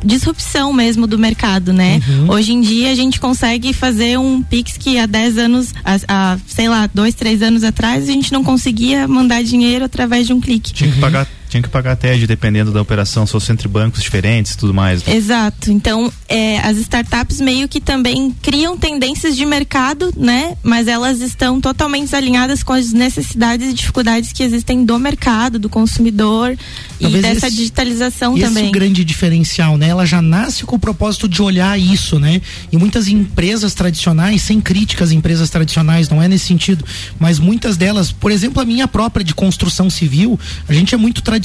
disrupção 0.05 0.71
mesmo 0.71 1.07
do 1.07 1.17
mercado, 1.17 1.73
né? 1.73 1.99
Hoje 2.29 2.53
em 2.53 2.61
dia 2.61 2.91
a 2.91 2.95
gente 2.95 3.19
consegue 3.19 3.73
fazer 3.73 4.17
um 4.19 4.41
Pix 4.41 4.77
que 4.77 4.99
há 4.99 5.05
10 5.05 5.37
anos, 5.37 5.73
há, 5.83 5.97
há, 6.07 6.37
sei 6.47 6.69
lá, 6.69 6.89
dois, 6.93 7.15
três 7.15 7.41
anos 7.41 7.63
atrás, 7.63 8.07
a 8.07 8.11
gente 8.11 8.31
não 8.31 8.43
conseguia 8.43 9.07
mandar 9.07 9.43
dinheiro 9.43 9.85
através 9.85 10.27
de 10.27 10.33
um 10.33 10.39
clique. 10.39 10.73
Tinha 10.73 10.91
que 10.91 10.99
pagar, 10.99 11.27
tinha 11.55 11.63
que 11.63 11.69
pagar 11.69 11.95
TED 11.95 12.27
dependendo 12.27 12.71
da 12.71 12.81
operação, 12.81 13.25
se 13.25 13.31
fosse 13.31 13.49
entre 13.51 13.67
bancos 13.67 14.01
diferentes 14.03 14.53
e 14.53 14.57
tudo 14.57 14.73
mais. 14.73 15.01
né? 15.03 15.15
Exato. 15.15 15.71
Então, 15.71 16.11
é, 16.27 16.59
as 16.59 16.77
startups 16.77 17.39
meio 17.39 17.67
que 17.69 17.79
também 17.79 18.29
criam 18.41 18.77
tendências 18.77 19.37
de 19.37 19.45
mercado, 19.45 20.13
né? 20.17 20.57
Mas 20.61 20.87
elas 20.87 21.21
estão 21.21 21.61
totalmente 21.61 22.13
alinhadas 22.15 22.61
com 22.61 22.73
as 22.73 22.91
necessidades 22.91 23.69
e 23.69 23.73
dificuldades 23.73 24.33
que 24.33 24.43
existem 24.43 24.83
do 24.83 24.99
mercado, 24.99 25.57
do 25.57 25.69
consumidor 25.69 26.57
Talvez 26.99 27.19
e 27.19 27.21
dessa 27.27 27.47
esse- 27.47 27.55
digitalização 27.55 28.35
Esse 28.35 28.45
também. 28.47 28.65
é 28.65 28.69
o 28.69 28.71
grande 28.71 29.05
diferencial, 29.05 29.77
né? 29.77 29.87
Ela 29.87 30.05
já 30.05 30.21
nasce 30.21 30.65
com 30.65 30.75
o 30.75 30.79
propósito 30.79 31.27
de 31.29 31.41
olhar 31.41 31.79
isso, 31.79 32.19
né? 32.19 32.41
E 32.71 32.77
muitas 32.77 33.07
empresas 33.07 33.73
tradicionais, 33.73 34.41
sem 34.41 34.59
críticas 34.59 35.11
empresas 35.11 35.49
tradicionais, 35.49 36.09
não 36.09 36.21
é 36.21 36.27
nesse 36.27 36.45
sentido, 36.45 36.83
mas 37.17 37.39
muitas 37.39 37.77
delas, 37.77 38.11
por 38.11 38.31
exemplo, 38.31 38.61
a 38.61 38.65
minha 38.65 38.87
própria 38.87 39.23
de 39.23 39.33
construção 39.33 39.89
civil, 39.89 40.37
a 40.67 40.73
gente 40.73 40.93
é 40.93 40.97
muito 40.97 41.21
tradicional, 41.21 41.44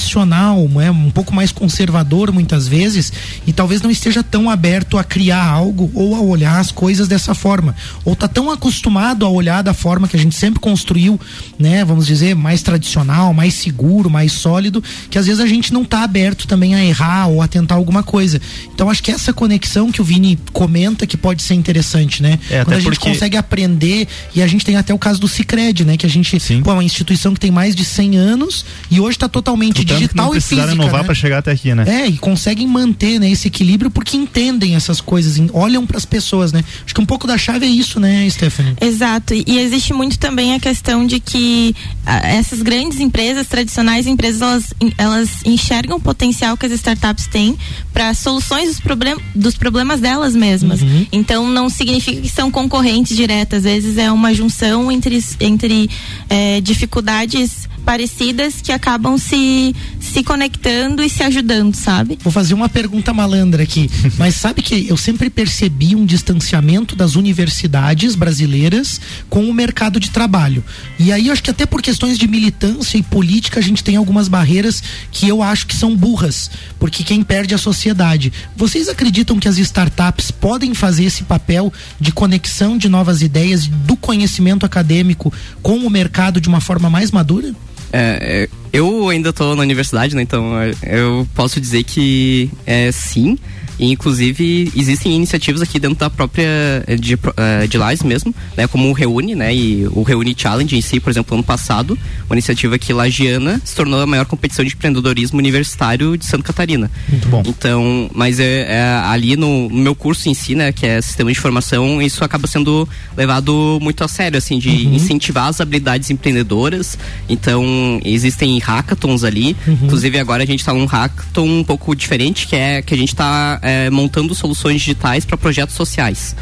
é 0.81 0.91
um 0.91 1.09
pouco 1.11 1.33
mais 1.33 1.51
conservador 1.51 2.31
muitas 2.31 2.67
vezes 2.67 3.11
e 3.45 3.53
talvez 3.53 3.81
não 3.81 3.89
esteja 3.91 4.23
tão 4.23 4.49
aberto 4.49 4.97
a 4.97 5.03
criar 5.03 5.43
algo 5.45 5.91
ou 5.93 6.15
a 6.15 6.19
olhar 6.21 6.59
as 6.59 6.71
coisas 6.71 7.07
dessa 7.07 7.33
forma, 7.33 7.75
ou 8.03 8.15
tá 8.15 8.27
tão 8.27 8.49
acostumado 8.51 9.25
a 9.25 9.29
olhar 9.29 9.61
da 9.61 9.73
forma 9.73 10.07
que 10.07 10.15
a 10.15 10.19
gente 10.19 10.35
sempre 10.35 10.59
construiu, 10.59 11.19
né? 11.59 11.83
Vamos 11.85 12.05
dizer, 12.07 12.35
mais 12.35 12.61
tradicional, 12.61 13.33
mais 13.33 13.53
seguro, 13.53 14.09
mais 14.09 14.31
sólido, 14.31 14.83
que 15.09 15.17
às 15.17 15.25
vezes 15.25 15.39
a 15.41 15.47
gente 15.47 15.73
não 15.73 15.83
tá 15.85 16.03
aberto 16.03 16.47
também 16.47 16.75
a 16.75 16.83
errar 16.83 17.27
ou 17.27 17.41
a 17.41 17.47
tentar 17.47 17.75
alguma 17.75 18.03
coisa. 18.03 18.41
Então 18.73 18.89
acho 18.89 19.03
que 19.03 19.11
essa 19.11 19.33
conexão 19.33 19.91
que 19.91 20.01
o 20.01 20.03
Vini 20.03 20.37
comenta 20.53 21.05
que 21.07 21.17
pode 21.17 21.41
ser 21.41 21.53
interessante, 21.55 22.21
né? 22.21 22.39
É, 22.49 22.63
Quando 22.63 22.75
a 22.75 22.79
gente 22.79 22.93
porque- 22.95 23.09
consegue 23.09 23.37
aprender 23.37 24.07
e 24.35 24.41
a 24.41 24.47
gente 24.47 24.63
tem 24.65 24.75
até 24.75 24.93
o 24.93 24.99
caso 24.99 25.19
do 25.19 25.27
Cicred, 25.27 25.85
né? 25.85 25.97
Que 25.97 26.05
a 26.05 26.09
gente, 26.09 26.37
pô, 26.63 26.71
é 26.71 26.73
uma 26.73 26.83
instituição 26.83 27.33
que 27.33 27.39
tem 27.39 27.51
mais 27.51 27.75
de 27.75 27.83
100 27.85 28.17
anos 28.17 28.65
e 28.89 28.99
hoje 28.99 29.17
está 29.17 29.27
totalmente 29.27 29.80
Tanto 29.85 29.99
que 29.99 30.01
digital 30.01 30.25
não 30.25 30.33
e 30.33 30.37
precisaram 30.37 30.67
física, 30.69 30.83
inovar 30.83 31.01
né? 31.01 31.05
para 31.05 31.15
chegar 31.15 31.37
até 31.39 31.51
aqui, 31.51 31.73
né? 31.73 31.83
É, 31.87 32.07
e 32.07 32.17
conseguem 32.17 32.67
manter 32.67 33.19
né, 33.19 33.29
esse 33.29 33.47
equilíbrio 33.47 33.91
porque 33.91 34.17
entendem 34.17 34.75
essas 34.75 35.01
coisas, 35.01 35.41
olham 35.53 35.85
para 35.85 35.97
as 35.97 36.05
pessoas, 36.05 36.51
né? 36.51 36.63
Acho 36.85 36.93
que 36.93 37.01
um 37.01 37.05
pouco 37.05 37.27
da 37.27 37.37
chave 37.37 37.65
é 37.65 37.69
isso, 37.69 37.99
né, 37.99 38.27
Stephanie? 38.29 38.75
Exato. 38.79 39.33
E 39.33 39.59
existe 39.59 39.93
muito 39.93 40.17
também 40.17 40.53
a 40.53 40.59
questão 40.59 41.05
de 41.05 41.19
que 41.19 41.75
ah, 42.05 42.27
essas 42.27 42.61
grandes 42.61 42.99
empresas, 42.99 43.47
tradicionais 43.47 44.07
empresas, 44.07 44.41
elas, 44.41 44.73
elas 44.97 45.29
enxergam 45.45 45.97
o 45.97 45.99
potencial 45.99 46.55
que 46.57 46.65
as 46.65 46.71
startups 46.71 47.27
têm 47.27 47.57
para 47.93 48.13
soluções 48.13 48.69
dos, 48.69 48.79
problem 48.79 49.17
dos 49.35 49.55
problemas 49.55 49.99
delas 49.99 50.35
mesmas. 50.35 50.81
Uhum. 50.81 51.05
Então 51.11 51.47
não 51.47 51.69
significa 51.69 52.21
que 52.21 52.29
são 52.29 52.49
concorrentes 52.49 53.15
diretas, 53.15 53.59
às 53.59 53.63
vezes 53.63 53.97
é 53.97 54.11
uma 54.11 54.33
junção 54.33 54.91
entre, 54.91 55.23
entre 55.39 55.89
eh, 56.29 56.61
dificuldades 56.61 57.69
parecidas 57.81 58.61
que 58.61 58.71
acabam 58.71 59.17
se, 59.17 59.75
se 59.99 60.23
conectando 60.23 61.03
e 61.03 61.09
se 61.09 61.23
ajudando, 61.23 61.75
sabe? 61.75 62.17
Vou 62.21 62.31
fazer 62.31 62.53
uma 62.53 62.69
pergunta 62.69 63.13
malandra 63.13 63.63
aqui, 63.63 63.89
mas 64.17 64.35
sabe 64.35 64.61
que 64.61 64.87
eu 64.87 64.95
sempre 64.95 65.29
percebi 65.29 65.95
um 65.95 66.05
distanciamento 66.05 66.95
das 66.95 67.15
universidades 67.15 68.15
brasileiras 68.15 69.01
com 69.29 69.49
o 69.49 69.53
mercado 69.53 69.99
de 69.99 70.11
trabalho. 70.11 70.63
E 70.99 71.11
aí 71.11 71.27
eu 71.27 71.33
acho 71.33 71.43
que 71.43 71.51
até 71.51 71.65
por 71.65 71.81
questões 71.81 72.17
de 72.17 72.27
militância 72.27 72.97
e 72.97 73.03
política 73.03 73.59
a 73.59 73.63
gente 73.63 73.83
tem 73.83 73.95
algumas 73.95 74.27
barreiras 74.27 74.81
que 75.11 75.27
eu 75.27 75.41
acho 75.41 75.67
que 75.67 75.75
são 75.75 75.95
burras, 75.95 76.49
porque 76.79 77.03
quem 77.03 77.23
perde 77.23 77.53
é 77.53 77.55
a 77.55 77.59
sociedade. 77.59 78.31
Vocês 78.55 78.87
acreditam 78.87 79.39
que 79.39 79.47
as 79.47 79.57
startups 79.57 80.31
podem 80.31 80.73
fazer 80.73 81.05
esse 81.05 81.23
papel 81.23 81.73
de 81.99 82.11
conexão 82.11 82.77
de 82.77 82.87
novas 82.87 83.21
ideias 83.21 83.67
do 83.67 83.95
conhecimento 83.95 84.65
acadêmico 84.65 85.33
com 85.61 85.77
o 85.79 85.89
mercado 85.89 86.39
de 86.39 86.47
uma 86.47 86.61
forma 86.61 86.89
mais 86.89 87.11
madura? 87.11 87.53
É, 87.91 88.43
é, 88.43 88.49
eu 88.71 89.09
ainda 89.09 89.29
estou 89.29 89.55
na 89.55 89.61
universidade, 89.61 90.15
né? 90.15 90.21
Então 90.21 90.59
é, 90.59 90.73
eu 90.83 91.27
posso 91.35 91.59
dizer 91.59 91.83
que 91.83 92.49
é 92.65 92.91
sim. 92.91 93.37
E, 93.81 93.91
inclusive, 93.91 94.71
existem 94.75 95.15
iniciativas 95.15 95.59
aqui 95.61 95.79
dentro 95.79 95.97
da 95.97 96.09
própria 96.09 96.45
eh, 96.87 96.95
de, 96.95 97.17
eh, 97.35 97.67
de 97.67 97.77
Lages 97.79 98.03
mesmo, 98.03 98.33
né? 98.55 98.67
Como 98.67 98.87
o 98.87 98.93
Reúne, 98.93 99.33
né? 99.33 99.53
E 99.53 99.87
o 99.91 100.03
Reúne 100.03 100.35
Challenge 100.37 100.77
em 100.77 100.81
si, 100.81 100.99
por 100.99 101.09
exemplo, 101.09 101.33
ano 101.33 101.43
passado, 101.43 101.97
uma 102.27 102.35
iniciativa 102.35 102.77
que 102.77 102.93
lagiana 102.93 103.59
se 103.65 103.75
tornou 103.75 103.99
a 103.99 104.05
maior 104.05 104.25
competição 104.25 104.63
de 104.63 104.73
empreendedorismo 104.75 105.39
universitário 105.39 106.15
de 106.15 106.25
Santa 106.25 106.43
Catarina. 106.43 106.91
Muito 107.09 107.27
bom. 107.27 107.41
Então, 107.45 108.09
mas 108.13 108.39
é, 108.39 108.67
é, 108.69 108.83
ali 109.05 109.35
no, 109.35 109.67
no 109.67 109.81
meu 109.81 109.95
curso 109.95 110.29
em 110.29 110.33
si, 110.35 110.53
né, 110.53 110.71
que 110.71 110.85
é 110.85 111.01
sistema 111.01 111.31
de 111.31 111.37
informação, 111.37 111.99
isso 112.01 112.23
acaba 112.23 112.45
sendo 112.47 112.87
levado 113.17 113.79
muito 113.81 114.03
a 114.03 114.07
sério, 114.07 114.37
assim, 114.37 114.59
de 114.59 114.69
Uhum. 114.69 114.95
incentivar 114.95 115.47
as 115.47 115.59
habilidades 115.59 116.09
empreendedoras. 116.09 116.97
Então, 117.27 117.99
existem 118.05 118.57
hackathons 118.59 119.23
ali. 119.23 119.55
Uhum. 119.67 119.77
Inclusive, 119.83 120.19
agora 120.19 120.43
a 120.43 120.45
gente 120.45 120.59
está 120.59 120.73
num 120.73 120.85
hackathon 120.85 121.59
um 121.59 121.63
pouco 121.63 121.95
diferente, 121.95 122.47
que 122.47 122.55
é 122.55 122.81
que 122.81 122.93
a 122.93 122.97
gente 122.97 123.09
está 123.09 123.59
montando 123.91 124.33
soluções 124.35 124.81
digitais 124.81 125.25
para 125.25 125.37
projetos 125.37 125.75
sociais. 125.75 126.35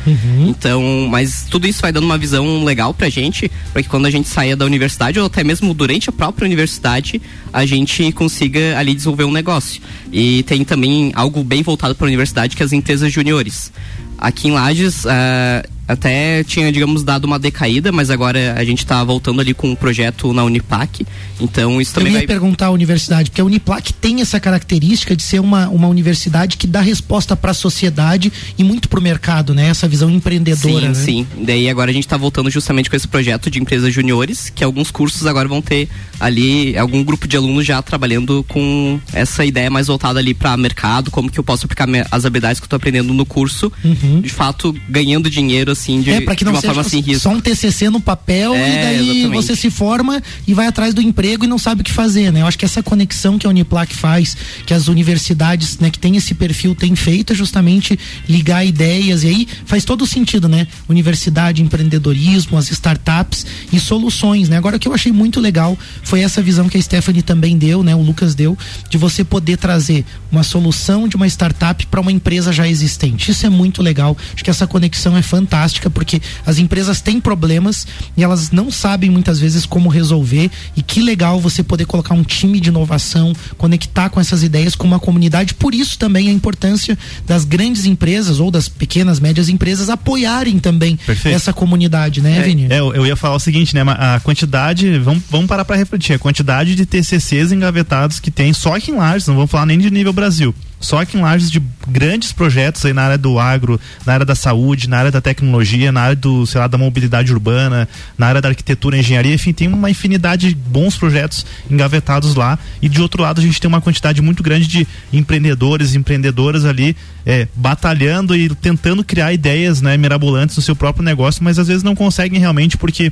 Então, 0.48 1.08
mas 1.10 1.46
tudo 1.50 1.68
isso 1.68 1.82
vai 1.82 1.92
dando 1.92 2.04
uma 2.04 2.18
visão 2.18 2.64
legal 2.64 2.94
pra 2.94 3.10
gente, 3.10 3.52
para 3.72 3.82
que 3.84 3.90
quando 3.90 4.06
a 4.06 4.12
gente 4.12 4.28
saia 4.28 4.56
da 4.56 4.66
universidade, 4.66 5.20
ou 5.20 5.26
até 5.26 5.44
mesmo 5.44 5.74
durante 5.74 6.10
a 6.10 6.14
própria 6.14 6.46
universidade, 6.46 7.22
a 7.52 7.66
gente 7.66 8.12
consiga 8.12 8.78
ali 8.78 8.94
desenvolver 8.94 9.24
um 9.24 9.32
negócio. 9.32 9.82
E 10.12 10.44
tem 10.44 10.64
também 10.64 11.12
algo 11.16 11.44
bem 11.44 11.62
voltado 11.62 11.96
para 11.96 12.06
a 12.06 12.10
universidade, 12.10 12.56
que 12.56 12.64
é 12.64 12.66
as 12.66 12.74
empresas 12.74 13.12
juniores. 13.12 13.72
Aqui 14.18 14.50
em 14.50 14.52
Lages, 14.52 15.06
uh, 15.06 15.68
até 15.90 16.44
tinha, 16.44 16.72
digamos, 16.72 17.04
dado 17.04 17.26
uma 17.26 17.40
decaída, 17.40 17.92
mas 17.92 18.12
agora 18.12 18.54
a 18.56 18.64
gente 18.64 18.78
está 18.78 19.04
voltando 19.04 19.42
ali 19.42 19.56
com 19.56 19.72
um 19.72 19.76
projeto 19.76 20.32
na 20.32 20.44
Uniplac. 20.44 21.04
Então 21.42 21.82
isso 21.82 21.96
também 21.96 22.14
Eu 22.14 22.14
ia 22.14 22.20
vai... 22.20 22.28
perguntar 22.28 22.68
à 22.68 22.72
universidade, 22.72 23.32
porque 23.32 23.42
a 23.42 23.44
Uniplac 23.46 23.92
tem 23.94 24.22
essa 24.22 24.40
característica 24.40 25.16
de 25.16 25.24
ser 25.24 25.40
uma, 25.40 25.68
uma 25.70 25.88
universidade 25.88 26.58
que 26.58 26.68
dá 26.68 26.80
resposta 26.80 27.36
para 27.36 27.52
a 27.52 27.54
sociedade 27.56 28.32
e 28.56 28.64
muito 28.64 28.88
para 28.88 29.00
o 29.00 29.02
mercado, 29.02 29.56
né? 29.56 29.68
Essa 29.68 29.88
visão 29.88 30.12
empreendedora. 30.12 30.94
Sim, 30.94 31.22
né? 31.22 31.26
sim. 31.34 31.44
Daí 31.44 31.68
agora 31.68 31.90
a 31.90 31.94
gente 31.94 32.06
está 32.06 32.18
voltando 32.18 32.52
justamente 32.52 32.88
com 32.88 32.96
esse 32.96 33.08
projeto 33.08 33.50
de 33.50 33.60
empresas 33.60 33.92
juniores, 33.92 34.52
que 34.52 34.64
alguns 34.64 34.92
cursos 34.92 35.26
agora 35.26 35.48
vão 35.48 35.60
ter 35.60 35.90
ali 36.20 36.78
algum 36.78 37.04
grupo 37.04 37.28
de 37.28 37.36
alunos 37.36 37.66
já 37.66 37.82
trabalhando 37.82 38.46
com 38.48 39.00
essa 39.12 39.44
ideia 39.44 39.72
mais 39.72 39.88
voltada 39.88 40.20
ali 40.20 40.36
para 40.36 40.56
mercado, 40.56 41.10
como 41.10 41.32
que 41.32 41.40
eu 41.40 41.44
posso 41.44 41.66
aplicar 41.66 41.88
as 42.12 42.26
habilidades 42.26 42.60
que 42.60 42.66
eu 42.66 42.68
estou 42.68 42.78
aprendendo 42.78 43.12
no 43.12 43.26
curso, 43.26 43.72
uhum. 43.84 44.22
de 44.22 44.30
fato 44.30 44.76
ganhando 44.88 45.32
dinheiro 45.32 45.72
assim 45.80 46.02
de, 46.02 46.12
é, 46.12 46.22
para 46.22 46.36
que 46.36 46.44
não 46.44 46.52
de 46.52 46.58
uma 46.58 46.62
seja 46.62 46.74
forma 46.74 46.90
sem 46.90 47.02
risco. 47.02 47.24
Só 47.24 47.30
um 47.30 47.40
TCC 47.40 47.90
no 47.90 48.00
papel 48.00 48.54
é, 48.54 48.58
e 48.58 48.84
daí 48.84 49.10
exatamente. 49.10 49.36
você 49.36 49.56
se 49.56 49.70
forma 49.70 50.22
e 50.46 50.54
vai 50.54 50.68
atrás 50.68 50.94
do 50.94 51.02
emprego 51.02 51.46
e 51.46 51.48
não 51.48 51.58
sabe 51.58 51.82
o 51.82 51.84
que 51.84 51.92
fazer, 51.92 52.32
né? 52.32 52.42
Eu 52.42 52.48
acho 52.48 52.58
que 52.58 52.66
essa 52.66 52.84
conexão 52.84 53.38
que 53.38 53.48
a 53.48 53.50
Uniplac 53.50 53.96
faz, 53.96 54.36
que 54.66 54.74
as 54.74 54.88
universidades, 54.88 55.80
né, 55.80 55.90
que 55.90 55.98
tem 55.98 56.16
esse 56.18 56.34
perfil 56.34 56.76
tem 56.76 56.96
feito 56.96 57.34
é 57.34 57.36
justamente 57.36 57.98
ligar 58.28 58.66
ideias 58.66 59.24
e 59.24 59.28
aí 59.28 59.48
faz 59.66 59.86
todo 59.86 60.06
sentido, 60.06 60.48
né? 60.48 60.68
Universidade, 60.88 61.62
empreendedorismo, 61.62 62.58
as 62.58 62.70
startups 62.72 63.46
e 63.72 63.80
soluções, 63.80 64.50
né? 64.50 64.58
Agora 64.58 64.76
o 64.76 64.80
que 64.80 64.88
eu 64.88 64.94
achei 64.94 65.12
muito 65.12 65.40
legal 65.40 65.78
foi 66.04 66.22
essa 66.22 66.42
visão 66.42 66.68
que 66.68 66.78
a 66.78 66.82
Stephanie 66.82 67.22
também 67.22 67.58
deu, 67.58 67.84
né? 67.84 67.96
O 67.96 68.02
Lucas 68.02 68.36
deu 68.36 68.58
de 68.90 68.98
você 68.98 69.24
poder 69.24 69.58
trazer 69.58 70.06
uma 70.32 70.44
solução 70.44 71.08
de 71.08 71.16
uma 71.16 71.28
startup 71.28 71.86
para 71.88 72.02
uma 72.02 72.12
empresa 72.12 72.52
já 72.52 72.68
existente. 72.68 73.32
Isso 73.32 73.46
é 73.46 73.50
muito 73.50 73.82
legal. 73.82 74.18
Acho 74.34 74.44
que 74.44 74.50
essa 74.50 74.68
conexão 74.68 75.16
é 75.16 75.22
fantástica 75.22 75.69
porque 75.90 76.22
as 76.46 76.58
empresas 76.58 77.02
têm 77.02 77.20
problemas 77.20 77.86
e 78.16 78.24
elas 78.24 78.52
não 78.52 78.72
sabem 78.72 79.10
muitas 79.10 79.40
vezes 79.40 79.66
como 79.66 79.90
resolver 79.90 80.50
e 80.76 80.82
que 80.82 81.02
legal 81.02 81.40
você 81.40 81.62
poder 81.62 81.86
colocar 81.86 82.14
um 82.14 82.24
time 82.24 82.60
de 82.60 82.70
inovação, 82.70 83.34
conectar 83.58 84.10
com 84.10 84.20
essas 84.20 84.44
ideias 84.44 84.76
com 84.76 84.88
uma 84.88 85.00
comunidade. 85.00 85.54
Por 85.54 85.74
isso 85.74 85.98
também 85.98 86.30
a 86.30 86.32
importância 86.32 86.98
das 87.28 87.46
grandes 87.46 87.86
empresas 87.86 88.40
ou 88.40 88.50
das 88.50 88.68
pequenas, 88.68 89.20
médias 89.20 89.50
empresas 89.50 89.90
apoiarem 89.90 90.60
também 90.60 90.98
Perfeito. 91.06 91.36
essa 91.36 91.54
comunidade, 91.54 92.22
né, 92.22 92.40
é, 92.40 92.42
Vini? 92.42 92.68
É, 92.70 92.80
eu 92.80 93.06
ia 93.06 93.16
falar 93.16 93.36
o 93.36 93.40
seguinte, 93.40 93.76
né? 93.76 93.82
A 93.82 94.20
quantidade, 94.20 94.98
vamos, 95.00 95.24
vamos 95.30 95.48
parar 95.48 95.66
para 95.66 95.76
refletir, 95.76 96.14
a 96.14 96.20
quantidade 96.20 96.76
de 96.76 96.86
TCCs 96.86 97.52
engavetados 97.52 98.20
que 98.20 98.32
tem 98.32 98.54
só 98.54 98.76
aqui 98.76 98.92
em 98.92 98.96
Lages, 98.96 99.28
não 99.28 99.36
vamos 99.36 99.52
falar 99.52 99.66
nem 99.66 99.78
de 99.78 99.90
nível 99.92 100.14
Brasil. 100.14 100.54
Só 100.80 101.02
aqui 101.02 101.18
em 101.18 101.22
Lages 101.22 101.52
de 101.52 101.62
grandes 101.88 102.32
projetos 102.32 102.86
aí 102.86 102.94
na 102.94 103.04
área 103.04 103.18
do 103.18 103.38
agro, 103.38 103.80
na 104.06 104.14
área 104.14 104.26
da 104.26 104.36
saúde, 104.36 104.88
na 104.88 104.98
área 104.98 105.12
da 105.12 105.20
tecnologia, 105.20 105.92
na 105.92 106.02
área 106.02 106.16
do, 106.16 106.46
sei 106.46 106.62
lá, 106.62 106.68
da 106.68 106.78
mobilidade 106.78 107.34
urbana, 107.34 107.88
na 108.18 108.28
área 108.28 108.42
da 108.42 108.50
arquitetura, 108.50 108.98
engenharia, 108.98 109.34
enfim, 109.34 109.52
tem 109.52 109.68
uma 109.68 109.90
infinidade 109.90 110.50
de 110.50 110.56
bons 110.56 110.98
projetos 110.98 111.46
engavetados 111.70 112.36
lá. 112.36 112.58
E 112.82 112.88
de 112.88 113.02
outro 113.02 113.22
lado, 113.22 113.42
a 113.42 113.44
gente 113.44 113.60
tem 113.60 113.68
uma 113.68 113.82
quantidade 113.82 114.22
muito 114.22 114.42
grande 114.42 114.68
de 114.68 114.88
empreendedores, 115.12 115.96
empreendedoras 115.96 116.64
ali 116.64 116.96
é, 117.26 117.48
batalhando 117.56 118.36
e 118.36 118.50
tentando 118.56 119.04
criar 119.04 119.34
ideias, 119.34 119.82
né, 119.82 119.98
mirabolantes 119.98 120.56
no 120.56 120.62
seu 120.62 120.76
próprio 120.76 121.04
negócio, 121.04 121.44
mas 121.44 121.60
às 121.60 121.68
vezes 121.68 121.84
não 121.84 121.96
conseguem 121.96 122.40
realmente 122.40 122.78
porque 122.78 123.12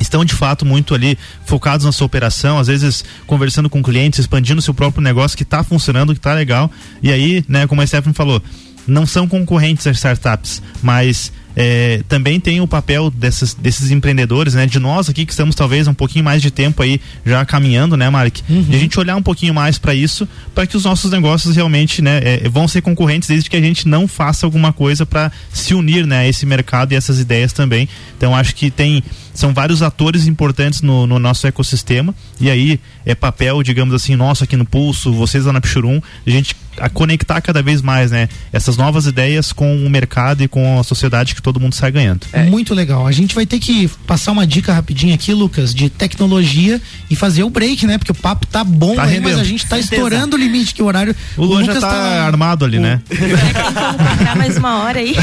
estão 0.00 0.24
de 0.24 0.34
fato 0.34 0.64
muito 0.64 0.94
ali 0.94 1.18
focados 1.44 1.86
na 1.86 1.92
sua 1.92 2.06
operação, 2.06 2.58
às 2.58 2.66
vezes 2.66 3.04
conversando 3.26 3.70
com 3.70 3.82
clientes, 3.82 4.18
expandindo 4.18 4.60
seu 4.62 4.74
próprio 4.74 5.02
negócio 5.02 5.36
que 5.36 5.42
está 5.42 5.62
funcionando, 5.62 6.12
que 6.12 6.18
está 6.18 6.32
legal. 6.32 6.70
E 7.02 7.12
aí, 7.12 7.44
né, 7.48 7.66
como 7.66 7.80
a 7.80 7.86
Stephanie 7.86 8.14
falou, 8.14 8.42
não 8.86 9.06
são 9.06 9.26
concorrentes 9.26 9.86
as 9.86 9.96
startups, 9.96 10.62
mas 10.82 11.32
é, 11.56 12.02
também 12.08 12.40
tem 12.40 12.60
o 12.60 12.66
papel 12.66 13.10
desses, 13.10 13.54
desses 13.54 13.90
empreendedores, 13.90 14.54
né? 14.54 14.66
De 14.66 14.78
nós 14.78 15.08
aqui 15.08 15.24
que 15.24 15.32
estamos 15.32 15.54
talvez 15.54 15.86
um 15.86 15.94
pouquinho 15.94 16.24
mais 16.24 16.42
de 16.42 16.50
tempo 16.50 16.82
aí 16.82 17.00
já 17.24 17.44
caminhando, 17.44 17.96
né, 17.96 18.10
Mark? 18.10 18.38
Uhum. 18.48 18.62
De 18.62 18.76
a 18.76 18.78
gente 18.78 18.98
olhar 18.98 19.16
um 19.16 19.22
pouquinho 19.22 19.54
mais 19.54 19.78
para 19.78 19.94
isso, 19.94 20.28
para 20.54 20.66
que 20.66 20.76
os 20.76 20.84
nossos 20.84 21.10
negócios 21.10 21.54
realmente, 21.54 22.02
né, 22.02 22.20
é, 22.22 22.48
vão 22.48 22.66
ser 22.66 22.82
concorrentes 22.82 23.28
desde 23.28 23.48
que 23.48 23.56
a 23.56 23.60
gente 23.60 23.86
não 23.86 24.08
faça 24.08 24.46
alguma 24.46 24.72
coisa 24.72 25.06
para 25.06 25.30
se 25.52 25.74
unir, 25.74 26.06
né, 26.06 26.20
a 26.20 26.28
esse 26.28 26.44
mercado 26.44 26.92
e 26.92 26.96
essas 26.96 27.20
ideias 27.20 27.52
também. 27.52 27.88
Então 28.16 28.34
acho 28.34 28.54
que 28.54 28.70
tem 28.70 29.02
são 29.34 29.52
vários 29.52 29.82
atores 29.82 30.26
importantes 30.26 30.80
no, 30.80 31.06
no, 31.06 31.18
nosso 31.18 31.46
ecossistema 31.46 32.14
e 32.40 32.48
aí 32.48 32.80
é 33.04 33.14
papel, 33.14 33.62
digamos 33.62 33.94
assim, 33.94 34.16
nosso 34.16 34.44
aqui 34.44 34.56
no 34.56 34.64
Pulso, 34.64 35.12
vocês 35.12 35.44
lá 35.44 35.52
na 35.52 35.60
Pichurum, 35.60 36.00
a 36.26 36.30
gente 36.30 36.56
a 36.78 36.88
conectar 36.88 37.40
cada 37.40 37.62
vez 37.62 37.80
mais, 37.82 38.10
né, 38.10 38.28
essas 38.52 38.76
novas 38.76 39.06
ideias 39.06 39.52
com 39.52 39.84
o 39.84 39.90
mercado 39.90 40.42
e 40.42 40.48
com 40.48 40.80
a 40.80 40.82
sociedade 40.82 41.34
que 41.34 41.42
todo 41.42 41.60
mundo 41.60 41.74
sai 41.74 41.92
ganhando. 41.92 42.26
É. 42.32 42.44
Muito 42.44 42.74
legal. 42.74 43.06
A 43.06 43.12
gente 43.12 43.34
vai 43.34 43.46
ter 43.46 43.58
que 43.58 43.88
passar 44.06 44.32
uma 44.32 44.46
dica 44.46 44.72
rapidinho 44.72 45.14
aqui, 45.14 45.32
Lucas, 45.32 45.74
de 45.74 45.88
tecnologia 45.88 46.80
e 47.10 47.16
fazer 47.16 47.44
o 47.44 47.50
break, 47.50 47.86
né? 47.86 47.98
Porque 47.98 48.12
o 48.12 48.14
papo 48.14 48.46
tá 48.46 48.64
bom, 48.64 48.96
tá 48.96 49.04
aí, 49.04 49.20
mas 49.20 49.38
a 49.38 49.44
gente 49.44 49.62
tá 49.66 49.76
Certeza. 49.76 49.94
estourando 49.94 50.36
o 50.36 50.38
limite 50.38 50.74
que 50.74 50.82
o 50.82 50.86
horário. 50.86 51.14
O 51.36 51.44
Luan 51.44 51.64
já 51.64 51.74
tá, 51.74 51.80
tá, 51.80 52.26
armado 52.26 52.64
ali, 52.64 52.78
o... 52.78 52.80
né? 52.80 53.00
Vai 54.24 54.34
mais 54.34 54.56
uma 54.56 54.82
hora 54.82 54.98
aí. 54.98 55.14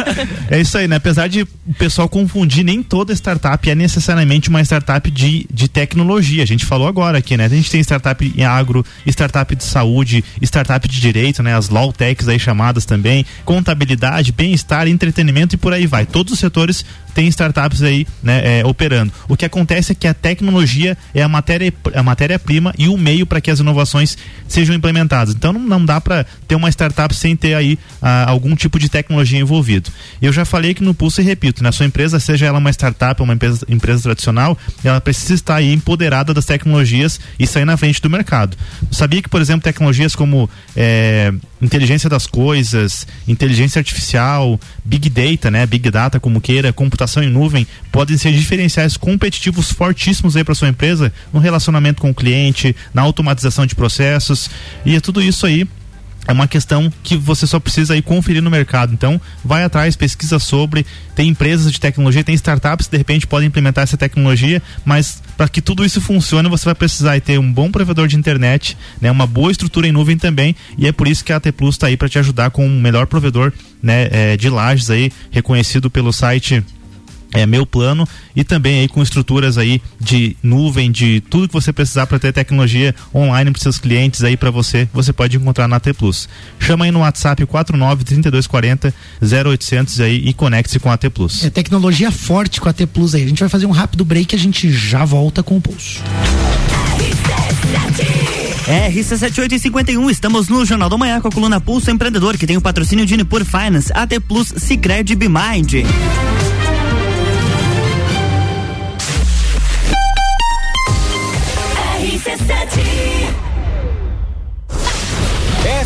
é 0.50 0.60
isso 0.60 0.76
aí, 0.76 0.86
né? 0.86 0.96
Apesar 0.96 1.28
de 1.28 1.42
o 1.42 1.74
pessoal 1.78 2.08
confundir, 2.08 2.64
nem 2.64 2.82
toda 2.82 3.12
startup 3.14 3.57
é 3.66 3.74
necessariamente 3.74 4.48
uma 4.48 4.60
startup 4.60 5.10
de, 5.10 5.46
de 5.52 5.68
tecnologia. 5.68 6.42
A 6.42 6.46
gente 6.46 6.64
falou 6.64 6.86
agora 6.86 7.18
aqui, 7.18 7.36
né? 7.36 7.46
A 7.46 7.48
gente 7.48 7.70
tem 7.70 7.80
startup 7.80 8.32
em 8.36 8.44
agro, 8.44 8.84
startup 9.06 9.54
de 9.54 9.64
saúde, 9.64 10.24
startup 10.42 10.86
de 10.86 11.00
direito, 11.00 11.42
né? 11.42 11.54
As 11.54 11.68
law 11.68 11.92
techs 11.92 12.28
aí 12.28 12.38
chamadas 12.38 12.84
também, 12.84 13.24
contabilidade, 13.44 14.32
bem-estar, 14.32 14.86
entretenimento 14.88 15.54
e 15.54 15.58
por 15.58 15.72
aí 15.72 15.86
vai. 15.86 16.06
Todos 16.06 16.32
os 16.32 16.38
setores 16.38 16.84
têm 17.18 17.26
startups 17.28 17.82
aí, 17.82 18.06
né, 18.22 18.60
é, 18.60 18.64
operando. 18.64 19.12
O 19.28 19.36
que 19.36 19.44
acontece 19.44 19.90
é 19.90 19.94
que 19.94 20.06
a 20.06 20.14
tecnologia 20.14 20.96
é 21.12 21.20
a 21.20 21.28
matéria 21.28 21.72
a 21.94 22.02
matéria-prima 22.02 22.72
e 22.78 22.88
o 22.88 22.96
meio 22.96 23.26
para 23.26 23.40
que 23.40 23.50
as 23.50 23.58
inovações 23.58 24.16
sejam 24.46 24.74
implementadas. 24.74 25.34
Então 25.34 25.52
não, 25.52 25.60
não 25.60 25.84
dá 25.84 26.00
para 26.00 26.24
ter 26.46 26.54
uma 26.54 26.68
startup 26.68 27.12
sem 27.14 27.34
ter 27.34 27.54
aí 27.54 27.76
ah, 28.00 28.30
algum 28.30 28.54
tipo 28.54 28.78
de 28.78 28.88
tecnologia 28.88 29.38
envolvido. 29.38 29.90
Eu 30.22 30.32
já 30.32 30.44
falei 30.44 30.74
que 30.74 30.82
no 30.82 30.94
Pulso 30.94 31.20
e 31.20 31.24
repito, 31.24 31.62
na 31.62 31.70
né, 31.70 31.72
sua 31.72 31.86
empresa, 31.86 32.20
seja 32.20 32.46
ela 32.46 32.58
uma 32.58 32.70
startup 32.70 33.20
ou 33.20 33.24
uma 33.24 33.34
empresa, 33.34 33.47
empresa 33.68 34.02
tradicional, 34.02 34.56
ela 34.82 35.00
precisa 35.00 35.34
estar 35.34 35.56
aí 35.56 35.72
empoderada 35.72 36.32
das 36.32 36.44
tecnologias 36.44 37.20
e 37.38 37.46
sair 37.46 37.64
na 37.64 37.76
frente 37.76 38.00
do 38.00 38.10
mercado. 38.10 38.56
Sabia 38.90 39.22
que, 39.22 39.28
por 39.28 39.40
exemplo, 39.40 39.62
tecnologias 39.62 40.14
como 40.14 40.48
é, 40.76 41.32
inteligência 41.60 42.08
das 42.08 42.26
coisas, 42.26 43.06
inteligência 43.26 43.78
artificial, 43.78 44.58
big 44.84 45.08
data, 45.10 45.50
né, 45.50 45.66
big 45.66 45.90
data 45.90 46.20
como 46.20 46.40
queira, 46.40 46.72
computação 46.72 47.22
em 47.22 47.30
nuvem, 47.30 47.66
podem 47.90 48.16
ser 48.16 48.32
diferenciais 48.32 48.96
competitivos 48.96 49.72
fortíssimos 49.72 50.36
aí 50.36 50.44
para 50.44 50.54
sua 50.54 50.68
empresa 50.68 51.12
no 51.32 51.40
relacionamento 51.40 52.00
com 52.00 52.10
o 52.10 52.14
cliente, 52.14 52.74
na 52.94 53.02
automatização 53.02 53.66
de 53.66 53.74
processos 53.74 54.50
e 54.84 54.94
é 54.94 55.00
tudo 55.00 55.22
isso 55.22 55.46
aí 55.46 55.66
é 56.28 56.32
uma 56.32 56.46
questão 56.46 56.92
que 57.02 57.16
você 57.16 57.46
só 57.46 57.58
precisa 57.58 57.94
aí 57.94 58.02
conferir 58.02 58.42
no 58.42 58.50
mercado. 58.50 58.92
Então, 58.92 59.18
vai 59.42 59.64
atrás, 59.64 59.96
pesquisa 59.96 60.38
sobre. 60.38 60.84
Tem 61.14 61.30
empresas 61.30 61.72
de 61.72 61.80
tecnologia, 61.80 62.22
tem 62.22 62.34
startups 62.34 62.86
que 62.86 62.92
de 62.92 62.98
repente 62.98 63.26
podem 63.26 63.48
implementar 63.48 63.82
essa 63.82 63.96
tecnologia, 63.96 64.62
mas 64.84 65.22
para 65.38 65.48
que 65.48 65.62
tudo 65.62 65.86
isso 65.86 66.02
funcione, 66.02 66.46
você 66.48 66.66
vai 66.66 66.74
precisar 66.74 67.18
ter 67.22 67.38
um 67.38 67.50
bom 67.50 67.70
provedor 67.70 68.06
de 68.06 68.16
internet, 68.16 68.76
né, 69.00 69.10
uma 69.10 69.26
boa 69.26 69.50
estrutura 69.50 69.88
em 69.88 69.92
nuvem 69.92 70.18
também. 70.18 70.54
E 70.76 70.86
é 70.86 70.92
por 70.92 71.08
isso 71.08 71.24
que 71.24 71.32
a 71.32 71.36
AT 71.36 71.50
Plus 71.52 71.76
está 71.76 71.86
aí 71.86 71.96
para 71.96 72.10
te 72.10 72.18
ajudar 72.18 72.50
com 72.50 72.66
o 72.66 72.70
melhor 72.70 73.06
provedor 73.06 73.50
né, 73.82 74.08
é, 74.10 74.36
de 74.36 74.50
lajes 74.50 74.90
aí, 74.90 75.10
reconhecido 75.30 75.88
pelo 75.88 76.12
site 76.12 76.62
é 77.34 77.46
meu 77.46 77.66
plano 77.66 78.06
e 78.34 78.42
também 78.42 78.80
aí 78.80 78.88
com 78.88 79.02
estruturas 79.02 79.58
aí 79.58 79.82
de 80.00 80.36
nuvem, 80.42 80.90
de 80.90 81.20
tudo 81.28 81.48
que 81.48 81.54
você 81.54 81.72
precisar 81.72 82.06
para 82.06 82.18
ter 82.18 82.32
tecnologia 82.32 82.94
online 83.14 83.50
para 83.50 83.60
seus 83.60 83.78
clientes 83.78 84.24
aí 84.24 84.36
para 84.36 84.50
você, 84.50 84.88
você 84.92 85.12
pode 85.12 85.36
encontrar 85.36 85.68
na 85.68 85.78
T 85.78 85.92
Plus. 85.92 86.28
Chama 86.58 86.84
aí 86.84 86.90
no 86.90 87.00
WhatsApp 87.00 87.44
49 87.44 88.04
3240 88.04 88.94
0800 89.22 90.00
aí 90.00 90.22
e 90.28 90.32
conecte-se 90.32 90.78
com 90.78 90.90
a 90.90 90.96
T 90.96 91.10
Plus. 91.10 91.44
É 91.44 91.50
tecnologia 91.50 92.10
forte 92.10 92.60
com 92.60 92.68
a 92.68 92.72
T 92.72 92.86
Plus 92.86 93.14
aí. 93.14 93.24
A 93.24 93.28
gente 93.28 93.40
vai 93.40 93.48
fazer 93.48 93.66
um 93.66 93.70
rápido 93.70 94.04
break 94.04 94.34
e 94.34 94.36
a 94.36 94.38
gente 94.38 94.70
já 94.72 95.04
volta 95.04 95.42
com 95.42 95.56
o 95.56 95.60
pulso. 95.60 96.02
RC7851, 98.68 100.10
estamos 100.10 100.48
no 100.48 100.64
Jornal 100.64 100.90
da 100.90 100.98
Manhã 100.98 101.20
com 101.20 101.28
a 101.28 101.30
coluna 101.30 101.58
Pulso 101.58 101.90
Empreendedor, 101.90 102.36
que 102.36 102.46
tem 102.46 102.56
o 102.56 102.60
patrocínio 102.60 103.06
de 103.06 103.14
Unipur 103.14 103.42
Finance, 103.44 103.90
AT 103.94 104.20
Plus, 104.20 104.52
Cicred 104.58 105.14
Bimind. 105.14 105.86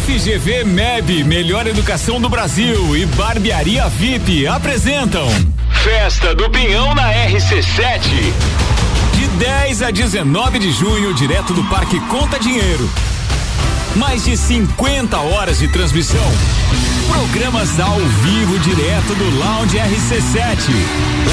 FGV 0.04 0.64
MEB, 0.64 1.22
melhor 1.22 1.64
educação 1.64 2.20
do 2.20 2.28
Brasil 2.28 2.96
e 2.96 3.06
Barbearia 3.06 3.88
VIP 3.88 4.48
apresentam 4.48 5.28
Festa 5.70 6.34
do 6.34 6.50
Pinhão 6.50 6.92
na 6.92 7.12
RC7. 7.12 8.00
De 9.14 9.26
10 9.38 9.82
a 9.82 9.90
19 9.92 10.58
de 10.58 10.72
junho, 10.72 11.14
direto 11.14 11.54
do 11.54 11.62
Parque 11.64 12.00
Conta 12.08 12.36
Dinheiro. 12.36 12.90
Mais 13.94 14.24
de 14.24 14.36
50 14.36 15.20
horas 15.20 15.60
de 15.60 15.68
transmissão. 15.68 16.32
Programas 17.08 17.78
ao 17.78 17.98
vivo 18.00 18.58
direto 18.58 19.14
do 19.14 19.38
Lounge 19.38 19.78
RC7. 19.78 20.68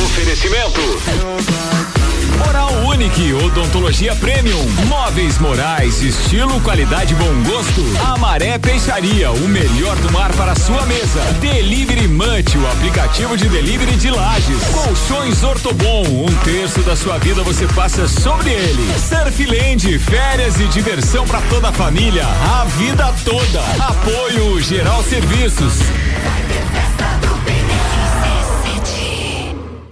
Oferecimento. 0.05 1.78
Oral 2.47 2.71
Unique, 2.85 3.33
odontologia 3.33 4.15
premium, 4.15 4.63
móveis 4.87 5.37
morais, 5.39 6.01
estilo, 6.01 6.59
qualidade, 6.61 7.13
bom 7.15 7.43
gosto. 7.43 7.83
Amaré 8.13 8.57
Peixaria, 8.57 9.31
o 9.31 9.47
melhor 9.47 9.95
do 9.97 10.11
mar 10.11 10.31
para 10.33 10.55
sua 10.55 10.85
mesa. 10.85 11.21
Delivery 11.39 12.07
Munch, 12.07 12.57
o 12.57 12.67
aplicativo 12.71 13.35
de 13.35 13.47
delivery 13.49 13.95
de 13.95 14.09
lajes. 14.09 14.63
Colchões 14.71 15.43
Ortobon, 15.43 16.03
um 16.03 16.35
terço 16.43 16.81
da 16.81 16.95
sua 16.95 17.17
vida 17.17 17.43
você 17.43 17.67
passa 17.67 18.07
sobre 18.07 18.51
ele. 18.51 18.87
Surfland, 18.97 19.99
férias 19.99 20.59
e 20.59 20.67
diversão 20.67 21.25
para 21.25 21.41
toda 21.41 21.69
a 21.69 21.73
família, 21.73 22.25
a 22.25 22.65
vida 22.65 23.13
toda. 23.25 23.61
Apoio 23.79 24.61
Geral 24.61 25.03
Serviços. 25.03 25.79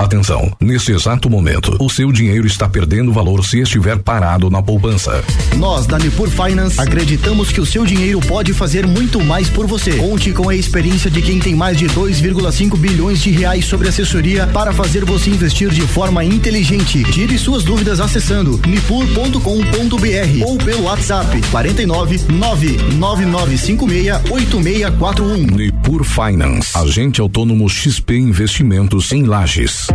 Atenção, 0.08 0.50
nesse 0.62 0.94
exato 0.94 1.30
momento, 1.30 1.76
o 1.82 1.90
seu 1.90 2.14
dinheiro 2.14 2.48
está 2.48 2.70
perdendo 2.70 3.12
valor 3.12 3.44
se 3.44 3.60
estiver 3.60 3.98
parado 3.98 4.50
na 4.50 4.64
poupança. 4.64 5.22
Nós, 5.58 5.86
da 5.86 6.00
Nipur 6.00 6.30
Finance, 6.30 6.80
acreditamos 6.80 7.52
que 7.52 7.60
o 7.60 7.66
seu 7.66 7.86
dinheiro 7.86 8.22
pode 8.22 8.54
fazer 8.54 8.88
muito 8.88 9.22
mais 9.22 9.50
por 9.50 9.68
você. 9.68 9.98
Conte 9.98 10.32
com 10.32 10.48
a 10.48 10.56
experiência 10.56 11.12
de 11.12 11.22
quem 11.22 11.40
tem 11.40 11.54
mais 11.54 11.78
de 11.78 11.88
2,5 11.88 12.78
bilhões 12.78 13.22
de 13.22 13.32
reais 13.32 13.66
sobre 13.66 13.90
assessoria 13.90 14.48
para 14.48 14.72
fazer 14.72 15.04
você 15.04 15.30
investir 15.30 15.72
de 15.72 15.82
forma 15.82 16.24
inteligente. 16.24 17.04
Tire 17.12 17.38
suas 17.38 17.66
dúvidas 17.66 18.00
acessando 18.00 18.62
nipur.com.br 18.66 20.48
ou 20.48 20.58
pelo 20.58 20.84
WhatsApp 20.84 21.42
49 21.52 22.22
99956 22.30 24.32
8641. 24.32 25.48
Nipur 25.48 26.06
Finance, 26.06 26.78
agente 26.78 27.20
autônomo 27.20 27.68
XP 27.68 28.16
Investimentos 28.16 29.12
em 29.12 29.24
Lages. 29.24 29.88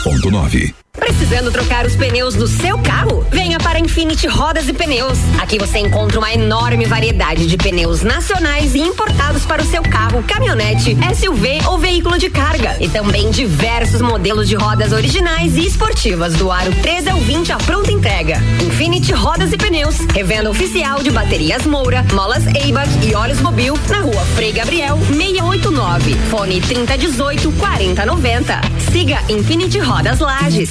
89.9 0.00 0.74
Precisando 0.92 1.52
trocar 1.52 1.86
os 1.86 1.94
pneus 1.94 2.34
do 2.34 2.48
seu 2.48 2.78
carro? 2.78 3.24
Venha 3.30 3.58
para 3.58 3.78
Infinity 3.78 4.26
Rodas 4.26 4.68
e 4.68 4.72
Pneus. 4.72 5.18
Aqui 5.40 5.58
você 5.58 5.78
encontra 5.78 6.18
uma 6.18 6.32
enorme 6.32 6.84
variedade 6.84 7.46
de 7.46 7.56
pneus 7.56 8.02
nacionais 8.02 8.74
e 8.74 8.80
importados 8.80 9.46
para 9.46 9.62
o 9.62 9.64
seu 9.64 9.82
carro, 9.82 10.22
caminhonete, 10.24 10.96
SUV 11.14 11.60
ou 11.68 11.78
veículo 11.78 12.18
de 12.18 12.28
carga. 12.28 12.76
E 12.80 12.88
também 12.88 13.30
diversos 13.30 14.00
modelos 14.00 14.48
de 14.48 14.56
rodas 14.56 14.92
originais 14.92 15.56
e 15.56 15.66
esportivas, 15.66 16.34
do 16.34 16.50
aro 16.50 16.72
13 16.82 17.10
ao 17.10 17.18
20 17.18 17.52
à 17.52 17.56
pronta 17.58 17.92
entrega. 17.92 18.38
Infinity 18.80 19.12
Rodas 19.12 19.52
e 19.52 19.58
Pneus, 19.58 19.98
revenda 20.14 20.48
oficial 20.48 21.02
de 21.02 21.10
baterias 21.10 21.66
Moura, 21.66 22.02
molas 22.14 22.46
Eibach 22.46 22.88
e 23.06 23.14
óleos 23.14 23.38
Mobil, 23.42 23.74
na 23.90 24.00
rua 24.00 24.24
Frei 24.34 24.52
Gabriel, 24.52 24.96
689. 25.12 26.14
Fone 26.30 26.62
3018 26.62 27.52
4090. 27.58 28.60
Siga 28.90 29.18
Infinity 29.28 29.80
Rodas 29.80 30.20
Lages. 30.20 30.70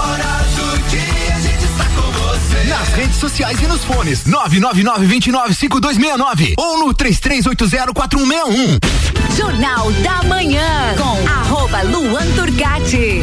Nas 2.91 2.99
redes 2.99 3.17
sociais 3.17 3.61
e 3.61 3.67
nos 3.67 3.85
fones. 3.85 4.25
999-295269 4.25 6.55
ou 6.57 6.77
no 6.77 6.93
33804161. 6.93 8.79
Jornal 9.37 9.89
da 9.93 10.21
Manhã 10.23 10.93
com 10.97 11.25
arroba 11.25 11.83
Luan 11.83 12.29
Turcati. 12.35 13.21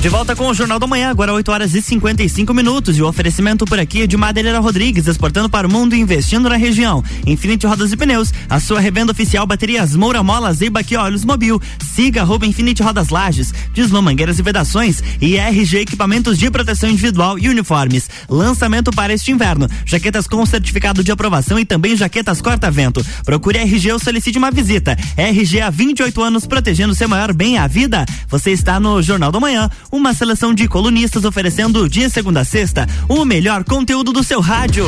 De 0.00 0.08
volta 0.08 0.34
com 0.34 0.46
o 0.48 0.54
Jornal 0.54 0.78
da 0.78 0.86
Manhã, 0.86 1.10
agora 1.10 1.30
8 1.30 1.52
horas 1.52 1.74
e 1.74 1.82
55 1.82 2.54
minutos. 2.54 2.96
E 2.96 3.02
o 3.02 3.06
oferecimento 3.06 3.66
por 3.66 3.78
aqui 3.78 4.00
é 4.00 4.06
de 4.06 4.16
Madeireira 4.16 4.58
Rodrigues, 4.58 5.06
exportando 5.06 5.50
para 5.50 5.68
o 5.68 5.70
mundo 5.70 5.94
e 5.94 6.00
investindo 6.00 6.48
na 6.48 6.56
região. 6.56 7.04
Infinity 7.26 7.66
Rodas 7.66 7.92
e 7.92 7.98
Pneus, 7.98 8.32
a 8.48 8.58
sua 8.58 8.80
revenda 8.80 9.12
oficial 9.12 9.46
baterias 9.46 9.94
Moura 9.94 10.22
Mola, 10.22 10.54
Zeiba 10.54 10.80
e 10.90 10.96
Olhos 10.96 11.22
Mobil. 11.22 11.60
Siga 11.84 12.22
arroba 12.22 12.46
Infinity 12.46 12.82
Rodas 12.82 13.10
Lages, 13.10 13.52
Desmã 13.74 14.00
Mangueiras 14.00 14.38
e 14.38 14.42
Vedações 14.42 15.02
e 15.20 15.36
RG 15.36 15.80
Equipamentos 15.80 16.38
de 16.38 16.50
Proteção 16.50 16.88
Individual 16.88 17.38
e 17.38 17.50
Uniformes. 17.50 18.08
Lançamento 18.26 18.90
para 18.92 19.12
este 19.12 19.30
inverno. 19.30 19.68
Jaquetas 19.84 20.26
com 20.26 20.46
certificado 20.46 21.04
de 21.04 21.12
aprovação 21.12 21.58
e 21.58 21.64
também 21.66 21.94
jaquetas 21.94 22.40
corta-vento. 22.40 23.04
Procure 23.22 23.58
RG 23.58 23.92
ou 23.92 23.98
solicite 23.98 24.38
uma 24.38 24.50
visita. 24.50 24.96
RG 25.14 25.60
há 25.60 25.68
28 25.68 26.22
anos 26.22 26.46
protegendo 26.46 26.94
seu 26.94 27.06
maior 27.06 27.34
bem, 27.34 27.58
a 27.58 27.66
vida. 27.66 28.06
Você 28.28 28.50
está 28.50 28.80
no 28.80 29.02
Jornal 29.02 29.30
da 29.30 29.38
Manhã 29.38 29.68
uma 29.90 30.14
seleção 30.14 30.54
de 30.54 30.68
colunistas 30.68 31.24
oferecendo 31.24 31.88
de 31.88 32.08
segunda 32.08 32.40
a 32.40 32.44
sexta 32.44 32.86
o 33.08 33.24
melhor 33.24 33.64
conteúdo 33.64 34.12
do 34.12 34.22
seu 34.22 34.40
rádio. 34.40 34.86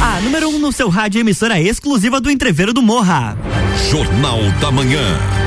A 0.00 0.20
número 0.20 0.48
1 0.48 0.54
um 0.54 0.58
no 0.58 0.72
seu 0.72 0.88
rádio 0.88 1.20
emissora 1.20 1.60
exclusiva 1.60 2.20
do 2.20 2.30
Entreveiro 2.30 2.72
do 2.72 2.82
Morra. 2.82 3.36
Jornal 3.90 4.38
da 4.60 4.70
Manhã. 4.70 5.37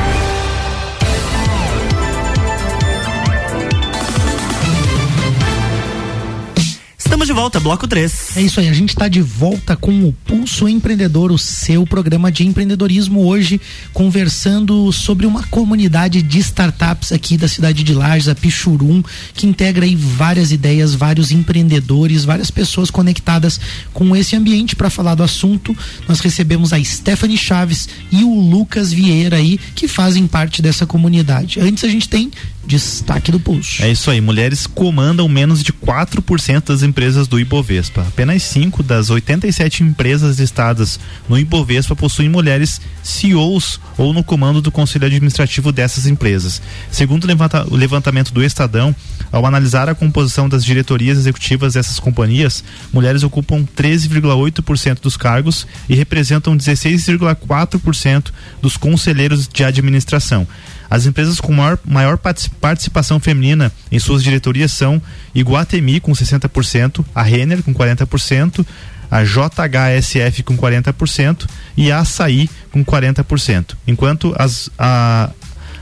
Estamos 7.12 7.28
de 7.28 7.34
volta, 7.34 7.59
bloco 7.59 7.86
3. 7.89 8.38
É 8.38 8.41
isso 8.41 8.62
aí, 8.62 8.70
a 8.70 8.74
gente 8.74 8.91
está 8.91 9.09
de 9.09 9.22
volta 9.22 9.76
com 9.76 9.91
o 10.05 10.14
Pulso 10.14 10.66
Empreendedor, 10.70 11.30
o 11.30 11.38
seu 11.38 11.86
programa 11.86 12.32
de 12.32 12.47
empreendedorismo 12.47 13.28
hoje, 13.28 13.59
conversando 13.91 14.89
sobre 14.93 15.26
uma 15.26 15.43
comunidade 15.43 16.22
de 16.22 16.39
startups 16.39 17.12
aqui 17.12 17.36
da 17.36 17.49
cidade 17.49 17.84
de 17.84 17.93
Lages, 17.93 18.30
a 18.30 18.34
Pichurum, 18.34 19.03
que 19.34 19.45
integra 19.45 19.84
aí 19.84 19.93
várias 19.93 20.53
ideias, 20.53 20.95
vários 20.95 21.32
empreendedores, 21.32 22.24
várias 22.24 22.49
pessoas 22.49 22.89
conectadas 22.89 23.59
com 23.93 24.16
esse 24.16 24.38
ambiente 24.38 24.74
para 24.74 24.89
falar 24.89 25.14
do 25.14 25.22
assunto. 25.22 25.76
Nós 26.07 26.22
recebemos 26.22 26.72
a 26.72 26.82
Stephanie 26.82 27.38
Chaves 27.38 27.89
e 28.09 28.24
o 28.24 28.34
Lucas 28.34 28.93
Vieira 28.93 29.36
aí, 29.36 29.59
que 29.76 29.86
fazem 29.86 30.26
parte 30.26 30.62
dessa 30.62 30.86
comunidade. 30.86 31.59
Antes 31.59 31.84
a 31.84 31.89
gente 31.89 32.07
tem 32.07 32.32
destaque 32.66 33.32
do 33.32 33.39
Pulso. 33.39 33.84
É 33.84 33.91
isso 33.91 34.09
aí, 34.09 34.22
mulheres 34.22 34.66
comandam 34.66 35.28
menos 35.28 35.62
de 35.64 35.74
4% 35.74 36.68
das 36.68 36.84
empresas 36.84 37.00
empresas 37.01 37.27
do 37.27 37.39
Ibovespa. 37.39 38.01
Apenas 38.01 38.43
5 38.43 38.83
das 38.83 39.09
87 39.09 39.81
empresas 39.81 40.37
listadas 40.37 40.99
no 41.27 41.35
Ibovespa 41.35 41.95
possuem 41.95 42.29
mulheres 42.29 42.79
CEOs 43.01 43.79
ou 43.97 44.13
no 44.13 44.23
comando 44.23 44.61
do 44.61 44.71
conselho 44.71 45.07
administrativo 45.07 45.71
dessas 45.71 46.05
empresas. 46.05 46.61
Segundo 46.91 47.23
o 47.23 47.27
levanta- 47.27 47.65
o 47.67 47.75
levantamento 47.75 48.31
do 48.31 48.43
Estadão, 48.43 48.95
ao 49.31 49.47
analisar 49.47 49.89
a 49.89 49.95
composição 49.95 50.47
das 50.47 50.63
diretorias 50.63 51.17
executivas 51.17 51.73
dessas 51.73 51.99
companhias, 51.99 52.63
mulheres 52.93 53.23
ocupam 53.23 53.65
13,8% 53.75 55.01
dos 55.01 55.17
cargos 55.17 55.65
e 55.89 55.95
representam 55.95 56.55
16,4% 56.55 58.31
dos 58.61 58.77
conselheiros 58.77 59.47
de 59.47 59.63
administração. 59.63 60.47
As 60.91 61.05
empresas 61.05 61.39
com 61.39 61.53
maior, 61.53 61.79
maior 61.85 62.17
partic- 62.17 62.51
participação 62.59 63.17
feminina 63.19 63.71
em 63.91 63.97
suas 63.97 64.21
diretorias 64.21 64.71
são 64.73 65.01
Iguatemi 65.33 66.01
com 66.01 66.11
60%, 66.11 67.03
a 67.15 67.23
Renner 67.23 67.63
com 67.63 67.73
40%, 67.73 68.65
a 69.09 69.23
JHSF 69.23 70.43
com 70.43 70.57
40% 70.57 71.47
e 71.77 71.91
a 71.91 71.99
Açaí 71.99 72.49
com 72.71 72.83
40%. 72.83 73.75
Enquanto 73.87 74.35
as, 74.37 74.69
a- 74.77 75.29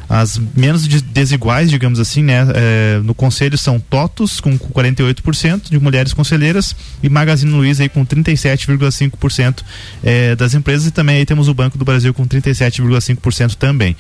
as 0.07 0.39
menos 0.55 0.87
de- 0.87 1.01
desiguais, 1.01 1.69
digamos 1.69 1.99
assim, 1.99 2.23
né, 2.23 2.47
eh, 2.55 2.99
no 3.03 3.13
conselho 3.13 3.55
são 3.59 3.79
TOTUS 3.79 4.39
com 4.39 4.57
48% 4.57 5.69
de 5.69 5.79
mulheres 5.79 6.13
conselheiras 6.13 6.75
e 7.03 7.09
Magazine 7.09 7.51
Luiza 7.51 7.83
aí 7.83 7.89
com 7.89 8.03
37,5% 8.03 9.63
eh, 10.03 10.35
das 10.35 10.55
empresas 10.55 10.87
e 10.87 10.91
também 10.91 11.17
aí 11.17 11.25
temos 11.25 11.47
o 11.47 11.53
Banco 11.53 11.77
do 11.77 11.85
Brasil 11.85 12.11
com 12.13 12.25
37,5% 12.27 13.55
também. 13.55 13.95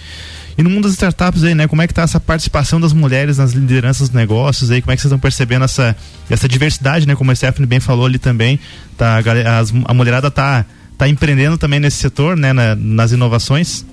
E 0.59 0.61
no 0.61 0.69
mundo 0.69 0.83
das 0.83 0.91
startups 0.91 1.41
aí, 1.45 1.55
né, 1.55 1.69
como 1.69 1.81
é 1.81 1.87
que 1.87 1.93
tá 1.93 2.01
essa 2.01 2.19
participação 2.19 2.81
das 2.81 2.91
mulheres 2.91 3.37
nas 3.37 3.53
lideranças 3.53 4.09
dos 4.09 4.15
negócios 4.15 4.69
aí, 4.69 4.81
como 4.81 4.91
é 4.91 4.95
que 4.97 5.01
vocês 5.01 5.09
estão 5.09 5.17
percebendo 5.17 5.63
essa 5.63 5.95
essa 6.29 6.49
diversidade, 6.49 7.07
né, 7.07 7.15
como 7.15 7.31
a 7.31 7.35
Stephanie 7.35 7.65
bem 7.65 7.79
falou 7.79 8.05
ali 8.05 8.19
também, 8.19 8.59
tá, 8.97 9.19
a, 9.19 9.89
a 9.89 9.93
mulherada 9.93 10.29
tá 10.29 10.65
tá 10.97 11.07
empreendendo 11.07 11.57
também 11.57 11.79
nesse 11.79 11.95
setor, 11.95 12.35
né, 12.35 12.51
na- 12.51 12.75
nas 12.75 13.13
inovações? 13.13 13.85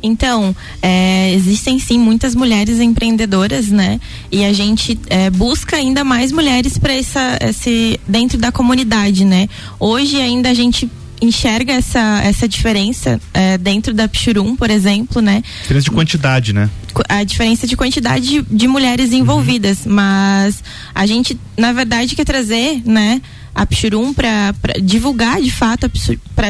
Então, 0.00 0.54
é, 0.80 1.32
existem 1.34 1.78
sim 1.80 1.98
muitas 1.98 2.36
mulheres 2.36 2.78
empreendedoras, 2.78 3.66
né? 3.68 4.00
E 4.30 4.44
a 4.44 4.52
gente 4.52 4.96
é, 5.08 5.28
busca 5.28 5.74
ainda 5.76 6.04
mais 6.04 6.30
mulheres 6.30 6.78
para 6.78 6.94
essa 6.94 7.36
esse 7.40 7.98
dentro 8.06 8.38
da 8.38 8.52
comunidade, 8.52 9.24
né? 9.24 9.48
Hoje 9.80 10.20
ainda 10.20 10.50
a 10.50 10.54
gente 10.54 10.88
enxerga 11.20 11.74
essa, 11.74 12.20
essa 12.24 12.48
diferença 12.48 13.20
é, 13.34 13.58
dentro 13.58 13.92
da 13.92 14.08
Pchurum, 14.08 14.56
por 14.56 14.70
exemplo, 14.70 15.20
né? 15.20 15.42
Diferença 15.62 15.84
de 15.84 15.90
quantidade, 15.90 16.52
né? 16.52 16.70
a 17.08 17.22
diferença 17.22 17.66
de 17.66 17.76
quantidade 17.76 18.26
de, 18.26 18.42
de 18.42 18.68
mulheres 18.68 19.12
envolvidas, 19.12 19.86
mas 19.86 20.62
a 20.94 21.06
gente, 21.06 21.38
na 21.56 21.72
verdade, 21.72 22.16
quer 22.16 22.24
trazer, 22.24 22.82
né, 22.84 23.22
a 23.54 23.66
Pchurum 23.66 24.14
para 24.14 24.54
divulgar 24.82 25.40
de 25.40 25.50
fato 25.50 25.90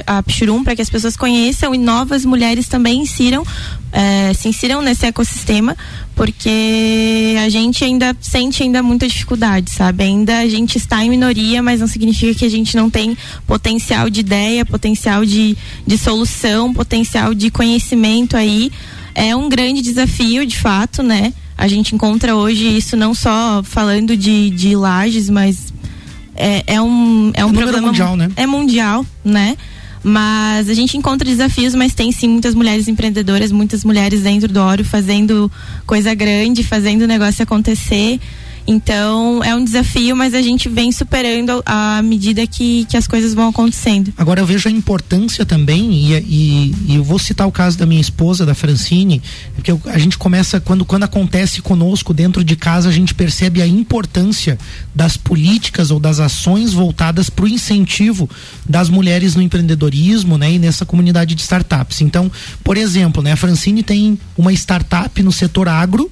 a, 0.07 0.23
Pchurum 0.23 0.63
para 0.63 0.77
que 0.77 0.83
as 0.83 0.91
pessoas 0.91 1.17
conheçam 1.17 1.75
e 1.75 1.79
novas 1.79 2.25
mulheres 2.25 2.69
também 2.69 3.01
insiram, 3.01 3.45
eh, 3.93 4.33
se 4.35 4.49
insiram 4.49 4.83
nesse 4.83 5.07
ecossistema, 5.07 5.77
porque 6.15 7.37
a 7.45 7.49
gente 7.49 7.85
ainda 7.85 8.15
sente 8.21 8.63
ainda 8.63 8.83
muita 8.83 9.09
dificuldade, 9.09 9.71
sabe? 9.71 10.05
Ainda 10.05 10.39
a 10.39 10.49
gente 10.49 10.77
está 10.77 11.05
em 11.05 11.11
minoria, 11.11 11.63
mas 11.63 11.81
não 11.81 11.87
significa 11.87 12.35
que 12.35 12.45
a 12.45 12.51
gente 12.51 12.77
não 12.77 12.91
tem 12.91 13.17
potencial 13.47 14.11
de 14.11 14.21
ideia, 14.21 14.67
potencial 14.67 15.25
de, 15.25 15.57
de 15.87 15.99
solução, 15.99 16.73
potencial 16.73 17.35
de 17.35 17.51
conhecimento 17.51 18.37
aí 18.37 18.71
é 19.15 19.35
um 19.35 19.49
grande 19.49 19.83
desafio, 19.83 20.47
de 20.47 20.57
fato, 20.57 21.03
né? 21.03 21.33
A 21.57 21.69
gente 21.69 21.95
encontra 21.95 22.35
hoje 22.35 22.65
isso 22.77 22.97
não 22.97 23.15
só 23.15 23.63
falando 23.63 24.17
de, 24.17 24.51
de 24.51 24.75
lajes, 24.75 25.29
mas 25.29 25.70
é, 26.41 26.65
é 26.67 26.81
um, 26.81 27.31
é 27.35 27.45
um 27.45 27.49
número 27.49 27.67
problema 27.67 27.89
mundial, 27.89 28.17
né? 28.17 28.31
É 28.37 28.47
mundial, 28.47 29.07
né? 29.25 29.57
Mas 30.03 30.71
a 30.71 30.75
gente 30.75 30.97
encontra 30.97 31.29
desafios, 31.29 31.75
mas 31.75 31.93
tem 31.93 32.11
sim 32.11 32.29
muitas 32.29 32.55
mulheres 32.55 32.89
empreendedoras, 32.89 33.53
muitas 33.53 33.85
mulheres 33.85 34.23
dentro 34.23 34.51
do 34.51 34.59
Oro 34.59 34.83
fazendo 34.83 35.53
coisa 35.87 36.15
grande, 36.15 36.65
fazendo 36.65 37.03
o 37.03 37.07
negócio 37.07 37.43
acontecer. 37.43 38.19
Então 38.67 39.43
é 39.43 39.55
um 39.55 39.65
desafio, 39.65 40.15
mas 40.15 40.35
a 40.35 40.43
gente 40.43 40.69
vem 40.69 40.93
superando 40.93 41.63
à 41.67 42.01
medida 42.03 42.47
que, 42.47 42.85
que 42.87 42.97
as 42.97 43.07
coisas 43.07 43.35
vão 43.35 43.49
acontecendo. 43.49 44.13
Agora 44.17 44.41
eu 44.41 44.47
vejo 44.47 44.69
a 44.69 44.73
importância 44.73 45.45
também, 45.45 45.93
e, 45.93 46.13
e- 46.15 46.75
e 46.89 46.95
eu 46.97 47.05
vou 47.05 47.19
citar 47.19 47.47
o 47.47 47.53
caso 47.53 47.77
da 47.79 47.87
minha 47.87 48.01
esposa, 48.01 48.47
da 48.47 48.55
Francine, 48.55 49.21
porque 49.55 49.71
eu- 49.73 49.81
a 49.87 49.99
gente 49.99 50.17
começa, 50.19 50.61
quando, 50.61 50.85
quando 50.85 51.05
acontece 51.05 51.61
conosco 51.63 52.13
dentro 52.15 52.45
de 52.45 52.55
casa, 52.57 52.89
a 52.89 52.93
gente 52.93 53.15
percebe 53.15 53.61
a 53.63 53.67
importância 53.67 54.59
das 54.95 55.17
políticas 55.17 55.91
ou 55.91 55.99
das 55.99 56.21
ações 56.21 56.73
voltadas 56.73 57.29
para 57.31 57.45
o 57.45 57.49
incentivo 57.49 58.29
das 58.69 58.89
mulheres 58.89 59.35
no 59.35 59.43
empreendedorismo 59.43 60.37
né, 60.39 60.53
e 60.53 60.59
nessa 60.59 60.85
comunidade 60.87 61.35
de 61.35 61.43
startups. 61.43 62.01
Então, 62.01 62.31
por 62.63 62.77
exemplo, 62.77 63.23
né, 63.23 63.33
a 63.33 63.37
Francine 63.37 63.83
tem 63.83 64.19
uma 64.37 64.53
startup 64.53 65.23
no 65.23 65.33
setor 65.33 65.69
agro 65.69 66.11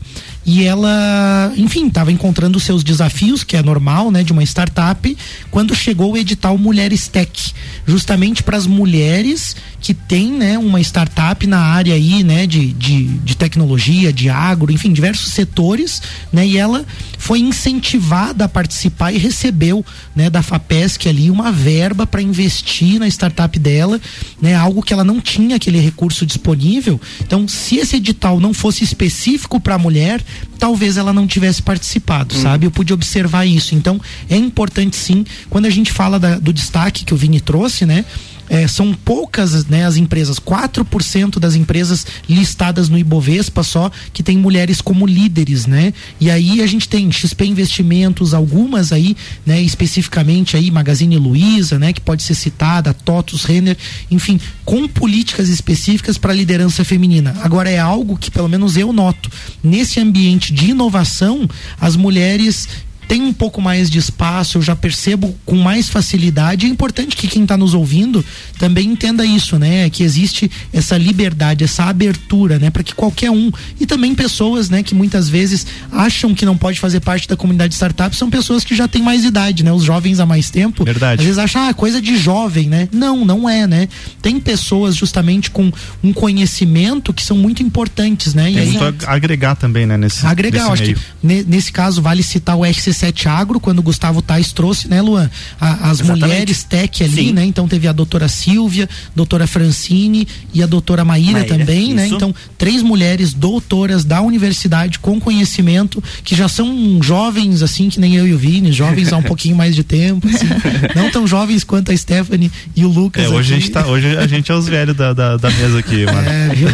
e 0.50 0.64
ela, 0.64 1.52
enfim, 1.58 1.88
estava 1.88 2.10
encontrando 2.10 2.58
seus 2.58 2.82
desafios, 2.82 3.44
que 3.44 3.54
é 3.54 3.62
normal, 3.62 4.10
né, 4.10 4.22
de 4.22 4.32
uma 4.32 4.42
startup, 4.42 5.14
quando 5.50 5.74
chegou 5.74 6.12
o 6.12 6.16
edital 6.16 6.56
Mulheres 6.56 7.06
Tech, 7.06 7.52
justamente 7.86 8.42
para 8.42 8.56
as 8.56 8.66
mulheres 8.66 9.54
que 9.80 9.94
têm, 9.94 10.32
né, 10.32 10.58
uma 10.58 10.80
startup 10.80 11.46
na 11.46 11.60
área 11.60 11.94
aí, 11.94 12.24
né, 12.24 12.46
de, 12.46 12.72
de, 12.72 13.04
de 13.04 13.36
tecnologia, 13.36 14.12
de 14.12 14.28
agro, 14.28 14.72
enfim, 14.72 14.92
diversos 14.92 15.32
setores, 15.32 16.02
né, 16.32 16.44
e 16.46 16.56
ela 16.58 16.84
foi 17.16 17.38
incentivada 17.40 18.44
a 18.44 18.48
participar 18.48 19.12
e 19.12 19.18
recebeu, 19.18 19.84
né, 20.16 20.28
da 20.28 20.42
Fapesc 20.42 21.08
ali 21.08 21.30
uma 21.30 21.52
verba 21.52 22.06
para 22.06 22.20
investir 22.20 22.98
na 22.98 23.06
startup 23.08 23.56
dela, 23.58 24.00
né, 24.42 24.54
algo 24.54 24.82
que 24.82 24.92
ela 24.92 25.04
não 25.04 25.20
tinha 25.20 25.56
aquele 25.56 25.78
recurso 25.78 26.26
disponível. 26.26 27.00
Então, 27.20 27.46
se 27.46 27.76
esse 27.76 27.96
edital 27.96 28.40
não 28.40 28.52
fosse 28.52 28.82
específico 28.82 29.60
para 29.60 29.76
a 29.76 29.78
mulher, 29.78 30.20
talvez 30.58 30.96
ela 30.96 31.12
não 31.12 31.26
tivesse 31.26 31.62
participado, 31.62 32.34
sabe? 32.34 32.66
Eu 32.66 32.70
pude 32.70 32.92
observar 32.92 33.46
isso. 33.46 33.76
Então, 33.76 34.00
é 34.28 34.36
importante 34.36 34.96
sim, 34.96 35.24
quando 35.48 35.66
a 35.66 35.70
gente 35.70 35.92
fala 35.92 36.18
da- 36.18 36.38
do 36.38 36.52
destaque 36.52 37.04
que 37.04 37.14
o 37.14 37.16
Vini 37.16 37.40
trouxe, 37.40 37.86
né? 37.86 38.04
É, 38.48 38.66
são 38.66 38.94
poucas 38.94 39.66
né, 39.66 39.84
as 39.84 39.96
empresas, 39.96 40.38
4% 40.38 41.38
das 41.38 41.54
empresas 41.54 42.06
listadas 42.28 42.88
no 42.88 42.98
Ibovespa 42.98 43.62
só 43.62 43.90
que 44.12 44.22
tem 44.22 44.36
mulheres 44.36 44.80
como 44.80 45.06
líderes, 45.06 45.66
né? 45.66 45.92
E 46.20 46.30
aí 46.30 46.62
a 46.62 46.66
gente 46.66 46.88
tem 46.88 47.10
XP 47.10 47.44
Investimentos, 47.44 48.34
algumas 48.34 48.92
aí, 48.92 49.16
né, 49.44 49.60
especificamente 49.60 50.56
aí 50.56 50.70
Magazine 50.70 51.16
Luiza, 51.16 51.78
né, 51.78 51.92
que 51.92 52.00
pode 52.00 52.22
ser 52.22 52.34
citada, 52.34 52.92
TOTUS, 52.92 53.44
Renner, 53.44 53.76
enfim, 54.10 54.40
com 54.64 54.86
políticas 54.86 55.48
específicas 55.48 56.18
para 56.18 56.32
liderança 56.32 56.84
feminina. 56.84 57.34
Agora 57.42 57.70
é 57.70 57.78
algo 57.78 58.16
que 58.16 58.30
pelo 58.30 58.48
menos 58.48 58.76
eu 58.76 58.92
noto, 58.92 59.30
nesse 59.62 60.00
ambiente 60.00 60.52
de 60.52 60.70
inovação, 60.70 61.48
as 61.80 61.96
mulheres 61.96 62.68
tem 63.08 63.22
um 63.22 63.32
pouco 63.32 63.60
mais 63.62 63.88
de 63.90 63.98
espaço, 63.98 64.58
eu 64.58 64.62
já 64.62 64.76
percebo 64.76 65.34
com 65.46 65.56
mais 65.56 65.88
facilidade. 65.88 66.66
É 66.66 66.68
importante 66.68 67.16
que 67.16 67.26
quem 67.26 67.42
está 67.42 67.56
nos 67.56 67.72
ouvindo 67.74 68.22
também 68.58 68.86
entenda 68.88 69.24
isso, 69.24 69.58
né? 69.58 69.88
Que 69.88 70.02
existe 70.02 70.50
essa 70.72 70.96
liberdade, 70.98 71.64
essa 71.64 71.84
abertura, 71.84 72.58
né? 72.58 72.68
Para 72.70 72.82
que 72.82 72.94
qualquer 72.94 73.30
um 73.30 73.50
e 73.80 73.86
também 73.86 74.14
pessoas, 74.14 74.68
né? 74.68 74.82
Que 74.82 74.94
muitas 74.94 75.28
vezes 75.28 75.66
acham 75.90 76.34
que 76.34 76.44
não 76.44 76.56
pode 76.56 76.78
fazer 76.78 77.00
parte 77.00 77.26
da 77.26 77.34
comunidade 77.36 77.74
startup 77.74 78.14
são 78.14 78.28
pessoas 78.28 78.62
que 78.62 78.76
já 78.76 78.86
têm 78.86 79.02
mais 79.02 79.24
idade, 79.24 79.64
né? 79.64 79.72
Os 79.72 79.84
jovens 79.84 80.20
há 80.20 80.26
mais 80.26 80.50
tempo. 80.50 80.84
Verdade. 80.84 81.20
Às 81.20 81.24
vezes 81.24 81.38
acham, 81.38 81.66
ah, 81.66 81.72
coisa 81.72 82.02
de 82.02 82.16
jovem, 82.18 82.68
né? 82.68 82.88
Não, 82.92 83.24
não 83.24 83.48
é, 83.48 83.66
né? 83.66 83.88
Tem 84.20 84.38
pessoas 84.38 84.94
justamente 84.94 85.50
com 85.50 85.72
um 86.04 86.12
conhecimento 86.12 87.12
que 87.12 87.24
são 87.24 87.36
muito 87.38 87.62
importantes, 87.62 88.34
né? 88.34 88.50
E 88.50 88.54
Tem 88.54 88.62
aí- 88.64 88.78
muito 88.78 89.06
a 89.06 89.12
agregar 89.14 89.54
também, 89.56 89.86
né? 89.86 89.96
Nesse, 89.96 90.26
agregar, 90.26 90.70
acho 90.70 90.82
que 90.82 90.88
meio. 90.94 90.98
ne- 91.22 91.44
nesse 91.48 91.72
caso 91.72 92.02
vale 92.02 92.22
citar 92.22 92.56
o 92.56 92.64
RC7 92.98 93.26
Agro, 93.26 93.60
quando 93.60 93.78
o 93.78 93.82
Gustavo 93.82 94.20
Tais 94.20 94.52
trouxe, 94.52 94.88
né, 94.88 95.00
Luan? 95.00 95.30
A- 95.60 95.90
as 95.90 96.00
Exatamente. 96.00 96.20
mulheres 96.24 96.62
tech 96.64 97.04
ali, 97.04 97.12
Sim. 97.28 97.32
né? 97.32 97.44
Então 97.44 97.68
teve 97.68 97.86
a 97.88 97.92
doutora 97.92 98.28
Silvia, 98.28 98.88
doutora 99.14 99.46
Francine 99.46 100.26
e 100.52 100.62
a 100.62 100.66
doutora 100.66 101.04
Maíra, 101.04 101.32
Maíra, 101.40 101.48
também, 101.48 101.94
né? 101.94 102.06
isso. 102.06 102.14
Então, 102.16 102.34
três 102.56 102.82
mulheres 102.82 103.32
doutoras 103.32 104.04
da 104.04 104.20
universidade 104.20 104.98
com 104.98 105.20
conhecimento, 105.20 106.02
que 106.24 106.34
já 106.34 106.48
são 106.48 106.98
jovens, 107.02 107.62
assim, 107.62 107.88
que 107.88 108.00
nem 108.00 108.16
eu 108.16 108.26
e 108.26 108.32
o 108.34 108.38
Vini, 108.38 108.72
jovens 108.72 109.12
há 109.12 109.16
um 109.16 109.22
pouquinho 109.28 109.56
mais 109.56 109.74
de 109.74 109.84
tempo, 109.84 110.26
assim, 110.28 110.46
não 110.94 111.10
tão 111.10 111.26
jovens 111.26 111.64
quanto 111.64 111.92
a 111.92 111.96
Stephanie 111.96 112.50
e 112.74 112.84
o 112.84 112.88
Lucas. 112.88 113.24
É, 113.24 113.28
hoje 113.28 113.52
a 113.52 113.56
aqui. 113.56 113.64
gente 113.64 113.72
tá, 113.72 113.86
hoje 113.86 114.16
a 114.16 114.26
gente 114.26 114.50
é 114.50 114.54
os 114.54 114.68
velhos 114.68 114.96
da, 114.96 115.12
da, 115.12 115.36
da 115.36 115.50
mesa 115.50 115.78
aqui, 115.78 116.04
mano. 116.04 116.28
É, 116.28 116.48
viu? 116.54 116.68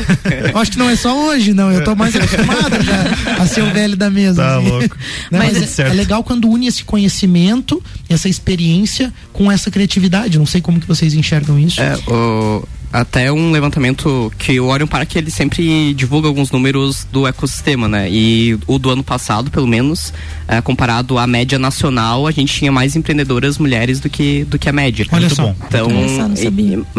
Eu 0.52 0.58
acho 0.58 0.70
que 0.72 0.78
não 0.78 0.88
é 0.88 0.96
só 0.96 1.26
hoje, 1.28 1.52
não. 1.52 1.70
Eu 1.72 1.84
tô 1.84 1.94
mais 1.94 2.14
acostumado 2.16 2.82
já 2.82 3.42
a 3.42 3.46
ser 3.46 3.62
o 3.62 3.70
velho 3.72 3.96
da 3.96 4.10
mesa. 4.10 4.42
Tá 4.42 4.58
assim. 4.58 4.68
louco. 4.68 4.96
Não, 5.30 5.38
Mas 5.38 5.54
mas 5.54 5.78
é, 5.78 5.82
é 5.88 5.92
legal 5.92 6.13
quando 6.22 6.48
une 6.48 6.66
esse 6.66 6.84
conhecimento, 6.84 7.82
essa 8.08 8.28
experiência 8.28 9.12
com 9.32 9.50
essa 9.50 9.70
criatividade. 9.70 10.38
Não 10.38 10.46
sei 10.46 10.60
como 10.60 10.80
que 10.80 10.86
vocês 10.86 11.14
enxergam 11.14 11.58
isso. 11.58 11.80
É, 11.80 11.96
o- 12.08 12.62
até 12.92 13.32
um 13.32 13.50
levantamento 13.50 14.32
que 14.38 14.60
o 14.60 14.66
Orion 14.66 14.86
Park 14.86 15.16
ele 15.16 15.28
sempre 15.28 15.92
divulga 15.94 16.28
alguns 16.28 16.52
números 16.52 17.04
do 17.10 17.26
ecossistema, 17.26 17.88
né? 17.88 18.08
E 18.08 18.56
o 18.68 18.78
do 18.78 18.88
ano 18.88 19.02
passado, 19.02 19.50
pelo 19.50 19.66
menos, 19.66 20.12
é, 20.46 20.60
comparado 20.60 21.18
à 21.18 21.26
média 21.26 21.58
nacional, 21.58 22.24
a 22.24 22.30
gente 22.30 22.54
tinha 22.54 22.70
mais 22.70 22.94
empreendedoras 22.94 23.58
mulheres 23.58 23.98
do 23.98 24.08
que, 24.08 24.44
do 24.44 24.60
que 24.60 24.68
a 24.68 24.72
média. 24.72 25.04
Olha 25.10 25.22
Muito 25.22 25.34
só. 25.34 25.42
bom. 25.42 25.56
Então, 25.66 25.88